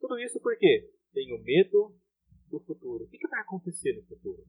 Tudo 0.00 0.18
isso 0.18 0.40
por 0.40 0.56
quê? 0.56 0.90
Tenho 1.12 1.42
medo 1.42 1.94
do 2.48 2.60
futuro. 2.60 3.04
O 3.04 3.08
que 3.08 3.28
vai 3.28 3.40
acontecer 3.40 3.92
no 3.94 4.02
futuro? 4.04 4.44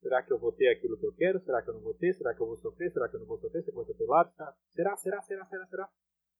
Será 0.00 0.22
que 0.22 0.32
eu 0.32 0.38
vou 0.38 0.52
ter 0.52 0.68
aquilo 0.68 0.98
que 0.98 1.06
eu 1.06 1.12
quero? 1.14 1.40
Será 1.40 1.62
que 1.62 1.70
eu 1.70 1.74
não 1.74 1.80
vou 1.80 1.94
ter? 1.94 2.12
Será 2.14 2.34
que 2.34 2.40
eu 2.40 2.46
vou 2.46 2.56
sofrer? 2.56 2.90
Será 2.92 3.08
que 3.08 3.16
eu 3.16 3.20
não 3.20 3.26
vou 3.26 3.38
sofrer? 3.38 3.62
Será 3.62 3.72
que 3.74 3.80
eu 3.80 3.84
vou 3.84 3.94
pelado? 3.94 4.30
Será, 4.72 4.96
será, 4.96 5.22
será, 5.22 5.44
será, 5.46 5.66
será? 5.66 5.90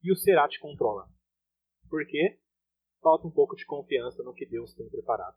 E 0.03 0.13
o 0.13 0.17
será 0.17 0.49
te 0.49 0.61
controla. 0.61 1.09
Por 1.89 2.07
quê? 2.07 2.39
Falta 3.03 3.27
um 3.27 3.31
pouco 3.31 3.57
de 3.57 3.65
confiança 3.65 4.23
no 4.23 4.35
que 4.35 4.47
Deus 4.47 4.75
tem 4.75 4.89
preparado. 4.89 5.37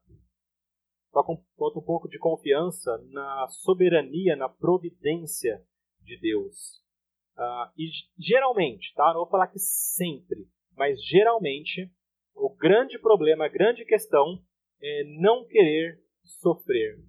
Falta 1.11 1.79
um 1.79 1.83
pouco 1.83 2.07
de 2.07 2.19
confiança 2.19 2.97
na 3.09 3.47
soberania, 3.47 4.35
na 4.35 4.47
providência 4.47 5.63
de 6.01 6.19
Deus. 6.19 6.83
Uh, 7.37 7.71
e 7.77 7.89
geralmente, 8.17 8.93
tá? 8.95 9.07
Não 9.07 9.21
vou 9.21 9.29
falar 9.29 9.47
que 9.47 9.59
sempre, 9.59 10.47
mas 10.75 11.01
geralmente, 11.03 11.91
o 12.35 12.53
grande 12.55 12.99
problema, 12.99 13.45
a 13.45 13.49
grande 13.49 13.85
questão 13.85 14.43
é 14.81 15.03
não 15.19 15.45
querer 15.45 16.03
sofrer 16.23 16.99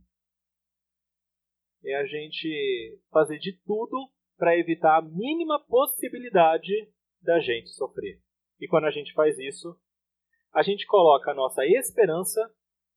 é 1.85 1.97
a 1.97 2.07
gente 2.07 2.99
fazer 3.11 3.39
de 3.39 3.59
tudo 3.65 4.11
para 4.37 4.57
evitar 4.57 4.99
a 4.99 5.03
mínima 5.03 5.63
possibilidade 5.67 6.73
da 7.23 7.39
gente 7.41 7.71
sofrer. 7.71 8.21
E 8.61 8.69
quando 8.69 8.85
a 8.85 8.91
gente 8.91 9.13
faz 9.13 9.39
isso, 9.39 9.77
a 10.53 10.63
gente 10.63 10.87
coloca 10.87 11.31
a 11.31 11.35
nossa 11.35 11.65
esperança 11.67 12.41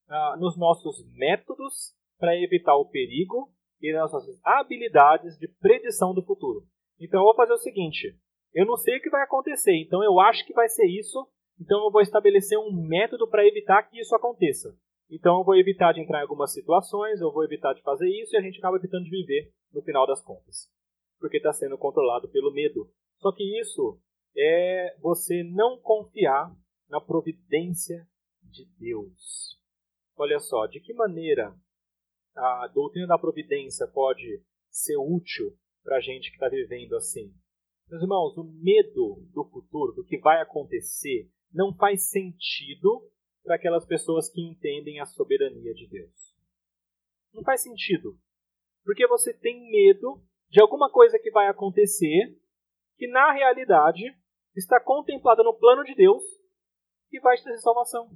ah, 0.09 0.35
nos 0.39 0.57
nossos 0.57 1.05
métodos 1.13 1.95
para 2.17 2.37
evitar 2.37 2.75
o 2.75 2.89
perigo 2.89 3.53
e 3.81 3.91
nas 3.93 4.11
nossas 4.11 4.39
habilidades 4.43 5.37
de 5.37 5.47
predição 5.47 6.13
do 6.13 6.23
futuro. 6.23 6.65
Então 6.99 7.19
eu 7.19 7.25
vou 7.25 7.35
fazer 7.35 7.53
o 7.53 7.57
seguinte: 7.57 8.17
eu 8.53 8.65
não 8.65 8.77
sei 8.77 8.97
o 8.97 9.01
que 9.01 9.09
vai 9.09 9.23
acontecer, 9.23 9.75
então 9.75 10.03
eu 10.03 10.19
acho 10.19 10.45
que 10.45 10.53
vai 10.53 10.67
ser 10.69 10.85
isso, 10.85 11.27
então 11.59 11.83
eu 11.85 11.91
vou 11.91 12.01
estabelecer 12.01 12.57
um 12.57 12.71
método 12.71 13.27
para 13.27 13.45
evitar 13.45 13.83
que 13.83 13.99
isso 13.99 14.15
aconteça. 14.15 14.75
Então 15.13 15.37
eu 15.37 15.43
vou 15.43 15.55
evitar 15.55 15.93
de 15.93 16.01
entrar 16.01 16.19
em 16.19 16.21
algumas 16.23 16.51
situações, 16.51 17.21
eu 17.21 17.31
vou 17.31 17.43
evitar 17.43 17.71
de 17.73 17.83
fazer 17.83 18.09
isso 18.09 18.35
e 18.35 18.37
a 18.37 18.41
gente 18.41 18.57
acaba 18.57 18.77
evitando 18.77 19.03
de 19.03 19.11
viver 19.11 19.53
no 19.71 19.83
final 19.83 20.07
das 20.07 20.19
contas. 20.23 20.67
Porque 21.19 21.37
está 21.37 21.53
sendo 21.53 21.77
controlado 21.77 22.27
pelo 22.29 22.51
medo. 22.51 22.89
Só 23.19 23.31
que 23.31 23.43
isso 23.59 24.01
é 24.35 24.97
você 24.99 25.43
não 25.43 25.79
confiar 25.79 26.51
na 26.89 26.99
providência 26.99 28.07
de 28.41 28.65
Deus. 28.79 29.55
Olha 30.17 30.39
só, 30.39 30.65
de 30.65 30.79
que 30.79 30.93
maneira 30.93 31.55
a 32.35 32.67
doutrina 32.73 33.05
da 33.05 33.17
providência 33.17 33.87
pode 33.87 34.43
ser 34.71 34.97
útil 34.97 35.55
para 35.83 35.97
a 35.97 36.01
gente 36.01 36.29
que 36.29 36.37
está 36.37 36.49
vivendo 36.49 36.95
assim? 36.95 37.31
Meus 37.87 38.01
irmãos, 38.01 38.35
o 38.35 38.43
medo 38.43 39.23
do 39.31 39.45
futuro, 39.45 39.93
do 39.93 40.03
que 40.03 40.17
vai 40.17 40.41
acontecer, 40.41 41.29
não 41.53 41.75
faz 41.75 42.09
sentido 42.09 43.07
para 43.43 43.55
aquelas 43.55 43.85
pessoas 43.85 44.29
que 44.31 44.41
entendem 44.41 44.99
a 44.99 45.05
soberania 45.05 45.73
de 45.73 45.87
Deus. 45.87 46.35
Não 47.33 47.43
faz 47.43 47.61
sentido. 47.61 48.17
Porque 48.83 49.07
você 49.07 49.33
tem 49.33 49.69
medo 49.69 50.23
de 50.49 50.61
alguma 50.61 50.89
coisa 50.89 51.17
que 51.19 51.31
vai 51.31 51.47
acontecer 51.47 52.37
que 52.97 53.07
na 53.07 53.31
realidade 53.31 54.03
está 54.55 54.79
contemplada 54.79 55.43
no 55.43 55.57
plano 55.57 55.83
de 55.83 55.95
Deus 55.95 56.23
e 57.11 57.19
vai 57.19 57.37
trazer 57.41 57.59
salvação. 57.59 58.09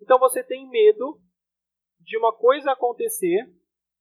Então 0.00 0.18
você 0.18 0.42
tem 0.42 0.68
medo 0.68 1.20
de 2.00 2.18
uma 2.18 2.32
coisa 2.34 2.72
acontecer 2.72 3.50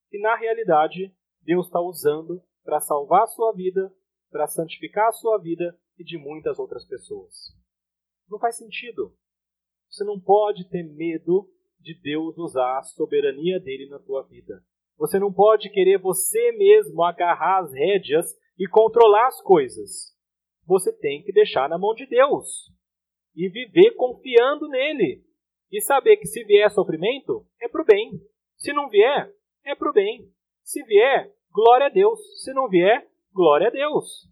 que 0.10 0.20
na 0.20 0.36
realidade 0.36 1.16
Deus 1.41 1.68
está 1.68 1.80
usando 1.80 2.44
para 2.64 2.80
salvar 2.80 3.24
a 3.24 3.28
sua 3.28 3.54
vida, 3.54 3.94
para 4.30 4.48
santificar 4.48 5.08
a 5.08 5.14
sua 5.14 5.38
vida 5.38 5.78
e 5.98 6.04
de 6.04 6.18
muitas 6.18 6.58
outras 6.60 6.86
pessoas. 6.86 7.56
Não 8.30 8.39
faz 8.39 8.58
sentido. 8.58 9.16
Você 9.94 10.04
não 10.04 10.20
pode 10.20 10.68
ter 10.70 10.82
medo 10.82 11.48
de 11.80 11.94
Deus 12.02 12.36
usar 12.36 12.80
a 12.80 12.82
soberania 12.82 13.60
dele 13.60 13.88
na 13.88 14.00
tua 14.00 14.24
vida. 14.24 14.60
Você 14.98 15.20
não 15.20 15.32
pode 15.32 15.70
querer 15.70 16.00
você 16.00 16.52
mesmo 16.54 17.04
agarrar 17.04 17.60
as 17.60 17.72
rédeas 17.72 18.36
e 18.58 18.68
controlar 18.68 19.28
as 19.28 19.39
coisas. 19.44 20.18
Você 20.66 20.91
tem 20.91 21.22
que 21.22 21.32
deixar 21.32 21.70
na 21.70 21.78
mão 21.78 21.94
de 21.94 22.08
Deus 22.08 22.72
e 23.36 23.48
viver 23.50 23.91
confiando 23.91 24.68
nele 24.68 25.24
e 25.72 25.80
saber 25.80 26.18
que 26.18 26.26
se 26.26 26.44
vier 26.44 26.72
sofrimento 26.72 27.46
é 27.62 27.68
para 27.68 27.84
o 27.84 27.86
bem. 27.86 28.20
Se 28.58 28.74
não 28.74 28.89
vier, 28.89 29.32
é 29.64 29.76
para 29.76 29.91
o 29.91 29.94
bem. 29.94 30.28
Se 30.64 30.84
vier, 30.86 31.32
glória 31.52 31.86
a 31.86 31.89
Deus. 31.89 32.20
Se 32.44 32.52
não 32.52 32.68
vier, 32.68 33.08
glória 33.32 33.68
a 33.68 33.72
Deus. 33.72 34.28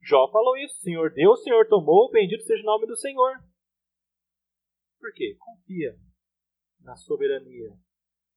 Jó 0.00 0.28
falou 0.30 0.56
isso: 0.58 0.76
Senhor 0.76 1.12
Deus, 1.12 1.42
Senhor 1.42 1.66
tomou, 1.66 2.08
bendito 2.12 2.44
seja 2.44 2.62
o 2.62 2.66
nome 2.66 2.86
do 2.86 2.94
Senhor. 2.94 3.32
Por 5.02 5.12
quê? 5.14 5.36
Confia 5.36 5.98
na 6.80 6.94
soberania 6.94 7.76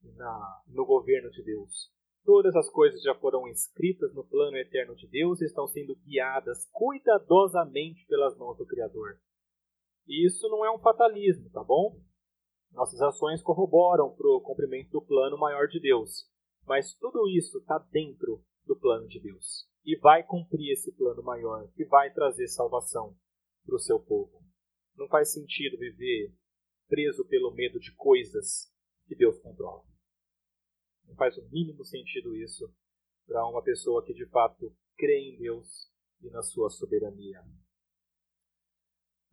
e 0.02 0.12
na, 0.14 0.64
no 0.66 0.84
governo 0.84 1.30
de 1.30 1.44
Deus. 1.44 1.94
Todas 2.24 2.56
as 2.56 2.68
coisas 2.72 3.04
já 3.04 3.14
foram 3.14 3.48
escritas 3.48 4.12
no 4.16 4.26
plano 4.26 4.58
eterno 4.58 4.96
de 4.96 5.08
Deus 5.08 5.40
e 5.40 5.46
estão 5.46 5.68
sendo 5.68 5.96
guiadas 5.98 6.68
cuidadosamente 6.72 8.04
pelas 8.08 8.36
mãos 8.36 8.58
do 8.58 8.66
Criador. 8.66 9.20
E 10.08 10.26
isso 10.26 10.50
não 10.50 10.66
é 10.66 10.72
um 10.76 10.80
fatalismo, 10.80 11.52
tá 11.52 11.64
bom? 11.64 12.02
Nossas 12.72 13.00
ações 13.00 13.44
corroboram 13.44 14.16
para 14.16 14.28
o 14.28 14.42
cumprimento 14.42 14.90
do 14.90 15.06
plano 15.06 15.38
maior 15.38 15.68
de 15.68 15.80
Deus. 15.80 16.28
Mas 16.66 16.96
tudo 16.96 17.30
isso 17.30 17.60
está 17.60 17.78
dentro 17.92 18.44
do 18.66 18.76
plano 18.76 19.08
de 19.08 19.20
Deus. 19.20 19.70
E 19.86 19.96
vai 20.00 20.24
cumprir 20.24 20.72
esse 20.72 20.92
plano 20.94 21.22
maior, 21.22 21.72
que 21.76 21.86
vai 21.86 22.12
trazer 22.12 22.48
salvação 22.48 23.16
para 23.64 23.76
o 23.76 23.80
seu 23.80 24.00
povo. 24.00 24.44
Não 24.98 25.08
faz 25.08 25.32
sentido 25.32 25.78
viver 25.78 26.34
preso 26.88 27.26
pelo 27.26 27.54
medo 27.54 27.80
de 27.80 27.94
coisas 27.96 28.72
que 29.08 29.16
Deus 29.16 29.40
controla. 29.40 29.84
Não 31.08 31.16
faz 31.16 31.38
o 31.38 31.48
mínimo 31.50 31.84
sentido 31.84 32.36
isso 32.36 32.74
para 33.28 33.48
uma 33.48 33.64
pessoa 33.64 34.04
que 34.04 34.14
de 34.14 34.26
fato 34.28 34.76
crê 34.98 35.20
em 35.20 35.38
Deus 35.38 35.92
e 36.22 36.30
na 36.30 36.42
sua 36.42 36.70
soberania. 36.70 37.44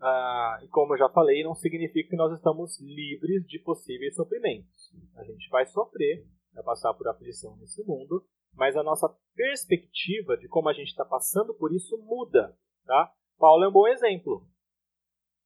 Ah, 0.00 0.58
e 0.62 0.68
como 0.68 0.94
eu 0.94 0.98
já 0.98 1.08
falei, 1.10 1.44
não 1.44 1.54
significa 1.54 2.10
que 2.10 2.16
nós 2.16 2.32
estamos 2.32 2.80
livres 2.80 3.46
de 3.46 3.58
possíveis 3.60 4.16
sofrimentos. 4.16 4.92
A 5.16 5.22
gente 5.24 5.48
vai 5.48 5.64
sofrer, 5.66 6.26
vai 6.52 6.64
passar 6.64 6.92
por 6.94 7.06
aflição 7.06 7.56
nesse 7.56 7.84
mundo, 7.84 8.26
mas 8.54 8.76
a 8.76 8.82
nossa 8.82 9.08
perspectiva 9.34 10.36
de 10.36 10.48
como 10.48 10.68
a 10.68 10.72
gente 10.72 10.88
está 10.88 11.04
passando 11.04 11.54
por 11.54 11.72
isso 11.72 11.96
muda. 11.98 12.56
Tá? 12.84 13.12
Paulo 13.38 13.64
é 13.64 13.68
um 13.68 13.72
bom 13.72 13.86
exemplo. 13.86 14.46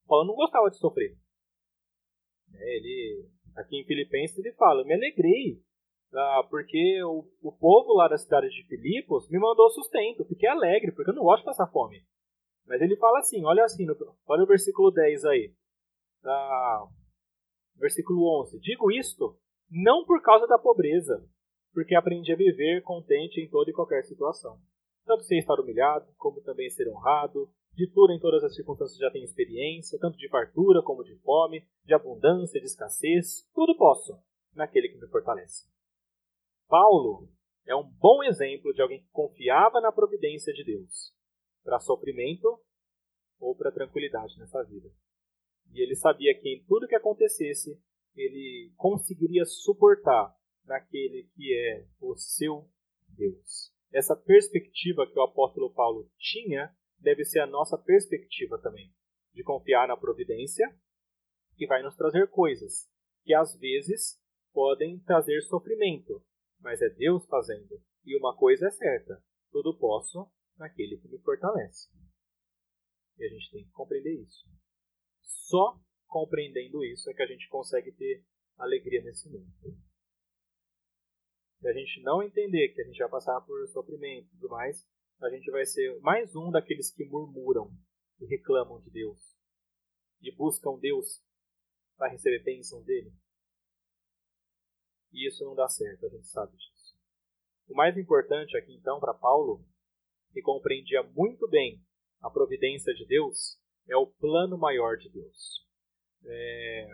Paulo 0.07 0.27
não 0.27 0.35
gostava 0.35 0.71
de 0.71 0.79
sofrer. 0.79 1.19
É, 2.55 2.77
ele, 2.77 3.29
aqui 3.57 3.81
em 3.81 3.85
Filipenses 3.85 4.39
ele 4.39 4.53
fala: 4.53 4.85
me 4.85 4.95
alegrei 4.95 5.61
ah, 6.13 6.47
porque 6.49 7.03
o, 7.05 7.25
o 7.43 7.53
povo 7.53 7.93
lá 7.95 8.09
da 8.09 8.17
cidade 8.17 8.49
de 8.49 8.67
Filipos 8.67 9.29
me 9.29 9.39
mandou 9.39 9.69
sustento. 9.71 10.25
Fiquei 10.25 10.49
alegre 10.49 10.93
porque 10.93 11.11
eu 11.11 11.15
não 11.15 11.25
gosto 11.25 11.41
de 11.41 11.47
passar 11.47 11.67
fome. 11.67 12.05
Mas 12.67 12.81
ele 12.81 12.97
fala 12.97 13.19
assim, 13.19 13.45
olha 13.45 13.65
assim, 13.65 13.87
olha 14.27 14.43
o 14.43 14.47
versículo 14.47 14.91
10 14.91 15.25
aí. 15.27 15.55
Ah, 16.25 16.87
versículo 17.77 18.41
11. 18.43 18.59
Digo 18.61 18.91
isto 18.91 19.39
não 19.71 20.05
por 20.05 20.23
causa 20.23 20.47
da 20.47 20.59
pobreza, 20.59 21.25
porque 21.73 21.95
aprendi 21.95 22.33
a 22.33 22.37
viver 22.37 22.83
contente 22.83 23.41
em 23.41 23.49
toda 23.49 23.71
e 23.71 23.75
qualquer 23.75 24.03
situação. 24.05 24.59
Tanto 25.05 25.25
sem 25.25 25.39
estar 25.39 25.59
humilhado, 25.61 26.07
como 26.17 26.41
também 26.41 26.69
ser 26.71 26.89
honrado. 26.89 27.49
De 27.77 27.87
tudo 27.87 28.11
em 28.11 28.19
todas 28.19 28.43
as 28.43 28.55
circunstâncias 28.55 28.99
já 28.99 29.11
tenho 29.11 29.27
experiência, 29.27 29.99
tanto 29.99 30.17
de 30.17 30.31
fartura 30.31 30.83
como 30.83 31.05
de 31.05 31.15
fome, 31.17 31.63
de 31.85 31.93
abundância, 31.93 32.59
de 32.59 32.65
escassez. 32.65 33.47
Tudo 33.55 33.77
posso, 33.77 34.19
naquele 34.55 34.89
que 34.89 34.99
me 34.99 35.07
fortalece. 35.09 35.69
Paulo 36.67 37.29
é 37.67 37.77
um 37.77 37.87
bom 37.87 38.25
exemplo 38.25 38.73
de 38.73 38.81
alguém 38.81 39.03
que 39.03 39.11
confiava 39.11 39.79
na 39.83 39.93
providência 39.93 40.55
de 40.55 40.65
Deus 40.65 41.15
para 41.63 41.79
sofrimento 41.79 42.59
ou 43.39 43.55
para 43.55 43.71
tranquilidade 43.71 44.39
nessa 44.39 44.63
vida. 44.63 44.91
E 45.71 45.83
ele 45.83 45.97
sabia 45.97 46.35
que 46.35 46.49
em 46.49 46.65
tudo 46.65 46.89
que 46.89 46.95
acontecesse, 46.95 47.79
ele 48.15 48.73
conseguiria 48.77 49.45
suportar 49.45 50.35
naquele 50.65 51.29
que 51.35 51.53
é 51.53 51.87
o 52.01 52.17
seu 52.17 52.67
Deus. 53.07 53.71
Essa 53.93 54.17
perspectiva 54.17 55.07
que 55.07 55.19
o 55.19 55.23
apóstolo 55.23 55.71
Paulo 55.75 56.11
tinha 56.17 56.75
deve 56.99 57.25
ser 57.25 57.41
a 57.41 57.47
nossa 57.47 57.77
perspectiva 57.79 58.59
também, 58.59 58.93
de 59.33 59.43
confiar 59.43 59.89
na 59.89 59.97
providência 59.97 60.67
que 61.57 61.67
vai 61.67 61.83
nos 61.83 61.97
trazer 61.97 62.29
coisas 62.29 62.89
que 63.27 63.35
às 63.35 63.57
vezes 63.59 64.21
podem 64.53 65.01
trazer 65.01 65.43
sofrimento, 65.43 66.25
mas 66.61 66.81
é 66.81 66.89
Deus 66.89 67.27
fazendo. 67.27 67.83
E 68.05 68.17
uma 68.17 68.37
coisa 68.37 68.69
é 68.69 68.71
certa: 68.71 69.23
tudo 69.51 69.77
posso 69.77 70.31
naquele 70.57 70.97
que 70.99 71.09
me 71.09 71.19
fortalece. 71.19 71.91
E 73.19 73.25
a 73.25 73.29
gente 73.29 73.51
tem 73.51 73.65
que 73.65 73.71
compreender 73.73 74.15
isso. 74.23 74.47
Só 75.23 75.79
compreendendo 76.07 76.85
isso 76.85 77.11
é 77.11 77.15
que 77.15 77.23
a 77.23 77.27
gente 77.27 77.49
consegue 77.49 77.93
ter 77.93 78.25
alegria 78.57 79.03
nesse 79.03 79.29
mundo. 79.29 79.51
Se 81.61 81.69
a 81.69 81.73
gente 81.73 82.03
não 82.03 82.23
entender 82.23 82.69
que 82.69 82.81
a 82.81 82.85
gente 82.85 82.99
vai 82.99 83.09
passar 83.09 83.41
por 83.41 83.67
sofrimento 83.69 84.27
e 84.27 84.39
tudo 84.39 84.51
mais, 84.51 84.87
a 85.21 85.31
gente 85.31 85.51
vai 85.51 85.65
ser 85.65 85.99
mais 86.01 86.35
um 86.35 86.51
daqueles 86.51 86.93
que 86.93 87.05
murmuram 87.05 87.71
e 88.21 88.27
reclamam 88.27 88.81
de 88.81 88.91
Deus 88.91 89.19
e 90.21 90.35
buscam 90.35 90.79
Deus 90.79 91.23
para 91.97 92.11
receber 92.11 92.43
bênção 92.43 92.83
dele. 92.83 93.13
E 95.13 95.29
isso 95.29 95.45
não 95.45 95.55
dá 95.55 95.69
certo, 95.69 96.07
a 96.07 96.09
gente 96.09 96.27
sabe 96.27 96.57
disso. 96.57 96.97
O 97.69 97.75
mais 97.75 97.97
importante 97.97 98.57
aqui 98.57 98.75
então 98.75 99.01
para 99.01 99.15
Paulo 99.15 99.65
que 100.37 100.43
compreendia 100.43 101.03
muito 101.03 101.49
bem 101.49 101.81
a 102.21 102.31
providência 102.31 102.93
de 102.93 103.07
Deus, 103.07 103.59
é 103.89 103.97
o 103.97 104.07
plano 104.07 104.59
maior 104.59 104.99
de 104.99 105.09
Deus. 105.09 105.67
É, 106.27 106.89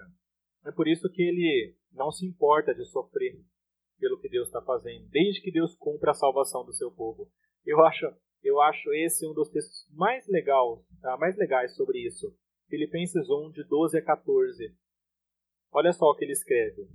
é 0.67 0.73
por 0.73 0.87
isso 0.87 1.11
que 1.11 1.23
ele 1.23 1.77
não 1.91 2.13
se 2.13 2.25
importa 2.25 2.73
de 2.73 2.85
sofrer 2.85 3.41
pelo 3.99 4.21
que 4.21 4.29
Deus 4.29 4.47
está 4.47 4.63
fazendo, 4.63 5.09
desde 5.09 5.41
que 5.41 5.51
Deus 5.51 5.75
cumpra 5.75 6.13
a 6.13 6.15
salvação 6.15 6.65
do 6.65 6.73
seu 6.73 6.91
povo. 6.93 7.31
Eu 7.65 7.81
acho, 7.85 8.07
eu 8.43 8.61
acho 8.61 8.93
esse 8.93 9.27
um 9.27 9.33
dos 9.33 9.49
textos 9.49 9.89
mais, 9.93 10.27
legal, 10.29 10.85
tá? 11.01 11.17
mais 11.17 11.37
legais 11.37 11.75
sobre 11.77 11.99
isso. 11.99 12.35
Filipenses 12.69 13.29
1, 13.29 13.51
de 13.53 13.65
12 13.65 13.99
a 13.99 14.05
14. 14.05 14.75
Olha 15.73 15.93
só 15.93 16.07
o 16.07 16.15
que 16.17 16.25
ele 16.25 16.33
escreve. 16.33 16.89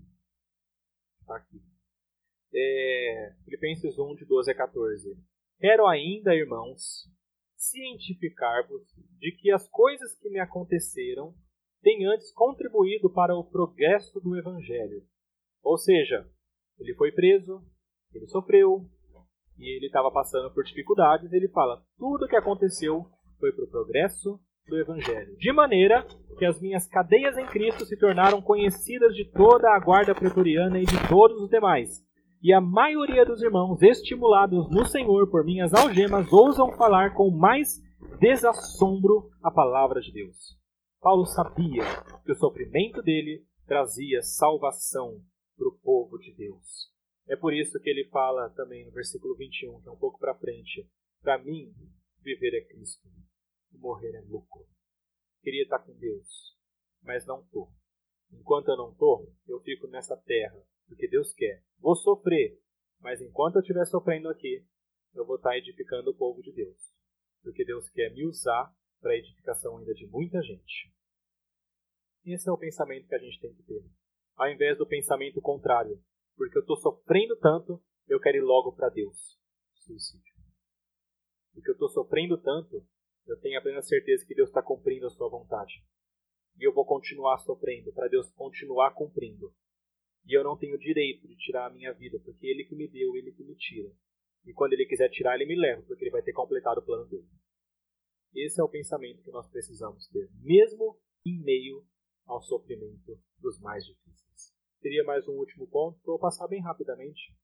Tá 1.26 1.38
aqui. 1.38 1.62
É, 2.54 3.36
Filipenses 3.44 3.98
1, 3.98 4.16
de 4.16 4.26
12 4.26 4.52
a 4.52 4.56
14. 4.56 5.18
Quero 5.60 5.88
ainda, 5.88 6.36
irmãos, 6.36 7.10
cientificar-vos 7.56 8.84
de 9.20 9.32
que 9.32 9.52
as 9.52 9.68
coisas 9.70 10.16
que 10.20 10.30
me 10.30 10.40
aconteceram 10.40 11.36
têm 11.82 12.06
antes 12.06 12.32
contribuído 12.32 13.10
para 13.12 13.36
o 13.36 13.44
progresso 13.44 14.20
do 14.20 14.38
Evangelho. 14.38 15.06
Ou 15.64 15.78
seja, 15.78 16.30
ele 16.80 16.94
foi 16.96 17.12
preso, 17.12 17.64
ele 18.14 18.28
sofreu, 18.28 18.90
e 19.58 19.76
ele 19.76 19.88
estava 19.88 20.12
passando 20.12 20.52
por 20.52 20.64
dificuldades. 20.64 21.32
Ele 21.34 21.48
fala: 21.50 21.82
tudo 21.98 22.26
o 22.26 22.28
que 22.28 22.36
aconteceu 22.36 23.06
foi 23.40 23.52
para 23.52 23.66
o 23.66 23.70
progresso 23.70 24.40
do 24.68 24.78
Evangelho. 24.78 25.36
De 25.38 25.52
maneira 25.54 26.06
que 26.38 26.46
as 26.46 26.60
minhas 26.60 26.88
cadeias 26.88 27.38
em 27.38 27.46
Cristo 27.46 27.86
se 27.86 27.98
tornaram 27.98 28.42
conhecidas 28.42 29.16
de 29.16 29.26
toda 29.32 29.70
a 29.74 29.80
guarda 29.80 30.14
pretoriana 30.14 30.80
e 30.80 30.86
de 30.86 31.08
todos 31.08 31.42
os 31.42 31.50
demais 31.50 32.06
e 32.42 32.54
a 32.54 32.62
maioria 32.62 33.26
dos 33.26 33.42
irmãos, 33.42 33.82
estimulados 33.82 34.70
no 34.70 34.86
Senhor 34.86 35.30
por 35.30 35.44
minhas 35.44 35.74
algemas, 35.74 36.32
ousam 36.32 36.72
falar 36.74 37.14
com 37.14 37.32
mais 37.32 37.82
desassombro 38.20 39.30
a 39.42 39.50
palavra 39.50 40.00
de 40.00 40.12
Deus. 40.12 40.56
Paulo 41.02 41.26
sabia 41.26 41.84
que 42.26 42.32
o 42.32 42.36
sofrimento 42.36 43.02
dele 43.02 43.44
trazia 43.66 44.22
salvação 44.22 45.20
para 45.58 45.68
o 45.68 45.78
povo 45.84 46.18
de 46.18 46.34
Deus. 46.36 46.92
É 47.28 47.36
por 47.36 47.54
isso 47.54 47.80
que 47.80 47.90
ele 47.90 48.06
fala 48.10 48.50
também 48.52 48.86
no 48.86 48.92
versículo 48.92 49.36
21, 49.36 49.82
que 49.82 49.90
é 49.90 49.92
um 49.92 49.98
pouco 49.98 50.20
para 50.20 50.38
frente: 50.38 50.90
Para 51.22 51.38
mim, 51.38 51.74
viver 52.22 52.58
é 52.58 52.62
Cristo, 52.62 53.08
morrer 53.72 54.16
é 54.16 54.22
lucro. 54.22 54.66
Queria 55.42 55.64
estar 55.64 55.80
com 55.80 55.94
Deus, 55.94 56.58
mas 57.02 57.26
não 57.26 57.42
estou. 57.42 57.72
Enquanto 58.32 58.70
eu 58.70 58.78
não 58.78 58.92
estou, 58.92 59.32
eu 59.48 59.60
fico 59.62 59.88
nessa 59.88 60.16
terra 60.18 60.62
porque 60.88 61.08
Deus 61.08 61.34
quer. 61.34 61.64
Vou 61.80 61.96
sofrer, 61.96 62.60
mas 63.00 63.22
enquanto 63.22 63.56
eu 63.56 63.62
estiver 63.62 63.86
sofrendo 63.86 64.30
aqui, 64.30 64.66
eu 65.14 65.26
vou 65.26 65.36
estar 65.36 65.58
edificando 65.58 66.12
o 66.12 66.16
povo 66.16 66.42
de 66.42 66.52
Deus. 66.52 66.78
Porque 67.44 67.66
Deus 67.66 67.90
quer 67.90 68.12
me 68.14 68.26
usar 68.26 68.74
para 69.00 69.12
a 69.12 69.18
edificação 69.18 69.78
ainda 69.78 69.94
de 69.94 70.08
muita 70.08 70.42
gente. 70.42 70.92
Esse 72.26 72.50
é 72.50 72.52
o 72.52 72.58
pensamento 72.58 73.08
que 73.08 73.16
a 73.16 73.20
gente 73.20 73.40
tem 73.40 73.54
que 73.54 73.64
ter. 73.64 73.86
Ao 74.36 74.50
invés 74.50 74.78
do 74.78 74.88
pensamento 74.88 75.42
contrário. 75.42 76.02
Porque 76.38 76.58
eu 76.58 76.62
estou 76.62 76.78
sofrendo 76.78 77.36
tanto, 77.38 77.84
eu 78.08 78.20
quero 78.20 78.38
ir 78.38 78.42
logo 78.42 78.72
para 78.72 78.90
Deus. 78.90 79.38
Suicídio. 79.74 80.34
Porque 81.52 81.72
eu 81.72 81.74
estou 81.74 81.90
sofrendo 81.90 82.40
tanto, 82.40 82.86
eu 83.26 83.40
tenho 83.40 83.58
a 83.58 83.62
plena 83.62 83.82
certeza 83.82 84.26
que 84.26 84.36
Deus 84.36 84.50
está 84.50 84.62
cumprindo 84.62 85.08
a 85.08 85.10
sua 85.10 85.28
vontade. 85.30 85.84
E 86.60 86.64
eu 86.64 86.74
vou 86.74 86.86
continuar 86.86 87.40
sofrendo 87.40 87.92
para 87.92 88.08
Deus 88.08 88.30
continuar 88.32 88.94
cumprindo. 88.94 89.52
E 90.26 90.38
eu 90.38 90.44
não 90.44 90.58
tenho 90.58 90.78
direito 90.78 91.28
de 91.28 91.36
tirar 91.38 91.68
a 91.68 91.74
minha 91.74 91.94
vida, 91.94 92.20
porque 92.24 92.46
ele 92.46 92.66
que 92.66 92.76
me 92.76 92.88
deu, 92.88 93.16
ele 93.16 93.32
que 93.32 93.44
me 93.44 93.56
tira. 93.56 93.92
E 94.46 94.54
quando 94.54 94.74
ele 94.74 94.86
quiser 94.86 95.10
tirar, 95.10 95.36
ele 95.36 95.46
me 95.46 95.60
leva, 95.60 95.82
porque 95.84 96.04
ele 96.04 96.12
vai 96.12 96.22
ter 96.22 96.34
completado 96.34 96.82
o 96.82 96.86
plano 96.86 97.06
dele. 97.08 97.28
Esse 98.36 98.62
é 98.62 98.64
o 98.64 98.70
pensamento 98.70 99.24
que 99.24 99.32
nós 99.32 99.50
precisamos 99.50 100.08
ter, 100.08 100.30
mesmo 100.42 101.00
em 101.26 101.42
meio 101.42 101.84
ao 102.26 102.42
sofrimento 102.42 103.20
dos 103.40 103.60
mais 103.60 103.86
difíceis. 103.86 104.57
Teria 104.88 105.04
mais 105.04 105.28
um 105.28 105.34
último 105.34 105.68
ponto 105.68 106.00
que 106.00 106.08
eu 106.08 106.14
vou 106.14 106.20
passar 106.20 106.48
bem 106.48 106.62
rapidamente, 106.62 107.36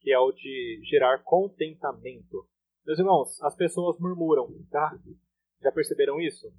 que 0.00 0.10
é 0.10 0.18
o 0.18 0.32
de 0.32 0.80
gerar 0.84 1.22
contentamento. 1.22 2.48
Meus 2.86 2.98
irmãos, 2.98 3.42
as 3.42 3.54
pessoas 3.54 4.00
murmuram, 4.00 4.48
tá? 4.70 4.98
Já 5.60 5.70
perceberam 5.70 6.18
isso? 6.18 6.50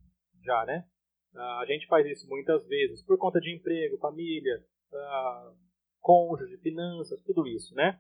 Já, 0.44 0.64
né? 0.68 0.88
Ah, 1.34 1.62
a 1.62 1.66
gente 1.66 1.88
faz 1.88 2.06
isso 2.06 2.30
muitas 2.30 2.64
vezes 2.68 3.04
por 3.04 3.18
conta 3.18 3.42
de 3.42 3.56
emprego, 3.56 3.98
família, 3.98 4.64
uh, 4.94 5.58
cônjuge, 6.00 6.58
finanças, 6.58 7.20
tudo 7.24 7.48
isso, 7.48 7.74
né? 7.74 8.00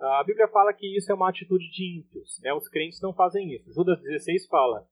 A 0.00 0.24
Bíblia 0.24 0.48
fala 0.48 0.72
que 0.72 0.96
isso 0.96 1.12
é 1.12 1.14
uma 1.14 1.28
atitude 1.28 1.70
de 1.70 1.98
ímpios, 1.98 2.40
né? 2.40 2.54
Os 2.54 2.70
crentes 2.70 3.02
não 3.02 3.12
fazem 3.12 3.52
isso. 3.52 3.70
Judas 3.70 4.00
16 4.00 4.46
fala: 4.46 4.88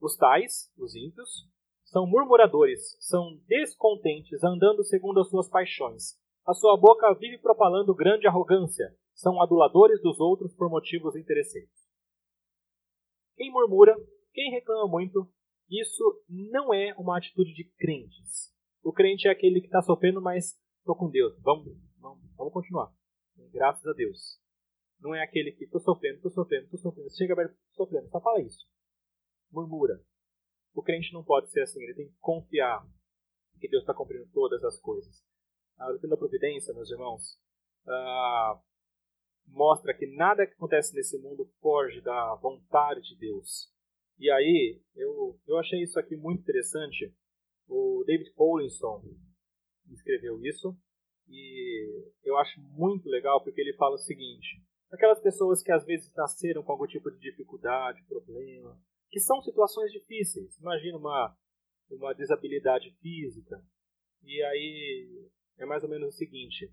os 0.00 0.16
tais, 0.16 0.72
os 0.78 0.94
ímpios, 0.94 1.46
são 1.88 2.06
murmuradores, 2.06 2.96
são 3.00 3.40
descontentes, 3.46 4.44
andando 4.44 4.84
segundo 4.84 5.20
as 5.20 5.28
suas 5.30 5.48
paixões. 5.48 6.18
A 6.46 6.52
sua 6.52 6.76
boca 6.76 7.14
vive 7.14 7.38
propalando 7.38 7.94
grande 7.94 8.26
arrogância, 8.26 8.94
são 9.14 9.40
aduladores 9.40 10.00
dos 10.02 10.20
outros 10.20 10.54
por 10.54 10.68
motivos 10.68 11.16
interesseiros. 11.16 11.72
Quem 13.36 13.50
murmura, 13.50 13.96
quem 14.32 14.50
reclama 14.50 14.86
muito, 14.86 15.26
isso 15.70 16.22
não 16.28 16.74
é 16.74 16.94
uma 16.98 17.16
atitude 17.16 17.54
de 17.54 17.64
crentes. 17.78 18.54
O 18.82 18.92
crente 18.92 19.26
é 19.26 19.30
aquele 19.30 19.60
que 19.60 19.66
está 19.66 19.80
sofrendo, 19.80 20.20
mas 20.20 20.58
estou 20.80 20.94
com 20.94 21.10
Deus. 21.10 21.40
Vamos, 21.40 21.74
vamos, 21.98 22.22
vamos 22.36 22.52
continuar. 22.52 22.92
Graças 23.50 23.86
a 23.86 23.92
Deus. 23.94 24.38
não 25.00 25.14
é 25.14 25.22
aquele 25.22 25.52
que 25.52 25.64
estou 25.64 25.80
sofrendo, 25.80 26.16
estou 26.16 26.30
sofrendo, 26.32 26.64
estou 26.64 26.80
sofrendo. 26.80 27.10
Chega 27.16 27.34
perto, 27.34 27.56
sofrendo, 27.72 28.08
só 28.10 28.20
fala 28.20 28.42
isso. 28.42 28.66
Murmura. 29.50 30.02
O 30.78 30.82
crente 30.82 31.12
não 31.12 31.24
pode 31.24 31.50
ser 31.50 31.62
assim, 31.62 31.82
ele 31.82 31.92
tem 31.92 32.06
que 32.06 32.16
confiar 32.20 32.86
que 33.58 33.66
Deus 33.66 33.82
está 33.82 33.92
cumprindo 33.92 34.30
todas 34.32 34.62
as 34.62 34.78
coisas. 34.78 35.24
A 35.76 35.88
doutrina 35.88 36.14
da 36.14 36.16
providência, 36.16 36.72
meus 36.72 36.88
irmãos, 36.88 37.36
ah, 37.84 38.60
mostra 39.48 39.92
que 39.92 40.06
nada 40.06 40.46
que 40.46 40.52
acontece 40.52 40.94
nesse 40.94 41.18
mundo 41.18 41.50
foge 41.60 42.00
da 42.00 42.36
vontade 42.36 43.00
de 43.02 43.16
Deus. 43.16 43.68
E 44.20 44.30
aí, 44.30 44.80
eu, 44.94 45.36
eu 45.48 45.58
achei 45.58 45.82
isso 45.82 45.98
aqui 45.98 46.14
muito 46.14 46.42
interessante. 46.42 47.12
O 47.66 48.04
David 48.06 48.32
Paulinson 48.34 49.02
escreveu 49.90 50.40
isso, 50.44 50.78
e 51.26 52.04
eu 52.22 52.38
acho 52.38 52.60
muito 52.60 53.08
legal 53.08 53.42
porque 53.42 53.60
ele 53.60 53.74
fala 53.74 53.96
o 53.96 53.98
seguinte: 53.98 54.62
aquelas 54.92 55.20
pessoas 55.20 55.60
que 55.60 55.72
às 55.72 55.84
vezes 55.84 56.14
nasceram 56.14 56.62
com 56.62 56.70
algum 56.70 56.86
tipo 56.86 57.10
de 57.10 57.18
dificuldade, 57.18 58.04
problema, 58.04 58.80
que 59.10 59.20
são 59.20 59.40
situações 59.42 59.90
difíceis. 59.92 60.58
Imagina 60.58 60.98
uma, 60.98 61.36
uma 61.90 62.14
desabilidade 62.14 62.90
física. 63.00 63.62
E 64.22 64.42
aí 64.42 65.30
é 65.58 65.66
mais 65.66 65.82
ou 65.82 65.88
menos 65.88 66.14
o 66.14 66.16
seguinte: 66.16 66.72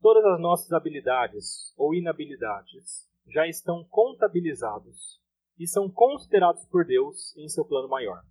todas 0.00 0.24
as 0.24 0.40
nossas 0.40 0.72
habilidades 0.72 1.74
ou 1.76 1.94
inabilidades 1.94 3.10
já 3.26 3.46
estão 3.46 3.84
contabilizados 3.88 5.20
e 5.58 5.66
são 5.66 5.90
considerados 5.90 6.64
por 6.66 6.84
Deus 6.84 7.36
em 7.36 7.48
seu 7.48 7.64
plano 7.64 7.88
maior. 7.88 8.22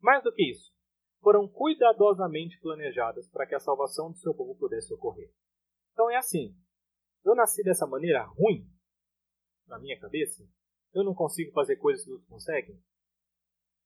Mais 0.00 0.22
do 0.22 0.32
que 0.32 0.50
isso, 0.50 0.72
foram 1.20 1.48
cuidadosamente 1.48 2.58
planejadas 2.60 3.28
para 3.30 3.46
que 3.46 3.54
a 3.54 3.60
salvação 3.60 4.10
do 4.10 4.18
seu 4.18 4.34
povo 4.34 4.54
pudesse 4.56 4.92
ocorrer. 4.92 5.32
Então 5.92 6.10
é 6.10 6.16
assim: 6.16 6.54
eu 7.24 7.34
nasci 7.34 7.62
dessa 7.62 7.86
maneira 7.86 8.22
ruim, 8.24 8.68
na 9.66 9.78
minha 9.78 9.98
cabeça, 9.98 10.46
eu 10.96 11.04
não 11.04 11.14
consigo 11.14 11.52
fazer 11.52 11.76
coisas 11.76 12.04
que 12.04 12.10
outros 12.10 12.28
conseguem. 12.28 12.82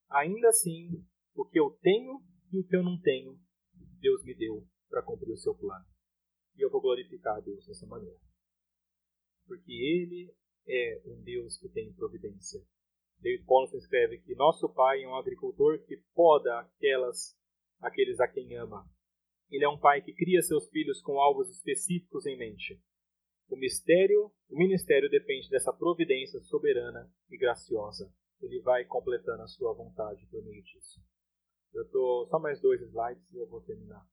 Ainda 0.08 0.48
assim, 0.48 1.04
o 1.34 1.44
que 1.44 1.58
eu 1.58 1.76
tenho 1.82 2.22
e 2.52 2.60
o 2.60 2.64
que 2.64 2.76
eu 2.76 2.84
não 2.84 3.00
tenho, 3.00 3.36
Deus 4.00 4.22
me 4.22 4.32
deu 4.32 4.64
para 4.88 5.02
cumprir 5.02 5.32
o 5.32 5.36
seu 5.36 5.52
plano. 5.54 5.84
E 6.56 6.64
eu 6.64 6.70
vou 6.70 6.80
glorificar 6.80 7.36
a 7.36 7.40
Deus 7.40 7.66
dessa 7.66 7.84
maneira. 7.86 8.16
Porque 9.44 9.72
Ele 9.72 10.32
é 10.68 11.02
um 11.04 11.20
Deus 11.22 11.58
que 11.58 11.68
tem 11.68 11.92
providência. 11.94 12.64
David 13.18 13.44
Paulson 13.44 13.78
escreve 13.78 14.18
que 14.20 14.34
nosso 14.36 14.68
pai 14.72 15.02
é 15.02 15.08
um 15.08 15.16
agricultor 15.16 15.84
que 15.84 15.96
poda 16.14 16.60
aquelas, 16.60 17.36
aqueles 17.80 18.20
a 18.20 18.28
quem 18.28 18.56
ama. 18.56 18.88
Ele 19.50 19.64
é 19.64 19.68
um 19.68 19.78
pai 19.78 20.00
que 20.00 20.14
cria 20.14 20.40
seus 20.42 20.68
filhos 20.70 21.02
com 21.02 21.18
alvos 21.18 21.50
específicos 21.50 22.24
em 22.24 22.38
mente. 22.38 22.80
O 23.50 23.56
mistério, 23.56 24.30
o 24.48 24.56
ministério 24.56 25.10
depende 25.10 25.50
dessa 25.50 25.72
providência 25.72 26.40
soberana 26.40 27.10
e 27.28 27.36
graciosa. 27.36 28.10
Ele 28.40 28.60
vai 28.60 28.84
completando 28.84 29.42
a 29.42 29.48
sua 29.48 29.74
vontade 29.74 30.24
por 30.30 30.42
meio 30.44 30.62
disso. 30.62 31.00
Eu 31.74 31.88
tô 31.90 32.26
só 32.30 32.38
mais 32.38 32.60
dois 32.60 32.80
slides 32.80 33.32
e 33.32 33.38
eu 33.38 33.48
vou 33.48 33.60
terminar. 33.60 34.04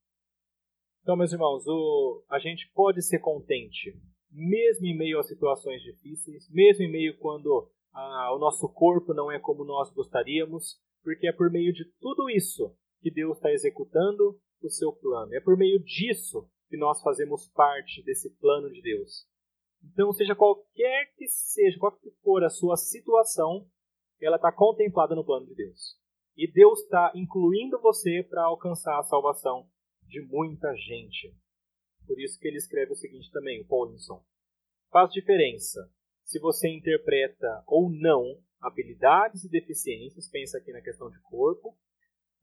Então, 1.01 1.15
meus 1.15 1.31
irmãos, 1.31 1.65
o, 1.67 2.25
a 2.29 2.39
gente 2.39 2.69
pode 2.73 3.01
ser 3.01 3.19
contente, 3.19 3.95
mesmo 4.31 4.87
em 4.87 4.97
meio 4.97 5.19
a 5.19 5.23
situações 5.23 5.81
difíceis, 5.81 6.49
mesmo 6.51 6.83
em 6.83 6.91
meio 6.91 7.17
quando 7.17 7.71
o 7.93 8.37
nosso 8.37 8.67
corpo 8.69 9.13
não 9.13 9.31
é 9.31 9.39
como 9.39 9.63
nós 9.63 9.91
gostaríamos, 9.91 10.79
porque 11.03 11.27
é 11.27 11.31
por 11.31 11.49
meio 11.49 11.71
de 11.71 11.85
tudo 11.99 12.29
isso 12.29 12.75
que 13.01 13.09
Deus 13.09 13.37
está 13.37 13.51
executando 13.51 14.39
o 14.61 14.69
seu 14.69 14.91
plano. 14.91 15.33
É 15.33 15.39
por 15.39 15.57
meio 15.57 15.79
disso 15.79 16.49
que 16.69 16.77
nós 16.77 17.01
fazemos 17.01 17.47
parte 17.49 18.03
desse 18.03 18.29
plano 18.37 18.71
de 18.71 18.81
Deus. 18.81 19.27
Então, 19.83 20.11
seja 20.11 20.35
qualquer 20.35 21.13
que 21.15 21.27
seja, 21.27 21.77
qual 21.79 21.91
que 21.91 22.11
for 22.23 22.43
a 22.43 22.49
sua 22.49 22.75
situação, 22.75 23.67
ela 24.21 24.37
está 24.37 24.51
contemplada 24.51 25.15
no 25.15 25.25
plano 25.25 25.45
de 25.45 25.55
Deus. 25.55 25.97
E 26.35 26.51
Deus 26.51 26.81
está 26.81 27.11
incluindo 27.15 27.79
você 27.79 28.23
para 28.23 28.43
alcançar 28.43 28.99
a 28.99 29.03
salvação 29.03 29.69
de 30.03 30.21
muita 30.27 30.73
gente. 30.75 31.33
Por 32.05 32.19
isso 32.19 32.39
que 32.39 32.47
ele 32.47 32.57
escreve 32.57 32.91
o 32.91 32.95
seguinte 32.95 33.31
também, 33.31 33.61
o 33.61 33.67
Paulinson. 33.67 34.23
Faz 34.91 35.11
diferença 35.11 35.91
se 36.27 36.39
você 36.39 36.67
interpreta 36.69 37.63
ou 37.65 37.89
não 37.89 38.37
habilidades 38.59 39.45
e 39.45 39.49
deficiências, 39.49 40.29
pensa 40.29 40.57
aqui 40.57 40.73
na 40.73 40.81
questão 40.81 41.09
de 41.09 41.19
corpo, 41.21 41.77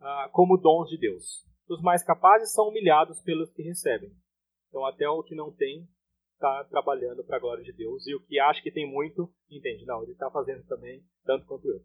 ah, 0.01 0.31
como 0.33 0.57
dons 0.57 0.89
de 0.89 0.99
Deus. 0.99 1.47
Os 1.68 1.80
mais 1.80 2.02
capazes 2.02 2.52
são 2.52 2.68
humilhados 2.68 3.20
pelos 3.22 3.50
que 3.52 3.62
recebem. 3.62 4.12
Então, 4.68 4.84
até 4.84 5.08
o 5.08 5.22
que 5.22 5.34
não 5.34 5.52
tem 5.52 5.88
está 6.34 6.64
trabalhando 6.64 7.24
para 7.24 7.36
a 7.36 7.40
glória 7.40 7.64
de 7.64 7.72
Deus. 7.72 8.06
E 8.06 8.14
o 8.14 8.20
que 8.20 8.38
acha 8.38 8.62
que 8.62 8.70
tem 8.70 8.90
muito, 8.90 9.32
entende. 9.50 9.86
Não, 9.86 10.02
ele 10.02 10.12
está 10.12 10.30
fazendo 10.30 10.64
também, 10.64 11.02
tanto 11.24 11.46
quanto 11.46 11.68
eu. 11.68 11.78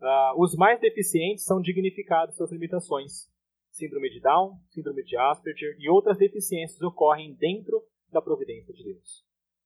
Uh, 0.00 0.42
os 0.42 0.56
mais 0.56 0.80
deficientes 0.80 1.44
são 1.44 1.60
dignificados 1.60 2.36
suas 2.36 2.50
limitações. 2.50 3.30
Síndrome 3.70 4.10
de 4.10 4.20
Down, 4.20 4.58
síndrome 4.70 5.04
de 5.04 5.16
Asperger 5.16 5.76
e 5.78 5.88
outras 5.88 6.18
deficiências 6.18 6.80
ocorrem 6.82 7.34
dentro 7.34 7.82
da 8.10 8.20
providência 8.20 8.74
de 8.74 8.82
Deus. 8.82 9.24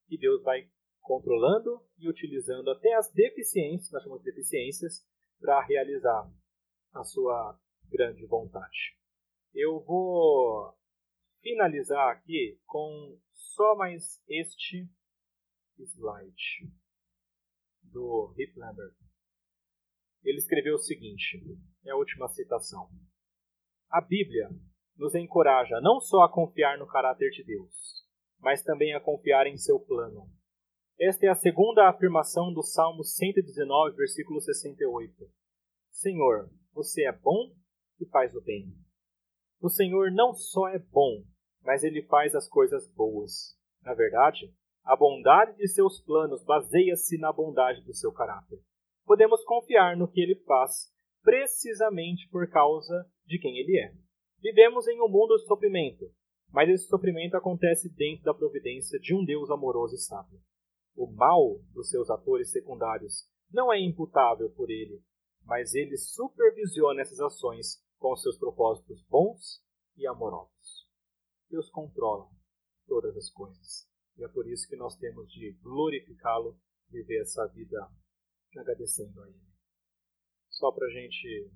E 0.08 0.18
Deus 0.18 0.42
vai 0.42 0.68
controlando 1.00 1.80
e 1.98 2.08
utilizando 2.08 2.70
até 2.70 2.94
as 2.94 3.10
deficiências, 3.12 3.90
nós 3.90 4.02
chamamos 4.02 4.22
de 4.22 4.30
deficiências, 4.30 5.04
para 5.40 5.60
realizar 5.62 6.30
a 6.92 7.04
sua 7.04 7.58
grande 7.88 8.24
vontade. 8.26 8.96
Eu 9.58 9.80
vou 9.80 10.70
finalizar 11.40 12.10
aqui 12.10 12.60
com 12.66 13.18
só 13.32 13.74
mais 13.74 14.22
este 14.28 14.86
slide 15.78 16.70
do 17.84 18.34
Heath 18.38 18.54
Lambert. 18.54 18.94
Ele 20.22 20.36
escreveu 20.36 20.74
o 20.74 20.78
seguinte, 20.78 21.42
é 21.86 21.90
a 21.90 21.96
última 21.96 22.28
citação. 22.28 22.90
A 23.88 24.02
Bíblia 24.02 24.50
nos 24.94 25.14
encoraja 25.14 25.80
não 25.80 26.02
só 26.02 26.24
a 26.24 26.30
confiar 26.30 26.76
no 26.76 26.86
caráter 26.86 27.30
de 27.30 27.42
Deus, 27.42 28.06
mas 28.38 28.62
também 28.62 28.92
a 28.92 29.00
confiar 29.00 29.46
em 29.46 29.56
seu 29.56 29.80
plano. 29.80 30.30
Esta 31.00 31.24
é 31.24 31.28
a 31.30 31.34
segunda 31.34 31.88
afirmação 31.88 32.52
do 32.52 32.62
Salmo 32.62 33.02
119, 33.02 33.96
versículo 33.96 34.38
68. 34.38 35.14
Senhor, 35.92 36.50
você 36.74 37.06
é 37.06 37.12
bom 37.12 37.56
e 37.98 38.04
faz 38.04 38.34
o 38.34 38.42
bem. 38.42 38.85
O 39.60 39.68
Senhor 39.68 40.10
não 40.12 40.34
só 40.34 40.68
é 40.68 40.78
bom, 40.78 41.22
mas 41.62 41.82
ele 41.82 42.02
faz 42.02 42.34
as 42.34 42.48
coisas 42.48 42.88
boas. 42.92 43.56
Na 43.82 43.94
verdade, 43.94 44.52
a 44.84 44.96
bondade 44.96 45.56
de 45.56 45.68
seus 45.68 46.00
planos 46.00 46.44
baseia-se 46.44 47.18
na 47.18 47.32
bondade 47.32 47.82
do 47.82 47.94
seu 47.94 48.12
caráter. 48.12 48.58
Podemos 49.04 49.44
confiar 49.44 49.96
no 49.96 50.08
que 50.08 50.20
ele 50.20 50.36
faz 50.46 50.92
precisamente 51.22 52.28
por 52.30 52.48
causa 52.48 53.06
de 53.26 53.38
quem 53.38 53.58
ele 53.58 53.78
é. 53.78 53.92
Vivemos 54.40 54.86
em 54.86 55.00
um 55.00 55.08
mundo 55.08 55.36
de 55.36 55.46
sofrimento, 55.46 56.04
mas 56.52 56.68
esse 56.68 56.86
sofrimento 56.86 57.36
acontece 57.36 57.88
dentro 57.94 58.24
da 58.24 58.34
providência 58.34 58.98
de 59.00 59.14
um 59.14 59.24
Deus 59.24 59.50
amoroso 59.50 59.94
e 59.94 59.98
sábio 59.98 60.38
o 60.96 61.06
mal 61.06 61.60
dos 61.74 61.90
seus 61.90 62.08
atores 62.10 62.50
secundários 62.50 63.28
não 63.52 63.72
é 63.72 63.78
imputável 63.78 64.50
por 64.50 64.70
ele, 64.70 65.00
mas 65.44 65.74
ele 65.74 65.96
supervisiona 65.96 67.02
essas 67.02 67.20
ações 67.20 67.84
com 67.98 68.14
seus 68.16 68.38
propósitos 68.38 69.02
bons 69.08 69.62
e 69.96 70.06
amorosos. 70.06 70.88
Deus 71.50 71.70
controla 71.70 72.28
todas 72.86 73.16
as 73.16 73.30
coisas. 73.30 73.88
E 74.16 74.24
é 74.24 74.28
por 74.28 74.46
isso 74.48 74.68
que 74.68 74.76
nós 74.76 74.96
temos 74.96 75.30
de 75.30 75.52
glorificá-lo, 75.62 76.58
viver 76.88 77.20
essa 77.20 77.46
vida 77.48 77.78
agradecendo 78.56 79.22
a 79.22 79.28
Ele. 79.28 79.46
Só 80.48 80.72
para 80.72 80.86
a 80.86 80.90
gente 80.90 81.50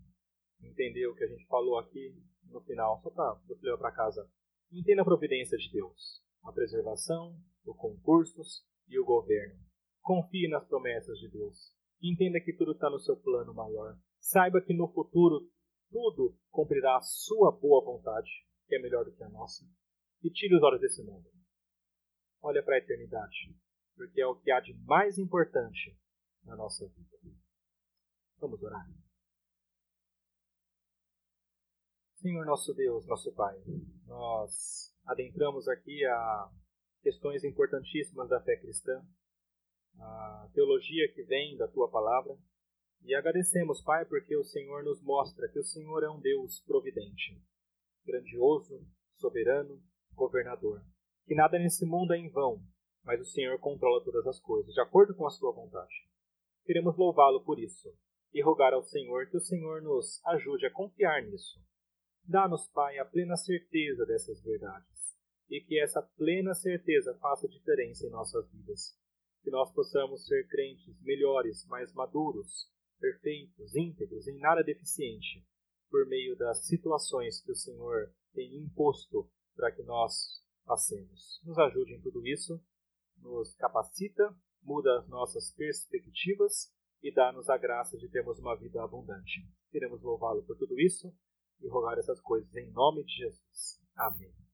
entender 0.63 1.07
o 1.07 1.15
que 1.15 1.25
a 1.25 1.29
gente 1.29 1.47
falou 1.47 1.79
aqui 1.79 2.15
no 2.45 2.61
final, 2.63 3.01
só 3.03 3.11
para 3.11 3.35
você 3.47 3.65
levar 3.65 3.79
para 3.79 3.93
casa. 3.93 4.31
Entenda 4.71 5.03
a 5.03 5.05
providência 5.05 5.57
de 5.57 5.71
Deus, 5.73 6.23
a 6.45 6.53
preservação, 6.53 7.37
os 7.65 7.77
concursos 7.77 8.67
e 8.89 8.99
o 8.99 9.05
governo. 9.05 9.59
Confie 10.03 10.49
nas 10.49 10.67
promessas 10.67 11.19
de 11.19 11.29
Deus. 11.29 11.75
Entenda 12.03 12.41
que 12.41 12.53
tudo 12.53 12.73
está 12.73 12.91
no 12.91 12.99
seu 12.99 13.17
plano 13.17 13.55
maior. 13.55 13.99
Saiba 14.19 14.61
que 14.61 14.75
no 14.75 14.89
futuro 14.93 15.49
tudo 15.91 16.37
cumprirá 16.51 16.97
a 16.97 17.03
sua 17.03 17.51
boa 17.53 17.85
vontade, 17.85 18.31
que 18.67 18.77
é 18.77 18.79
melhor 18.79 19.05
do 19.05 19.13
que 19.13 19.23
a 19.23 19.29
nossa. 19.29 19.65
E 20.23 20.31
tire 20.31 20.55
os 20.57 20.63
olhos 20.63 20.81
desse 20.81 21.03
mundo. 21.03 21.29
Olha 22.43 22.63
para 22.63 22.77
a 22.77 22.79
eternidade, 22.79 23.55
porque 23.95 24.21
é 24.21 24.27
o 24.27 24.37
que 24.37 24.51
há 24.51 24.61
de 24.61 24.75
mais 24.85 25.19
importante 25.19 25.99
na 26.45 26.57
nossa 26.57 26.87
vida. 26.89 27.17
Vamos 28.39 28.63
orar. 28.63 28.87
Senhor 32.17 32.45
nosso 32.45 32.75
Deus, 32.75 33.07
nosso 33.07 33.33
Pai, 33.33 33.57
nós 34.07 34.95
adentramos 35.07 35.67
aqui 35.69 36.05
a 36.05 36.51
questões 37.03 37.45
importantíssimas 37.45 38.29
da 38.29 38.41
fé 38.43 38.57
cristã, 38.57 39.03
a 39.99 40.51
teologia 40.53 41.11
que 41.15 41.23
vem 41.25 41.57
da 41.57 41.67
tua 41.69 41.91
palavra. 41.91 42.37
E 43.03 43.15
agradecemos, 43.15 43.83
Pai, 43.83 44.05
porque 44.05 44.37
o 44.37 44.45
Senhor 44.45 44.85
nos 44.85 45.03
mostra 45.03 45.49
que 45.49 45.59
o 45.59 45.65
Senhor 45.65 46.03
é 46.05 46.11
um 46.11 46.21
Deus 46.21 46.61
providente, 46.61 47.41
grandioso, 48.05 48.87
soberano, 49.17 49.83
governador. 50.15 50.83
Que 51.27 51.35
nada 51.35 51.59
nesse 51.59 51.85
mundo 51.87 52.13
é 52.13 52.19
em 52.19 52.31
vão, 52.31 52.63
mas 53.05 53.21
o 53.21 53.25
Senhor 53.25 53.59
controla 53.59 54.05
todas 54.05 54.27
as 54.27 54.39
coisas, 54.41 54.73
de 54.73 54.81
acordo 54.81 55.15
com 55.15 55.27
a 55.27 55.31
sua 55.31 55.53
vontade. 55.53 55.95
Queremos 56.65 56.97
louvá-lo 56.97 57.43
por 57.43 57.59
isso 57.59 57.89
e 58.33 58.43
rogar 58.43 58.73
ao 58.73 58.83
Senhor 58.83 59.29
que 59.29 59.37
o 59.37 59.41
Senhor 59.41 59.83
nos 59.83 60.25
ajude 60.27 60.67
a 60.67 60.71
confiar 60.71 61.23
nisso. 61.23 61.61
Dá-nos, 62.25 62.69
Pai, 62.69 62.99
a 62.99 63.05
plena 63.05 63.37
certeza 63.37 64.05
dessas 64.07 64.43
verdades 64.43 65.19
e 65.51 65.61
que 65.61 65.81
essa 65.81 66.01
plena 66.01 66.55
certeza 66.55 67.17
faça 67.21 67.49
diferença 67.49 68.07
em 68.07 68.11
nossas 68.11 68.49
vidas. 68.53 68.97
Que 69.43 69.51
nós 69.51 69.73
possamos 69.73 70.27
ser 70.27 70.47
crentes 70.47 71.01
melhores, 71.03 71.67
mais 71.67 71.93
maduros, 71.93 72.71
perfeitos, 73.01 73.75
íntegros, 73.75 74.29
em 74.29 74.39
nada 74.39 74.63
deficiente, 74.63 75.45
por 75.91 76.07
meio 76.07 76.37
das 76.37 76.67
situações 76.67 77.43
que 77.43 77.51
o 77.51 77.57
Senhor 77.57 78.13
tem 78.33 78.57
imposto 78.57 79.29
para 79.57 79.73
que 79.73 79.83
nós 79.83 80.41
passemos. 80.65 81.41
Nos 81.45 81.59
ajude 81.59 81.95
em 81.95 82.01
tudo 82.01 82.25
isso, 82.27 82.63
nos 83.17 83.55
capacita, 83.57 84.35
muda 84.63 84.99
as 84.99 85.09
nossas 85.09 85.53
perspectivas 85.53 86.73
e 87.03 87.13
dá-nos 87.13 87.49
a 87.49 87.57
graça 87.57 87.97
de 87.99 88.09
termos 88.09 88.39
uma 88.39 88.57
vida 88.57 88.83
abundante. 88.83 89.47
Queremos 89.71 90.03
louvá-lo 90.03 90.45
por 90.45 90.57
tudo 90.57 90.79
isso 90.79 91.13
e 91.61 91.69
rogar 91.69 91.99
essas 91.99 92.21
coisas 92.21 92.55
em 92.55 92.71
nome 92.71 93.05
de 93.05 93.13
Jesus. 93.13 93.81
Amém. 93.97 94.50